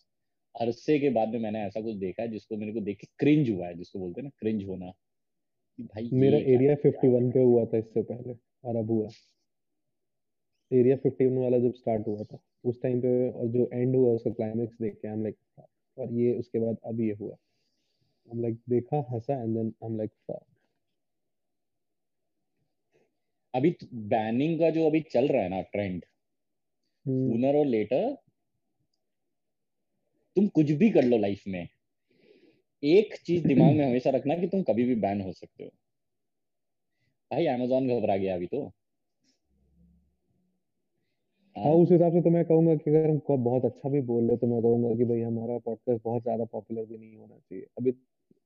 [0.56, 3.50] अरसे के बाद में मैंने ऐसा कुछ देखा है जिसको मेरे को देख के क्रिंज
[3.50, 4.92] हुआ है जिसको बोलते हैं ना क्रिंज होना।
[5.80, 9.08] भाई मेरा एरिया 51 पे हुआ था इससे पहले और अब हुआ।
[10.72, 14.32] एरिया 51 वाला जब स्टार्ट हुआ था उस टाइम पे और जो एंड हुआ उसका
[14.32, 15.38] क्लाइमेक्स देख के आई एम लाइक
[15.98, 19.90] और ये उसके बाद अब ये हुआ। आई एम लाइक देखा हंसा and then I
[19.90, 20.46] am like fuck
[23.54, 23.76] अभी
[24.10, 26.04] बैनिंग का जो अभी चल रहा है ना ट्रेंड
[27.06, 28.16] सूनर और लेटर
[30.36, 31.68] तुम कुछ भी कर लो लाइफ में।
[32.84, 35.70] एक चीज़ दिमाग में हमेशा रखना कि तुम कभी भी बैन हो सकते हो।
[37.32, 38.72] भाई अमेजोन घबरा गया अभी तो।
[41.56, 44.38] हाँ उस हिसाब से तो मैं कहूँगा कि अगर हम बहुत अच्छा भी बोल रहे
[44.38, 47.94] तो मैं कहूँगा कि भाई हमारा पॉडकास्ट बहुत ज़्यादा पॉपुलर भी नहीं होना चाहिए। अभी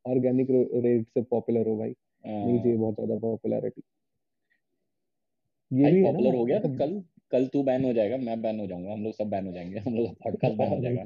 [0.06, 0.48] ऑर्गेनिक
[0.86, 1.94] रेट से पॉपुलर हो भाई।
[2.26, 3.82] नहीं चाहिए बहुत ज़्यादा पॉपुलैरिटी
[5.72, 7.02] ये भी पॉपुलर हो गया। तो कल
[7.32, 9.80] कल तू बैन हो जाएगा मैं बैन हो जाऊँगा। हम लोग सब बैन हो जाएँगे।
[9.80, 11.03] हम लोग पॉडकास्ट बैन हो जाएगा।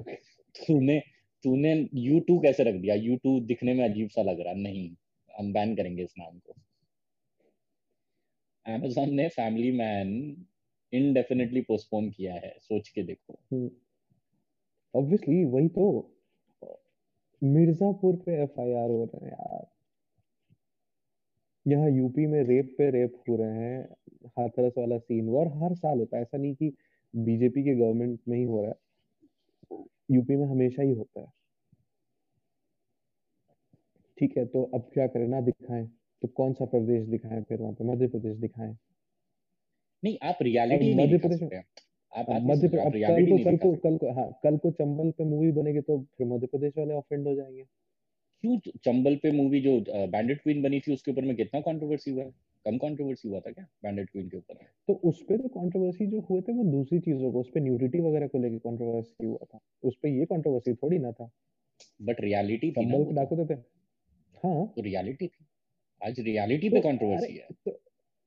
[0.68, 0.99] तूने
[1.44, 2.95] तूने यू कैसे रख दिया?
[2.95, 4.95] यू दिखने में अजीब सा लग रहा नहीं,
[5.40, 6.56] हम बैन करेंगे इस नाम को।
[8.65, 10.45] अमेजोन ने फैमिली मैन
[10.94, 13.34] इनडेफिनेटली पोस्टपोन किया है। सोच के देखो।
[14.95, 16.15] ऑब्वियसली हम्म। वही तो।
[17.44, 19.68] मिर्जापुर पे एफआईआर हो रहे हैं यार।
[21.68, 23.90] यहाँ यूपी में रेप पे रेप हो रहे हैं।
[24.27, 26.73] हाथरस वाला सीन हुआ और हर साल होता है। ऐसा नहीं कि
[27.15, 28.89] बीजेपी के गवर्नमेंट में ही हो रहा है।
[30.10, 31.27] यूपी में हमेशा ही होता है।
[34.18, 35.86] ठीक है तो अब क्या करें ना दिखाएँ।
[36.22, 37.84] तो कौन सा प्रदेश दिखाएँ फिर वहाँ पे?
[37.84, 38.76] मध्य प्रदेश दिखाएँ।
[40.03, 41.41] नहीं आप रियलिटी मध्य प्रदेश
[42.14, 45.52] आप मध्य प्रदेश कल को कल को कल को हाँ कल को चंबल पे मूवी
[45.52, 47.64] बनेगी तो फिर मध्य प्रदेश वाले ऑफेंड हो जाएँगे।
[48.44, 48.57] क्यों?
[48.86, 52.31] चंबल पे मूवी जो बैंडेड क्वीन बनी थी उसके ऊपर में कितना कंट्रोवर्सी हुआ है?
[52.65, 53.68] कम कंट्रोवर्सी हुआ था क्या?
[53.84, 54.53] बैंडेड क्वीन के ऊपर?
[54.88, 57.99] तो उस पे तो कंट्रोवर्सी जो हुए थे वो दूसरी चीज़ों को उस पे न्यूडिटी
[57.99, 61.31] वगैरह को लेके कंट्रोवर्सी हुआ था। उस पे ये कंट्रोवर्सी थोड़ी ना था।
[62.02, 63.53] बट रियलिटी थी के डाकू तो। थे
[64.48, 65.45] हाँ। तो रियलिटी थी।
[66.06, 67.72] आज रियलिटी पे कंट्रोवर्सी है। तो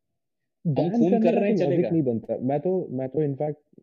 [0.67, 3.79] हम खून कर रहे हैं चलेगा। नहीं बनता। मैं तो मैं तो इनफैक्ट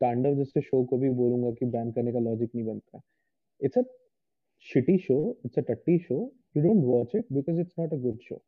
[0.00, 3.00] तांडव जैसे शो को भी बोलूँगा कि बैन करने का लॉजिक नहीं बनता।
[3.62, 3.82] It's a
[4.66, 5.16] shitty show
[5.46, 6.16] it's a tutty show
[6.54, 8.38] you don't watch it because it's not a good show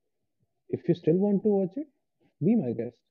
[0.71, 1.89] if you still want to watch it
[2.41, 3.05] be my guest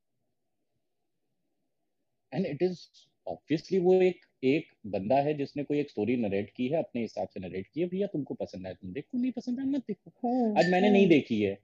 [2.33, 2.79] and it is
[3.27, 7.27] obviously वो एक एक बंदा है जिसने कोई एक story narrate की है अपने हिसाब
[7.27, 10.09] से नरेट की है भैया तुमको पसंद है तुम देखो नहीं पसंद है मत देखो।
[10.09, 10.89] हाँ, आज मैंने.
[10.89, 11.57] नहीं देखी है।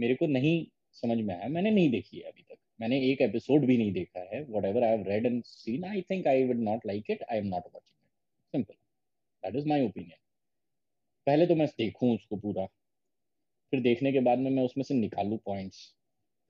[0.00, 3.64] मेरे को नहीं समझ में आया मैंने नहीं देखी है अभी तक। मैंने एक एपिसोड
[3.66, 6.86] भी नहीं देखा है whatever I have read and seen I think I would not
[6.86, 8.74] like it I am not watching it simple
[9.42, 10.18] that is my opinion
[11.26, 12.66] पहले तो मैं देखूँ उसको पूरा।
[13.72, 15.78] फिर देखने के बाद में मैं उसमें से निकालू पॉइंट्स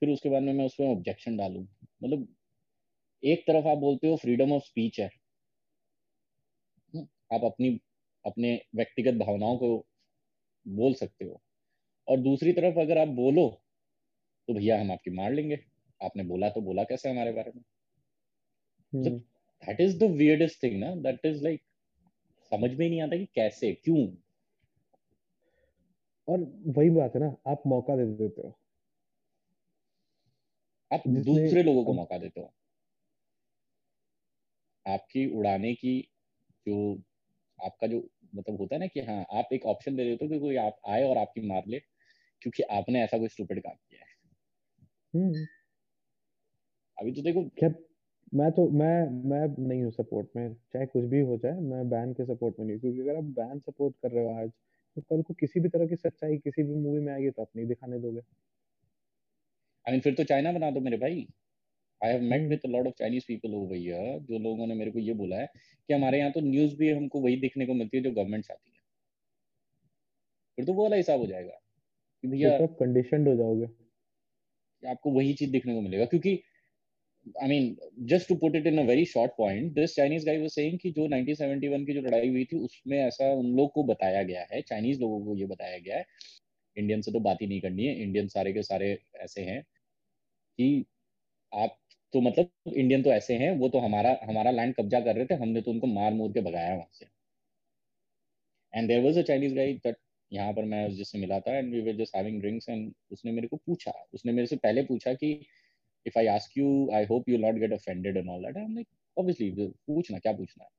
[0.02, 1.60] फिर उसके बाद में मैं उसमें ऑब्जेक्शन डालू।
[2.04, 2.26] मतलब
[3.22, 5.25] एक तरफ़ आप बोलते हो फ्रीडम ऑफ़ स्पीच है। हम्म,
[7.30, 7.68] आप अपनी
[8.24, 9.76] अपने व्यक्तिगत भावनाओं को
[10.66, 11.40] बोल सकते हो।
[12.08, 13.48] और दूसरी तरफ़ अगर आप बोलो
[14.48, 15.58] तो भैया हम आपकी मार लेंगे।
[16.00, 17.62] आपने बोला तो बोला कैसे हमारे बारे में?
[19.62, 21.62] That is the weirdest thing ना। दैट इज़ लाइक
[22.52, 24.06] समझ में नहीं आता कि कैसे क्यों?
[26.28, 26.40] और
[26.78, 28.58] वही बात है ना आप मौका दे देते हो।
[30.90, 32.52] आप दूसरे लोगों को मौका देते हो।
[34.86, 36.00] आपकी उड़ाने की
[36.66, 36.76] जो
[37.66, 37.98] आपका जो
[38.34, 40.80] मतलब होता है ना कि हाँ आप एक ऑप्शन दे देते हो कि कोई आप
[40.88, 41.78] आए और आपकी मार ले
[42.42, 44.14] क्योंकि आपने ऐसा कोई स्टूपिड काम किया है।
[45.14, 45.46] हम्म।
[46.98, 47.68] अभी तो देखो क्या
[48.32, 48.94] मैं तो मैं
[49.30, 52.66] मैं नहीं हूँ सपोर्ट में चाहे कुछ भी हो जाए मैं बैन के सपोर्ट में
[52.66, 54.50] नहीं क्योंकि अगर आप बैन सपोर्ट कर रहे हो आज
[54.96, 57.48] तो कल को किसी भी तरह की सच्चाई किसी भी मूवी में आएगी तो आप
[57.56, 58.20] नहीं दिखाने दोगे।
[59.86, 61.26] आई मीन फिर तो चाइना बना दो मेरे भाई।
[62.00, 64.98] I have met with lot of Chinese people over here जो लोगों ने मेरे को
[64.98, 65.46] ये बोला है
[65.88, 68.70] कि हमारे यहाँ तो न्यूज़ भी हमको वही देखने को मिलती है जो गवर्नमेंट चाहती
[68.70, 68.74] है।
[70.58, 71.60] फिर तो वो वाला हिसाब हो जाएगा
[72.24, 73.66] कि भैया तो कंडीशनड हो जाओगे।
[74.82, 76.40] आपको वही चीज़ देखने को मिलेगा। क्योंकि
[77.42, 80.50] I mean just to put it in a very short point this Chinese guy was
[80.50, 84.22] saying कि जो 1971 की जो लड़ाई हुई थी उसमें ऐसा उन लोग को बताया
[84.22, 86.04] गया है चाइनीज़ लोगों को ये बताया गया है।
[86.76, 89.62] इंडियन से तो बात ही नहीं करनी है इंडियन सारे के सारे ऐसे हैं
[90.58, 90.84] कि
[91.52, 91.78] आप
[92.14, 95.34] तो मतलब इंडियन तो ऐसे हैं वो तो हमारा हमारा लैंड कब्जा कर रहे थे
[95.34, 97.06] हमने तो उनको मार मूर के भगाया वहाँ से।
[98.72, 99.96] And there was a Chinese guy that
[100.32, 103.48] यहाँ पर मैं जिससे मिला था and we were just having drinks and उसने मेरे
[103.48, 105.30] को पूछा उसने मेरे से पहले पूछा कि
[106.06, 108.74] if I ask you I hope you not get offended and all that I am
[108.74, 109.50] like obviously
[109.86, 110.70] पूछना क्या पूछना है?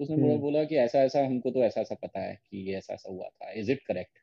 [0.00, 0.40] तो उसने hmm.
[0.40, 3.28] बोला कि ऐसा ऐसा हमको तो ऐसा ऐसा पता है कि ये ऐसा ऐसा हुआ
[3.28, 4.18] था। इज़ इट करेक्ट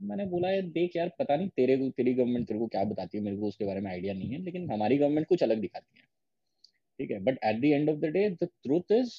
[0.00, 3.18] मैंने बोला, यार, देख यार, पता नहीं तेरे को, तेरी गवर्नमेंट तेरे को क्या बताती
[3.18, 3.24] है?
[3.24, 6.04] मेरे को उसके बारे में आइडिया नहीं है, लेकिन हमारी गवर्नमेंट कुछ अलग दिखाती है।
[7.00, 7.18] ठीक है?
[7.20, 9.14] But at the end of the day the truth is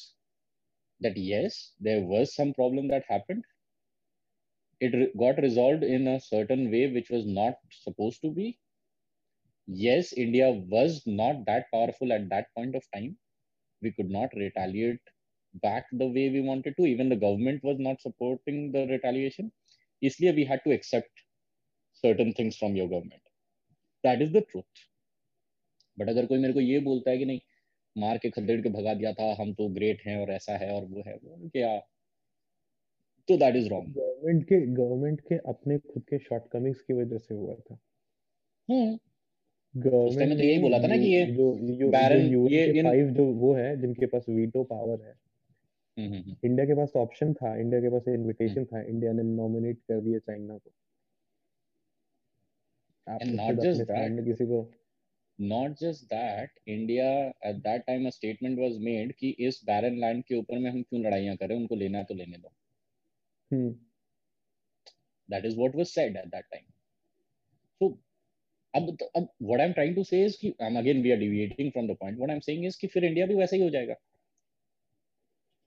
[1.02, 3.44] that yes there was some problem that happened
[4.82, 8.54] it got resolved in a certain way which was not supposed to be
[9.68, 13.16] yes India was not that powerful at that point of time
[13.82, 15.10] we could not retaliate
[15.64, 19.50] back the way we wanted to even the government was not supporting the retaliation
[20.08, 21.24] isliye we had to accept
[22.04, 23.24] certain things from your government.
[24.04, 24.86] That is the truth.
[25.98, 27.40] But अगर कोई मेरे को ये बोलता है कि नहीं
[27.96, 30.86] मार के खदेड़ के भगा दिया था हम तो ग्रेट हैं और ऐसा है और
[30.86, 31.78] वो है वो क्या?
[33.30, 37.36] तो दैट इज़ रॉन्ग गवर्नमेंट के गवर्नमेंट के अपने खुद के शॉर्टकमिंग्स की वजह से
[37.36, 37.78] हुआ था।
[38.70, 38.98] हम्म।
[39.76, 43.26] गवर्नमेंट ने तो यही बोला था ना कि ये जो जो बैरन ये फाइव जो
[43.26, 45.14] वो है जिनके पास वीटो पावर है
[45.98, 49.24] इंडिया हम्म, हम्म, हम्म। के पास ऑप्शन था इंडिया के पास इनविटेशन था इंडिया ने
[49.26, 50.72] नॉमिनेट कर दिया चाइना को।
[53.08, 54.60] नॉट जस्ट दैट किसी को
[55.40, 57.08] not just that India
[57.46, 60.82] at that time a statement was made कि इस बैरन लैंड के ऊपर में हम
[60.82, 62.52] क्यों लड़ाइयाँ करें उनको लेना है तो लेने दो।
[65.30, 66.64] That is what was said at that time
[67.82, 67.90] so
[68.74, 71.18] अब अब what I am trying to say is कि I am again we are
[71.18, 73.62] deviating from the point what I am saying is कि फिर इंडिया भी वैसा ही
[73.64, 73.96] हो जाएगा।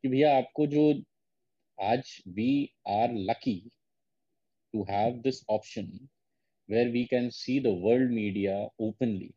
[0.04, 0.82] कि भैया आपको जो
[1.78, 2.48] आज we
[2.90, 3.58] are lucky
[4.74, 5.90] to have this option
[6.68, 9.30] where we can see the world media openly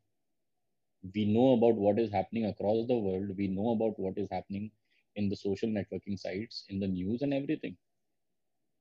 [1.15, 4.69] we know about what is happening across the world we know about what is happening
[5.15, 7.75] in the social networking site in the news and everything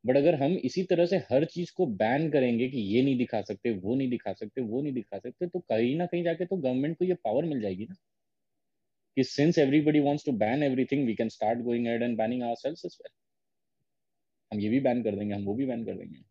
[0.05, 3.41] but अगर हम इसी तरह से हर चीज़ को ban करेंगे कि ये नहीं दिखा
[3.43, 6.57] सकते, वो नहीं दिखा सकते, वो नहीं दिखा सकते तो कहीं ना कहीं जाके तो
[6.57, 7.95] गवर्नमेंट को ये पावर मिल जाएगी ना।
[9.17, 12.85] कि since everybody wants to ban everything we can start going ahead and banning ourselves
[12.85, 13.13] as well
[14.53, 16.23] हम ये भी बैन कर देंगे हम वो भी बैन कर देंगे।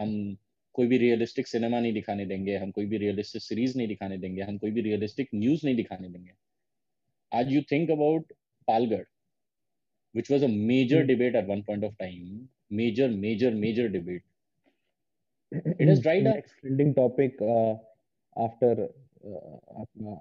[0.00, 0.36] हम
[0.74, 4.42] कोई भी रियलिस्टिक सिनेमा नहीं दिखाने देंगे हम कोई भी रियलिस्टिक सीरीज़ नहीं दिखाने देंगे
[4.42, 6.32] हम कोई भी रियलिस्टिक न्यूज़ नहीं दिखाने देंगे।
[7.32, 8.32] आज you think about
[8.68, 9.04] Palghar
[10.14, 11.08] which was a major mm.
[11.08, 12.48] debate at one point of time
[12.78, 14.22] major major major debate.
[15.52, 16.48] It has dried up.
[16.62, 17.74] Trending topic uh,
[18.36, 19.52] after uh,
[19.82, 20.16] अपना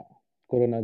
[0.50, 0.82] corona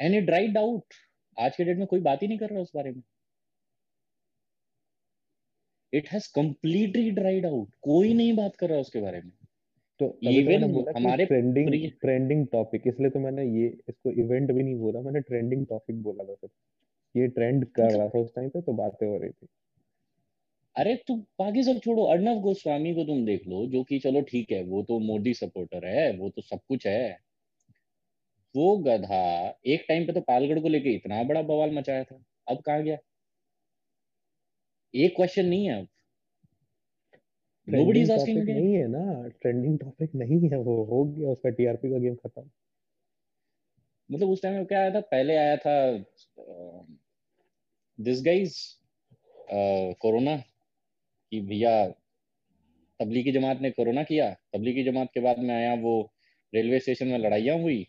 [0.00, 0.94] and it dried out.
[1.36, 3.02] आज के date में कोई बात ही नहीं कर रहा उस बारे में।
[5.92, 9.30] It has completely dried out कोई नहीं बात कर रहा उसके बारे में।
[10.00, 14.74] तो इवन तो हमारे ट्रेंडिंग ट्रेंडिंग टॉपिक इसलिए तो मैंने ये इसको इवेंट भी नहीं
[14.76, 16.52] बोला मैंने ट्रेंडिंग टॉपिक बोला था सिर्फ़।
[17.14, 19.46] ये ट्रेंड कर रहा था उस टाइम पे तो बातें हो रही थी।
[20.76, 24.52] अरे तू बाकी सब छोड़ो अर्णव गोस्वामी को तुम देख लो जो कि चलो ठीक
[24.52, 27.27] है वो तो मोदी सपोर्टर है वो तो सब कुछ है।
[28.58, 29.20] वो गधा
[29.66, 32.96] एक टाइम पे तो पालगढ़ को लेके इतना बड़ा बवाल मचाया था। अब कहा गया?
[34.94, 35.86] एक क्वेश्चन नहीं है अब।
[37.68, 41.90] नोबडी इज़ आस्किंग नहीं है ना। ट्रेंडिंग टॉपिक नहीं है वो। हो गया उसका टीआरपी
[41.90, 42.48] का गेम खत्म।
[44.10, 45.00] मतलब उस टाइम में क्या आया था?
[45.02, 45.74] पहले आया था
[47.98, 48.56] दिस गाइज़
[50.00, 51.72] कोरोना कि भैया
[53.00, 55.94] तबलीगी जमात ने कोरोना किया। तबलीगी जमात के बाद में आया वो
[56.52, 57.86] रेलवे स्टेशन में लड़ाइयाँ हुई।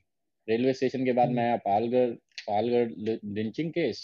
[0.49, 3.99] रेलवे स्टेशन के बाद में आया पालगढ़ पालगढ़ लिंचिंग केस।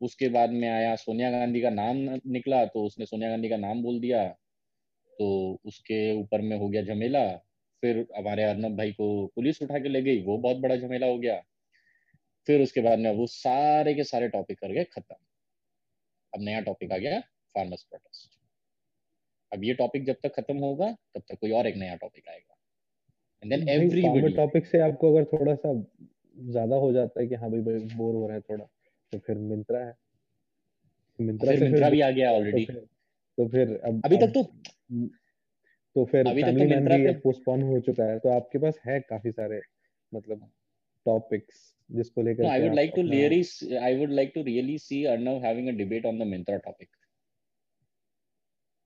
[0.00, 1.96] उसके बाद में आया सोनिया गांधी का नाम
[2.26, 4.26] निकला तो उसने सोनिया गांधी का नाम बोल दिया।
[5.18, 7.24] तो उसके ऊपर में हो गया झमेला।
[7.82, 11.18] फिर हमारे अर्नब भाई को पुलिस उठा के ले गई वो बहुत बड़ा झमेला हो
[11.18, 11.42] गया।
[12.48, 15.14] फिर उसके बाद में वो सारे के सारे टॉपिक कर गए खत्म।
[16.32, 17.20] अब नया टॉपिक आ गया
[17.54, 18.38] फार्मर्स प्रोटेस्ट
[19.52, 22.56] अब ये टॉपिक जब तक खत्म होगा तब तक कोई और एक नया टॉपिक आएगा।
[23.42, 25.72] एंड देन एवरी टॉपिक से आपको अगर थोड़ा सा
[26.36, 28.64] ज़्यादा हो जाता है कि हाँ भाई भाई बोर हो रहा हैं थोड़ा
[29.12, 29.94] तो फिर मिंत्रा है।
[31.18, 32.80] मिंत्रा से मिंत्रा भी आ गया ऑलरेडी तो,
[33.38, 34.42] तो फिर अब अभी तक तो
[35.96, 38.98] तो फिर अभी तक तो मिंत्रा भी पोस्टपोन हो चुका है तो आपके पास है
[39.00, 39.60] काफ़ी सारे
[40.12, 40.48] मतलब
[41.06, 45.44] टॉपिक्स जिसको लेकर I would like to really I would like to really see Arnav
[45.44, 46.88] having a debate on the Myntra topic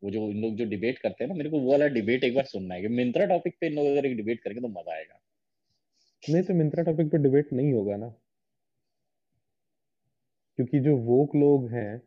[0.02, 2.34] वो जो इन लोग जो डिबेट करते हैं ना मेरे को वो वाला डिबेट एक
[2.34, 4.94] बार सुनना है कि मिंत्रा टॉपिक पे इन लोग अगर एक डिबेट करेंगे तो मज़ा
[4.94, 5.20] आएगा।
[6.22, 8.08] नहीं तो मिंत्रा टॉपिक पे डिबेट नहीं होगा ना।
[10.58, 12.02] क्योंकि जो वोक लोग हैं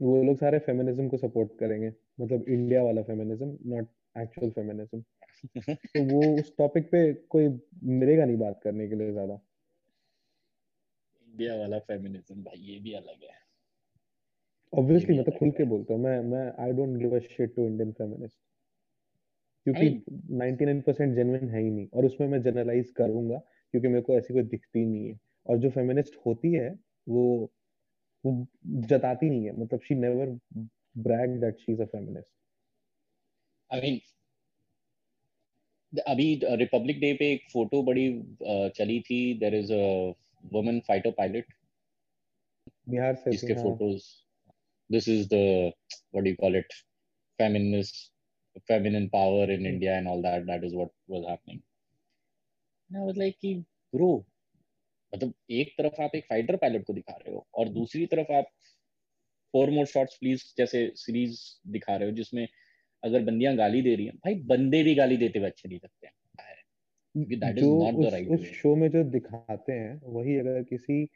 [0.00, 5.00] वो लोग सारे फेमिनिज्म को सपोर्ट करेंगे। मतलब इंडिया वाला फेमिनिज्म नॉट एक्चुअल फेमिनिज्म
[5.56, 7.48] तो वो उस टॉपिक पे कोई
[7.84, 9.34] मिलेगा नहीं बात करने के लिए ज़्यादा।
[11.26, 13.43] इंडिया वाला फेमिनिज्म भाई ये भी अलग है।
[14.74, 17.66] ऑब्वियसली मैं तो खुल के बोलता हूँ मैं मैं I don't give a shit to
[17.66, 18.38] Indian feminist
[19.66, 24.00] क्योंकि I mean, 99% जेन्युइन है ही नहीं और उसमें मैं जनरलाइज करूँगा क्योंकि मेरे
[24.02, 25.18] को ऐसी कोई दिखती नहीं है.
[25.46, 26.68] और जो फेमिनिस्ट होती है
[27.08, 27.24] वो
[28.24, 28.46] वो
[28.88, 29.56] जताती नहीं है.
[29.60, 30.38] मतलब she never
[30.98, 32.28] brag that she is a feminist
[33.70, 34.00] I mean
[36.06, 38.08] अभी रिपब्लिक डे पे एक फ़ोटो बड़ी
[38.76, 39.38] चली थी.
[39.38, 40.14] There is a
[40.52, 41.52] woman fighter pilot
[42.88, 44.02] Bihar से इसके photos
[44.90, 45.72] this is the
[46.10, 46.72] what do you call it
[47.38, 48.10] feminist
[48.68, 51.62] feminine power in India and all that that is what was happening.
[52.90, 54.24] And I was like कि bro
[55.14, 58.44] मतलब एक तरफ़ आप एक fighter pilot को दिखा रहे हो और दूसरी तरफ़ आप
[59.52, 62.48] फोर मोर शॉर्ट्स प्लीज़ जैसे सीरीज़ दिखा रहे हो जिसमें
[63.04, 66.06] अगर बंदियाँ गाली दे रही हैं भाई बंदे भी गाली देते हुए अच्छे नहीं लगते
[66.06, 66.14] हैं।
[67.54, 71.08] जो उस, right उस शो में जो दिखाते हैं वही अगर किसी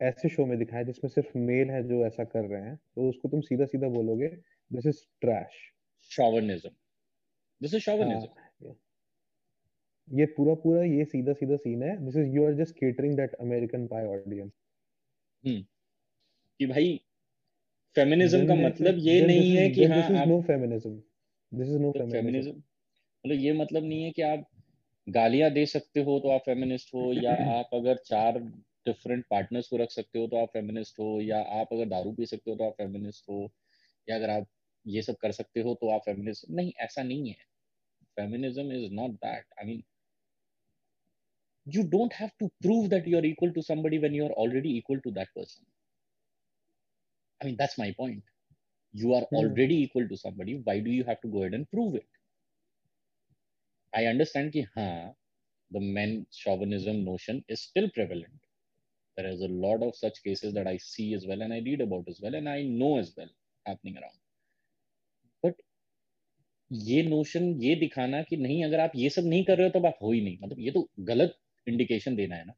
[0.00, 3.28] ऐसे शो में दिखाया जिसमें सिर्फ़ मेल है जो ऐसा कर रहे हैं तो उसको
[3.28, 4.28] तुम सीधा सीधा बोलोगे
[4.70, 5.60] this is trash
[6.10, 6.70] chauvinism
[7.60, 8.74] this is chauvinism
[10.08, 13.34] ये पूरा पूरा ये सीधा सीधा सीन है। This is you are just catering that
[13.40, 14.52] American pie audience
[15.44, 15.62] hmm
[16.60, 17.00] कि भाई
[17.96, 20.94] फेमिनिज्म का मतलब ये नहीं है कि हाँ आप no feminism
[21.52, 24.46] this is no feminism मतलब ये मतलब नहीं है कि आप
[25.06, 28.38] गालियाँ दे सकते हो तो आप फेमिनिस्ट हो या आप अगर चार
[28.86, 32.26] डिफरेंट पार्टनर्स को रख सकते हो तो आप फेमिनिस्ट हो या आप अगर दारू पी
[32.26, 33.40] सकते हो तो आप फेमिनिस्ट हो
[34.08, 34.46] या अगर आप
[34.86, 37.44] ये सब कर सकते हो तो आप फेमिनिस्ट नहीं ऐसा नहीं है।
[38.16, 39.82] Feminism is not that I mean
[41.66, 44.76] you don't have to prove that you are equal to somebody when you are already
[44.78, 45.64] equal to that person
[47.40, 48.22] I mean that's my point
[48.94, 51.96] you are already equal to somebody why do you have to go ahead and prove
[51.96, 52.08] it
[53.92, 55.14] I understand कि हाँ
[55.70, 58.46] the men chauvinism notion is still prevalent
[59.20, 61.80] there is a lot of such cases that I see as well and I read
[61.82, 63.30] about as well and I know as well
[63.66, 64.18] happening around.
[65.44, 65.56] But
[66.70, 69.86] ये notion ये दिखाना कि नहीं अगर आप ये सब नहीं कर रहे हो तो
[69.88, 71.36] आप हो ही नहीं। मतलब ये तो गलत
[71.66, 72.52] इंडिकेशन देना है ना।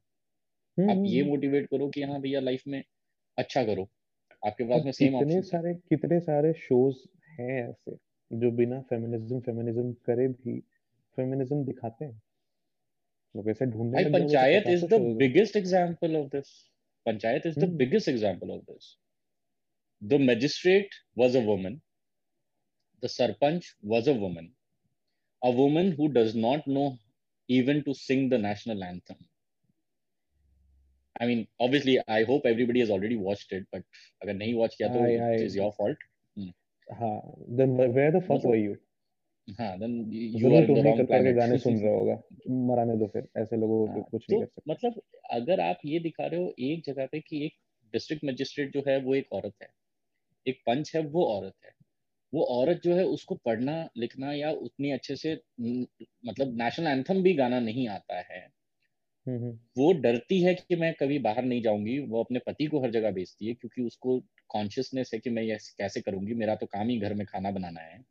[0.78, 2.82] आप ये मोटिवेट करो कि हाँ भैया लाइफ में
[3.38, 3.88] अच्छा करो।
[4.42, 6.96] आपके पास में सेम कितने सारे कितने सारे शोज़
[7.40, 7.96] हैं ऐसे
[8.30, 10.60] जो बिना फेमिनिज्म फेमिनिज्म करे भी
[11.18, 12.20] फेमिनिज्म दिखाते हैं?
[13.35, 16.53] लोग ऐसे ढूंढने लगे panchayat is the biggest example of this
[17.05, 18.95] panchayat is the biggest example of this
[20.01, 21.81] the magistrate was a woman
[23.01, 24.51] the sarpanch was a woman
[25.43, 26.97] a woman who does not know
[27.47, 29.17] even to sing the national anthem
[31.19, 33.83] i mean obviously i hope everybody has already watched it but
[34.23, 35.97] agar nahi watch kiya to it is your fault
[36.35, 36.51] hmm.
[36.99, 37.11] ha
[37.61, 38.77] then where the fuck were you
[39.48, 43.56] हाँ then you are the wrong planet गाने सुन रहा होगा। मराने दो फिर ऐसे
[43.56, 46.54] लोगों को हाँ, कुछ तो नहीं कर सकते। मतलब अगर आप ये दिखा रहे हो
[46.58, 47.52] एक जगह पे कि एक
[47.92, 49.68] डिस्ट्रिक्ट मजिस्ट्रेट जो है वो एक औरत है।
[50.46, 51.70] एक पंच है वो औरत है।
[52.34, 55.40] वो औरत जो है उसको पढ़ना लिखना या उतनी अच्छे से
[56.26, 58.48] मतलब नेशनल एंथम भी गाना नहीं आता है।
[59.26, 62.82] हम्म, हम्म। वो डरती है कि मैं कभी बाहर नहीं जाऊँगी। वो अपने पति को
[62.82, 66.34] हर जगह भेजती है क्योंकि उसको कॉन्शियसनेस है कि मैं ये कैसे करूँगी?
[66.34, 68.04] मेरा तो काम ही घर में खाना बनाना है।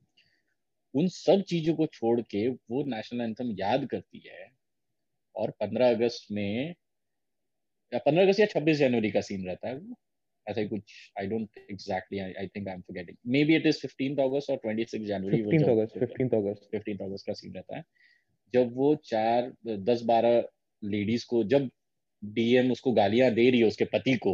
[0.95, 4.49] उन सब चीज़ों को छोड़ के वो नेशनल एंथम याद करती है
[5.35, 6.75] और 15 अगस्त में
[7.91, 9.95] या 15 अगस्त या 26 जनवरी का सीन रहता है वो।
[10.47, 14.19] ऐसा ही कुछ I don't exactly I think I am forgetting maybe it is 15th
[14.19, 17.83] अगस्त और 26 जनवरी 15th अगस्त 15th अगस्त 15th अगस्त का सीन रहता है।
[18.53, 19.51] जब वो चार
[19.89, 20.43] दस बारह
[20.83, 21.69] लेडीज़ को जब
[22.23, 24.33] डीएम उसको गालियाँ दे रही है उसके पति को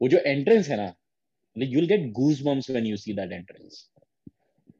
[0.00, 0.92] वो जो एंट्रेंस है ना
[1.56, 3.88] you will get goose bumps when you see that entrance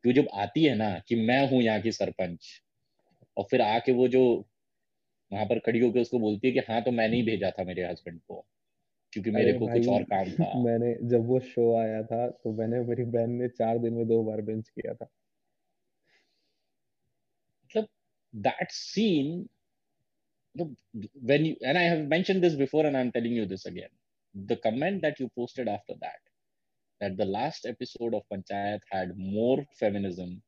[0.09, 2.49] कि जब आती है ना कि मैं हूँ यहाँ की सरपंच
[3.37, 4.23] और फिर आके वो जो
[5.33, 7.85] वहाँ पर खड़ी होकर उसको बोलती है कि हाँ तो मैंने ही भेजा था मेरे
[7.85, 8.47] हस्बैंड को
[9.13, 12.81] क्योंकि मेरे को कुछ और काम था। मैंने जब वो शो आया था तो मैंने
[12.81, 15.09] मेरी बहन ने चार दिन में दो बार बेंच किया था।
[17.65, 17.89] मतलब
[18.35, 19.49] that scene
[21.23, 23.91] when you and I have mentioned this before and I'm telling you this again
[24.35, 26.21] the comment that you posted after that
[27.01, 30.43] that the last episode of panchayat had more feminism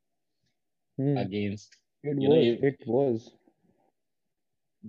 [0.96, 1.16] hmm.
[1.16, 3.30] against it was know, it was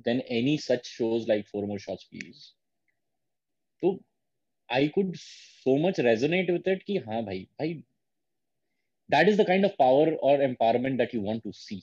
[0.06, 2.54] than any such shows like four more shots please
[3.82, 4.00] so
[4.70, 5.16] i could
[5.64, 7.72] so much resonate with it ki ha bhai bhai
[9.10, 11.82] that is the kind of power or empowerment that you want to see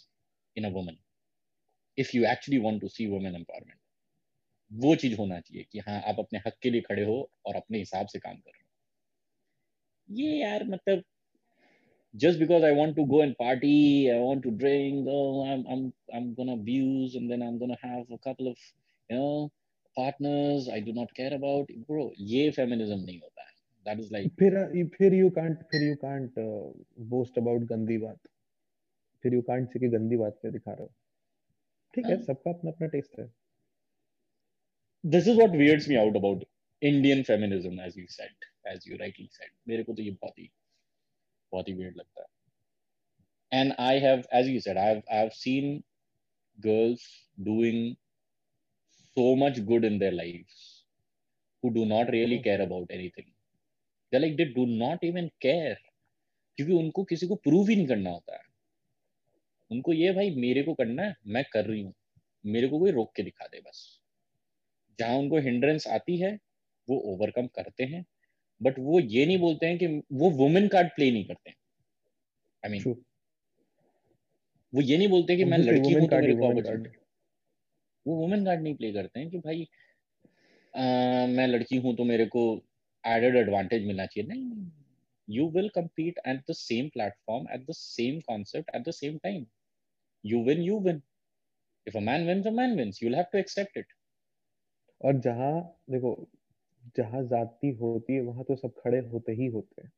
[0.57, 0.97] in a woman
[1.97, 3.83] if you actually want to see women empowerment
[4.71, 7.15] वो चीज़ होना चाहिए कि हाँ आप अपने हक के लिए खड़े हो
[7.47, 8.68] और अपने हिसाब से काम कर रहे हो
[10.10, 11.04] ये यार मतलब
[12.16, 15.94] just because I want to go and party, I want to drink, oh, I'm I'm
[16.14, 18.58] I'm gonna abuse, and then I'm gonna have a couple of
[19.10, 19.52] you know
[19.96, 22.12] partners I do not care about, bro.
[22.20, 23.54] ये feminism नहीं होता है.
[23.86, 24.36] That is like.
[24.40, 26.70] फिर फिर you can't फिर you can't uh,
[27.16, 28.20] boast about गंदी बात.
[29.24, 30.92] फिर you can't say कि गंदी बात क्या दिखा रहे हो.
[31.96, 33.30] ठीक है, सबका अपना अपना टेस्ट है.
[35.16, 36.44] This is what weirds me out about
[36.83, 40.51] Indian feminism as you said as you rightly said मेरे को तो ये बहुत ही
[41.53, 45.29] बहुत ही वियर्ड लगता है। And I have as you said I have I have
[45.35, 45.83] seen
[46.59, 47.07] girls
[47.41, 47.95] doing
[49.17, 50.67] so much good in their lives
[51.63, 53.27] who do not really care about anything
[54.13, 55.75] they like they do not even care
[56.59, 58.47] क्योंकि उनको किसी को prove ही नहीं करना होता। है
[59.71, 61.95] उनको ये भाई मेरे को करना है मैं कर रही हूँ।
[62.45, 64.01] मेरे को कोई रोक के दिखा दे बस।
[64.99, 66.39] जहाँ उनको हिंड्रेंस आती है
[66.89, 68.05] वो ओवरकम करते हैं
[68.63, 71.51] बट वो ये नहीं बोलते हैं कि वो वुमेन कार्ड प्ले नहीं करते
[72.63, 72.83] आई मीन
[74.73, 76.49] वो ये नहीं बोलते कि मैं लड़की हूँ तो मेरे को
[78.07, 79.69] वो वुमेन कार्ड नहीं प्ले करते हैं कि भाई
[80.75, 82.43] आ, मैं लड़की हूँ तो मेरे को
[83.05, 84.71] एडेड एडवांटेज मिलना चाहिए। नहीं
[85.29, 89.47] you will compete at the same platform at the same concept at the same time
[90.25, 91.03] you win you win
[91.87, 93.93] if a man wins a man wins you will have to accept it
[95.01, 95.53] और जहाँ
[95.91, 96.15] देखो
[96.97, 99.91] जहाँ जाति होती है वहाँ तो सब खड़े होते ही होते हैं।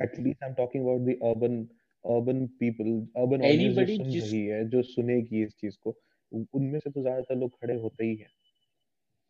[0.00, 1.62] At least I am talking about the urban
[2.04, 3.42] urban people urban
[3.74, 3.84] जो
[4.20, 5.96] रही है जो सुनेगी इस चीज़ को
[6.32, 8.30] उनमें से तो ज़्यादातर लोग खड़े होते ही हैं।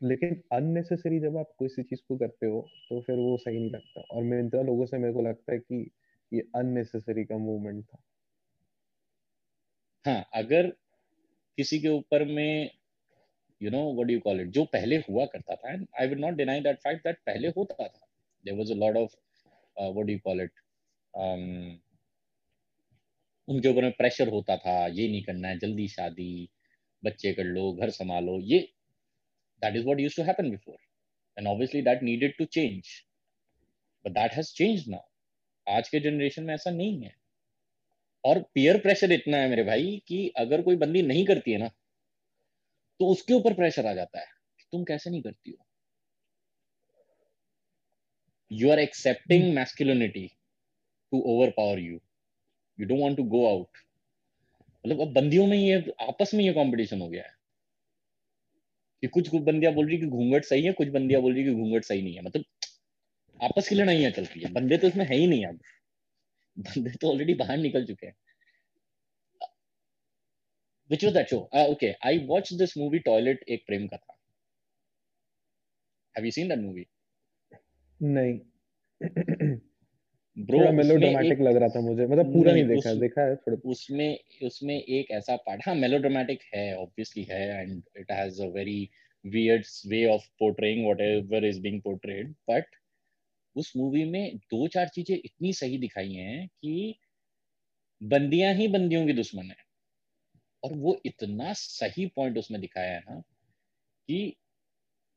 [0.01, 2.61] लेकिन अननेसेसरी जब आप किसी चीज़ को करते हो
[2.91, 5.83] तो फिर वो सही नहीं लगता। और मिंत्रा लोगों से मेरे को लगता है कि
[6.33, 8.03] ये अननेसेसरी का मूवमेंट था।
[10.05, 10.67] हाँ अगर
[11.59, 12.71] किसी के ऊपर में
[13.61, 16.19] you know what do you call it जो पहले हुआ करता था and I will
[16.21, 18.07] not deny that fact that पहले होता था.
[18.45, 19.15] There was a lot of
[19.77, 20.51] what do you call it
[23.49, 26.49] उनके ऊपर में प्रेशर होता था, ये नहीं करना है, जल्दी शादी,
[27.03, 28.59] बच्चे कर लो, घर संभालो, ये
[29.63, 30.77] that is what used to happen before
[31.37, 32.89] and obviously that needed to change
[34.05, 37.15] but that has changed now आज के जनरेशन में ऐसा नहीं है.
[38.25, 41.71] और पीयर प्रेशर इतना है मेरे भाई कि अगर कोई बंदी नहीं करती है ना
[43.01, 44.27] तो उसके ऊपर प्रेशर आ जाता है
[44.59, 45.67] कि तुम कैसे नहीं करती हो?
[48.53, 50.27] You are accepting masculinity
[51.13, 52.01] to overpower you
[52.81, 53.69] you don't want to go out
[54.85, 57.35] मतलब अब बंदियों में ये आपस में ये कंपटीशन हो गया है।
[59.03, 61.55] कि कुछ कुछ बंदियाँ बोल रही कि घूंघट सही है कुछ बंदियाँ बोल रही कि
[61.55, 62.45] घूंघट सही नहीं है। मतलब
[63.41, 65.59] आपस की लड़ाइयाँ चल रही है। बंदे तो इसमें है ही नहीं अब।
[66.59, 68.15] बंदे तो ऑलरेडी बाहर निकल चुके हैं।
[70.91, 71.49] Which was that show?
[71.53, 74.17] Uh, okay, I watched this movie Toilet एक प्रेम का था.
[76.17, 76.89] Have you seen that movie?
[78.01, 78.41] नहीं.
[80.37, 83.57] थोड़ा मेलोड्रामेटिक लग रहा था मुझे मतलब पूरा नहीं, नहीं देखा उस, देखा है थोड़ा
[83.71, 88.79] उसमें उसमें एक ऐसा पार्ट हाँ मेलोड्रामेटिक है ऑब्वियसली है and it has a very
[89.25, 92.77] weird way of portraying whatever is being portrayed but
[93.57, 96.95] उस मूवी में दो चार चीज़ें इतनी सही दिखाई हैं कि
[98.01, 99.64] बंदियाँ ही बंदियों की दुश्मन है
[100.65, 103.21] और वो इतना सही पॉइंट उसमें दिखाया है ना
[104.09, 104.37] कि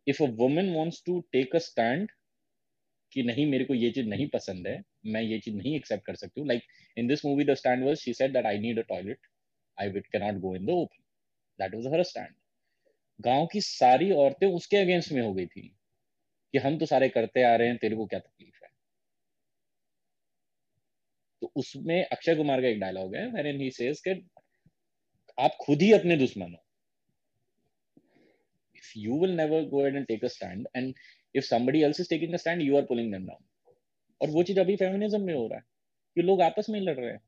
[0.07, 2.11] if a women wants to take a stand
[3.11, 6.15] कि नहीं, मेरे को ये चीज़ नहीं पसंद है, मैं ये चीज़ नहीं एक्सेप्ट कर
[6.15, 6.63] सकती हूँ। Like
[6.97, 9.19] in this movie the stand was she said that I need a toilet
[9.77, 11.03] I with can not go in the open
[11.59, 12.35] that was her stand
[13.19, 15.61] गाँव की सारी औरतें उसके अगेंस्ट में हो गई थी
[16.53, 18.69] कि हम तो सारे करते आ रहे हैं, तेरे को क्या तकलीफ़ है?
[21.41, 24.01] तो उसमें अक्षय कुमार का एक डायलॉग है वेर ही सेज
[25.37, 26.63] आप खुद ही अपने दुश्मन हो।
[28.75, 30.93] If you will never go ahead and take a stand, and
[31.35, 33.41] if somebody else is taking a stand, you are pulling them down.
[34.21, 35.63] और वो चीज़ अभी फेमिनिज्म में हो रहा है,
[36.17, 37.21] कि लोग आपस में ही लड़ रहे हैं।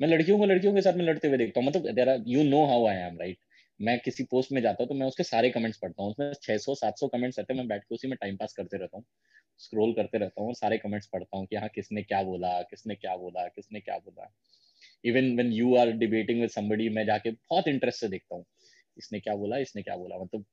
[0.00, 2.42] मैं लड़कियों को लड़कियों के साथ में लड़ते हुए देखता हूँ मतलब there are you
[2.44, 3.38] know how I am right
[3.80, 6.74] मैं किसी पोस्ट में जाता हूँ तो मैं उसके सारे कमेंट्स पढ़ता हूँ, उसमें 600
[6.74, 9.04] 700 कमेंट्स रहते हैं, मैं बैठ के उसी में टाइम पास करते रहता हूँ
[9.60, 12.94] स्क्रोल करते रहता हूँ और सारे कमेंट्स पढ़ता हूँ कि हाँ किसने क्या बोला, किसने
[12.94, 14.32] क्या बोला, किसने क्या बोला।
[15.04, 18.44] Even when you are debating with somebody मैं जाके बहुत इंटरेस्ट से देखता हूँ।
[18.96, 20.18] इसने क्या बोला इसने क्या बोला?
[20.18, 20.44] मतलब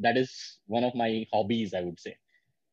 [0.00, 0.30] that is
[0.70, 2.14] one of my hobbies I would say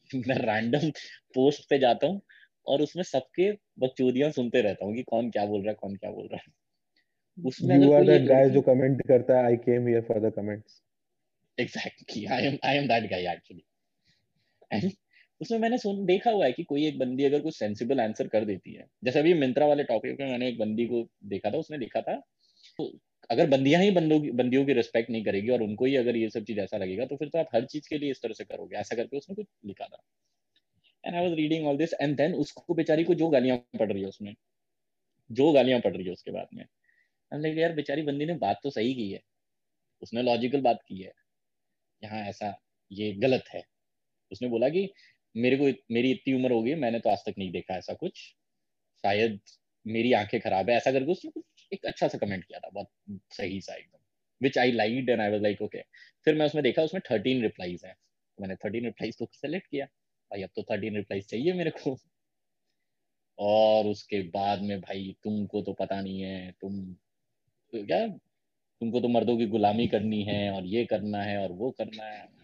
[0.10, 0.90] मैं रैंडम
[1.36, 2.22] पोस्ट पे जाता हूँ
[2.68, 6.12] और उसमें सबके बकचोदियाँ सुनते रहता हूँ कि कौन क्या बोल रहा है कौन क्या
[6.12, 6.54] बोल रहा है।
[7.38, 10.82] उसमें यू आर दैट गाय जो कमेंट करता है I came here for the comments
[11.58, 13.64] exactly I am I am that guy actually
[14.72, 14.92] and
[15.42, 18.46] उसमें मैंने सुन, देखा हुआ है कि कोई एक बंदी अगर कुछ सेंसिबल आंसर कर
[18.46, 21.78] देती है। जैसे अभी मिंत्रा वाले टॉपिक में मैंने एक बंदी को देखा था, उसने
[21.78, 22.16] लिखा था
[22.80, 22.92] तो
[23.30, 26.30] अगर बंदियाँ ही बंदों की, बंदियों की रिस्पेक्ट नहीं करेगी और उनको ही अगर ये
[26.30, 28.44] सब चीज़ ऐसा लगेगा तो फिर तो आप हर चीज़ के लिए इस तरह से
[28.46, 30.02] करोगे। ऐसा करके उसने कुछ लिखा था।
[31.04, 34.02] And I was reading all this and then उसको बेचारी को जो गालियाँ पड़ रही
[34.02, 34.34] है उसमें,
[35.30, 36.66] जो गालियाँ पड़ रही है उसके बाद में
[37.32, 39.20] लाइक यार, बेचारी बंदी ने बात तो सही की है।
[40.02, 41.12] उसने लॉजिकल बात की है।
[42.02, 42.54] यहाँ ऐसा,
[42.92, 43.64] ये गलत है।
[44.32, 44.90] उसने बोला कि
[45.36, 48.20] मेरे को मेरी इतनी उम्र हो गई मैंने तो आज तक नहीं देखा ऐसा कुछ।
[49.04, 49.40] शायद
[49.86, 52.90] मेरी आँखें खराब है, ऐसा करके उसने कुछ एक अच्छा सा कमेंट किया था, बहुत
[53.32, 54.00] सही सा एकदम
[54.42, 55.82] which I like and I was like okay
[56.28, 57.96] फिर मैं उसमें देखा, उसमें थर्टीन रिप्लाईज हैं।
[58.42, 61.98] मैंने थर्टीन रिप्लाईज को सेलेक्ट किया, भाई अब तो थर्टीन रिप्लाईज चाहिए मेरे को।
[63.40, 66.94] और उसके बाद में भाई, तुमको तो पता नहीं है, तुम
[67.74, 68.08] तो क्या?
[68.08, 72.43] तुमको तो मर्दों की गुलामी करनी है, और ये करना है, और वो करना है।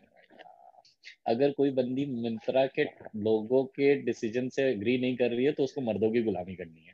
[1.26, 2.84] अगर कोई बंदी मिंत्रा के
[3.20, 6.86] लोगों के डिसीज़न से एग्री नहीं कर रही है तो उसको मर्दों की गुलामी करनी
[6.88, 6.94] है।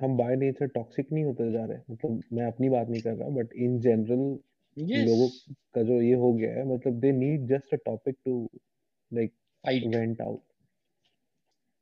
[0.00, 3.28] हम बाय नेचर टॉक्सिक नहीं होते जा रहे। मतलब मैं अपनी बात नहीं कर रहा
[3.28, 4.38] बट इन जनरल
[4.76, 5.28] लोगों
[5.74, 8.48] का जो ये हो गया है मतलब they need just a topic to
[9.10, 9.32] like
[9.86, 10.40] went out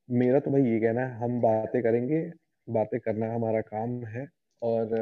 [0.09, 2.21] मेरा तो भाई ये कहना है हम बातें करेंगे
[2.69, 4.27] बातें करना हमारा काम है
[4.63, 4.95] और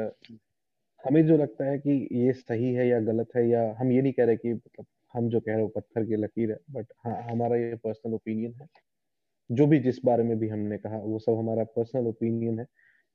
[1.03, 4.13] हमें जो लगता है कि ये सही है या गलत है या हम ये नहीं
[4.13, 7.21] कह रहे कि मतलब हम जो कह रहे हो पत्थर की लकीर है बट हाँ
[7.23, 8.67] हमारा ये पर्सनल ओपिनियन है।
[9.49, 12.65] जो भी जिस बारे में भी हमने कहा वो सब हमारा पर्सनल ओपिनियन है।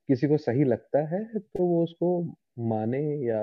[0.09, 2.09] किसी को सही लगता है तो वो उसको
[2.69, 3.41] माने या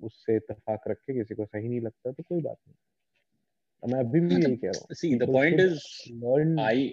[0.00, 4.34] उससे इतफाक रखे किसी को सही नहीं लगता तो कोई बात नहीं। मैं अभी भी
[4.34, 5.78] यही कह रहा हूँ। See the point is
[6.14, 6.86] learn I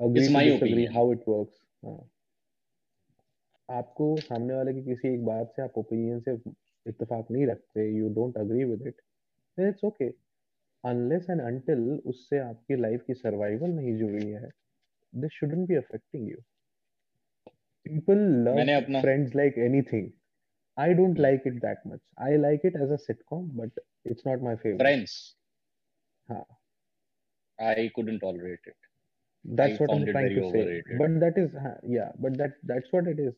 [0.00, 1.60] it's my opinion how it works
[3.68, 6.32] आपको सामने वाले की किसी एक बात से आप ओपिनियन से
[6.86, 9.00] इत्तेफाक नहीं रखते you don't agree with it
[9.58, 10.10] then it's okay
[10.84, 11.82] unless and until
[12.14, 14.50] उससे आपकी लाइफ की सर्वाइवल नहीं जुड़ी है
[15.24, 16.42] this shouldn't be affecting you
[17.88, 18.68] people love
[19.02, 20.06] friends like anything
[20.76, 23.70] I don't like it that much I like it as a sitcom but
[24.04, 25.18] it's not my favorite friends
[26.28, 26.44] हाँ
[27.60, 28.76] I couldn't tolerate it
[29.44, 30.84] that's I what I'm trying to overrated.
[30.86, 31.50] say but that is
[31.88, 33.34] yeah but that that's what it is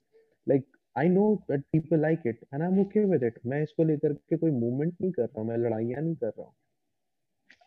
[0.47, 0.65] like
[0.97, 4.13] I know that people like it and I am okay with it मैं इसको लेकर
[4.13, 6.55] के कोई movement नहीं कर रहा हूँ मैं लड़ाइयाँ नहीं कर रहा हूँ।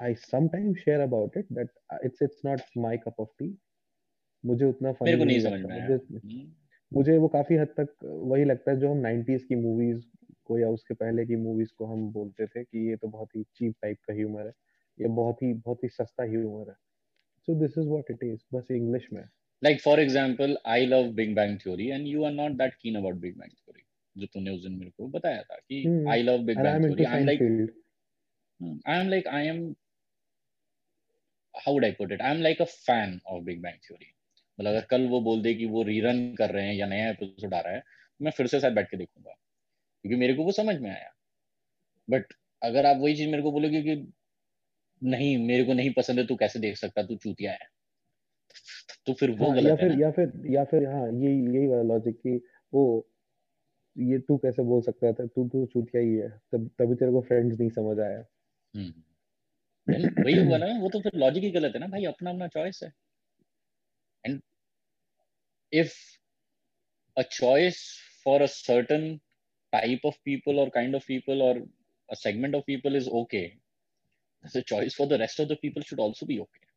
[0.01, 1.69] I sometime share about it that
[2.05, 3.55] it's it's not my cup of tea
[4.43, 6.45] मुझे उतना फनी नहीं समझ में मुझे,
[6.91, 10.03] मुझे वो काफ़ी हद तक वही लगता है जो हम 90s की मूवीज़
[10.45, 13.43] को या उसके पहले की मूवीज़ को हम बोलते थे कि ये तो बहुत ही
[13.43, 14.53] चीप टाइप का ह्यूमर है।
[14.97, 16.75] ये बहुत ही बहुत ही सस्ता ह्यूमर है।
[17.47, 19.23] So this is what it is बस इंग्लिश में।
[19.65, 23.21] Like for example i love big bang theory and you are not that keen about
[23.25, 23.85] big bang theory
[24.17, 27.19] जो तूने उस दिन मेरे को बताया था कि I love Big Bang Theory I
[27.19, 27.41] am like
[28.87, 29.75] I am like I am
[31.55, 34.13] how I put it I am like a fan of Big Bang Theory
[34.59, 37.53] मतलब अगर कल वो बोल दे कि वो रीरन कर रहे हैं या नया एपिसोड
[37.53, 37.83] आ रहा है
[38.21, 39.31] मैं फिर से शायद बैठ के देखूँगा।
[40.01, 41.13] क्योंकि मेरे को वो समझ में आया।
[42.09, 43.95] बट अगर आप वही चीज़ मेरे को बोलोगे कि
[45.01, 47.03] नहीं मेरे को नहीं पसंद है तू कैसे देख सकता?
[47.03, 47.72] तू चूतिया है।
[49.05, 51.83] तो फिर वो हाँ, गलत या फिर या फिर या फिर हाँ यही यही वाला
[51.83, 52.35] लॉजिक कि
[52.73, 52.83] वो
[53.97, 57.21] ये तू कैसे बोल सकता है तू तो चूतिया ही है। तब तभी तेरे को
[57.21, 58.23] फ्रेंड्स नहीं समझ आया।
[58.73, 62.47] हम्म वही हुआ ना वो तो फिर लॉजिक ही गलत है ना भाई अपना अपना
[62.47, 62.91] चॉइस है।
[64.23, 64.41] And
[65.73, 65.93] if
[67.17, 67.83] a choice
[68.25, 69.19] for a certain
[69.73, 71.53] type of people or kind of people or
[72.09, 73.57] a segment of people is okay
[74.43, 76.67] the choice for the rest of the people should also be okay.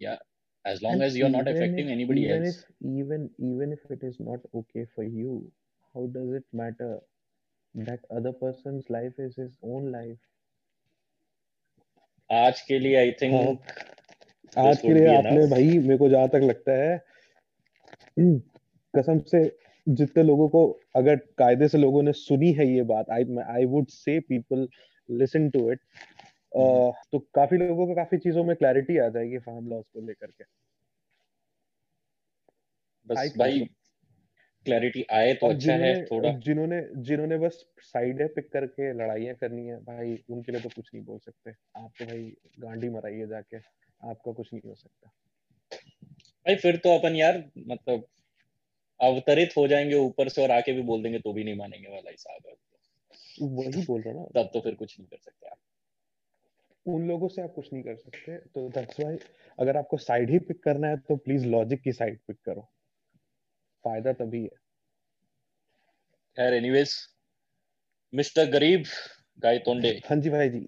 [0.00, 0.16] Yeah.
[0.64, 2.64] As long and as you're not affecting if, anybody even else if,
[3.02, 5.50] even even if it is not okay for you
[5.94, 6.98] how does it matter
[7.74, 10.18] that other person's life is his own life
[12.30, 16.42] आज के लिए I think हाँ, आज के लिए आपने भाई मेरे को जहाँ तक
[16.42, 16.98] लगता है
[18.94, 19.40] कसम से
[19.86, 20.62] जितने लोगों को
[20.96, 23.24] अगर कायदे से लोगों ने सुनी है ये बात I
[23.56, 24.66] I would say people
[25.08, 25.80] listen to it
[26.54, 26.92] hmm.
[27.12, 30.44] तो काफ़ी लोगों को काफ़ी चीज़ों में क्लैरिटी आ जाएगी फार्म लॉस को लेकर के।
[33.06, 33.68] बस भाई
[34.66, 39.66] क्लैरिटी आए तो अच्छा है थोड़ा। जिन्होंने जिन्होंने बस साइड है पिक करके लड़ाइयाँ करनी
[39.66, 43.56] है भाई उनके लिए तो कुछ नहीं बोल सकते। आप तो भाई गांडी मराइए जाके
[44.08, 45.10] आपका कुछ नहीं हो सकता।
[46.16, 48.04] भाई फिर तो अपन यार मतलब
[49.00, 52.10] अवतरित हो जाएँगे ऊपर से और आके भी बोल देंगे तो भी नहीं मानेंगे वाला
[52.10, 52.54] हिसाब है।
[53.42, 55.56] वही बोल रहा ना। तब तो फिर कुछ नहीं कर सकते आप।
[56.86, 59.18] उन लोगों से आप कुछ नहीं कर सकते। तो दैट्स व्हाई
[59.58, 62.68] अगर आपको साइड ही पिक करना है तो प्लीज़ लॉजिक की साइड पिक करो।
[63.84, 64.58] फ़ायदा तभी है।
[66.36, 66.94] यार एनीवेज
[68.12, 68.84] मिस्टर गरीब
[69.42, 70.66] गाय तोंडे हाँ जी भाई जी।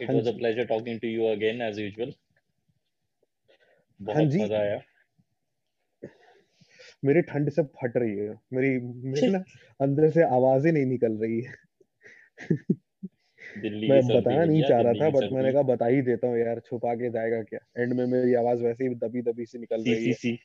[0.00, 2.14] It was a pleasure talking to you again as usual
[4.00, 4.80] बहुत मज़ा आया।
[7.04, 9.44] मेरी ठंड से फट रही है। मेरी मेरी ना
[9.80, 11.54] अंदर से आवाज़ ही नहीं निकल रही है।
[13.56, 16.94] मैं बताना नहीं चाह रहा था बट मैंने कहा बता ही देता हूँ यार छुपा
[16.94, 17.82] के जाएगा क्या?
[17.82, 20.36] एंड में मेरी आवाज़ वैसे ही दबी दबी से निकल रही है।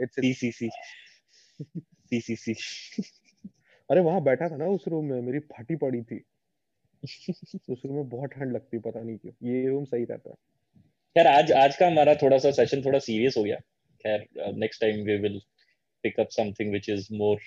[0.00, 0.68] इट्स सीसीसी
[2.12, 2.54] सीसीसी
[3.90, 6.22] अरे वहाँ बैठा था ना उस रूम में मेरी फटी पड़ी थी।
[7.70, 10.36] उस रूम में बहुत ठंड लगती पता नहीं क्यों। ये रूम सही रहता। है
[11.16, 13.56] यार आज आज का हमारा थोड़ा सा सेशन थोड़ा सीरियस हो गया।
[14.04, 15.40] खैर next time we will
[16.02, 17.38] pick up something which is more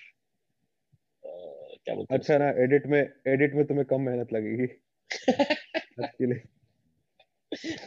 [1.24, 4.68] क्या बोलते अच्छा ना एडिट में एडिट में तुम्हें कम मेहनत लगेगी।
[5.12, 6.40] एक्चुअली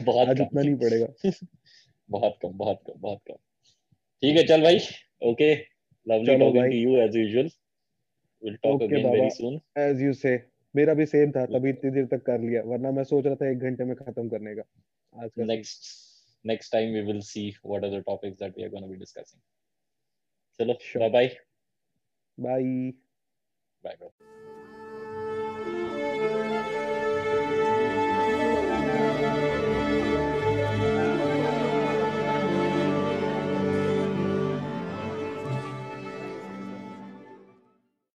[0.05, 1.07] बहुत आज इतना नहीं पड़ेगा।
[2.11, 3.35] बहुत कम बहुत कम बहुत कम।
[4.23, 4.79] ठीक है चल भाई।
[5.23, 7.51] Okay lovely talking to you as usual
[8.43, 10.37] will talk again very soon as you say
[10.75, 13.51] मेरा भी सेम था तभी इतनी देर तक कर लिया वरना मैं सोच रहा था
[13.51, 14.63] एक घंटे में खत्म करने का।
[15.15, 15.89] आज का। Next
[16.45, 19.41] next time we will see what are the topics that we are gonna be discussing
[20.61, 21.29] चलो बाय
[22.39, 22.63] बाय
[23.85, 24.70] बाय बाय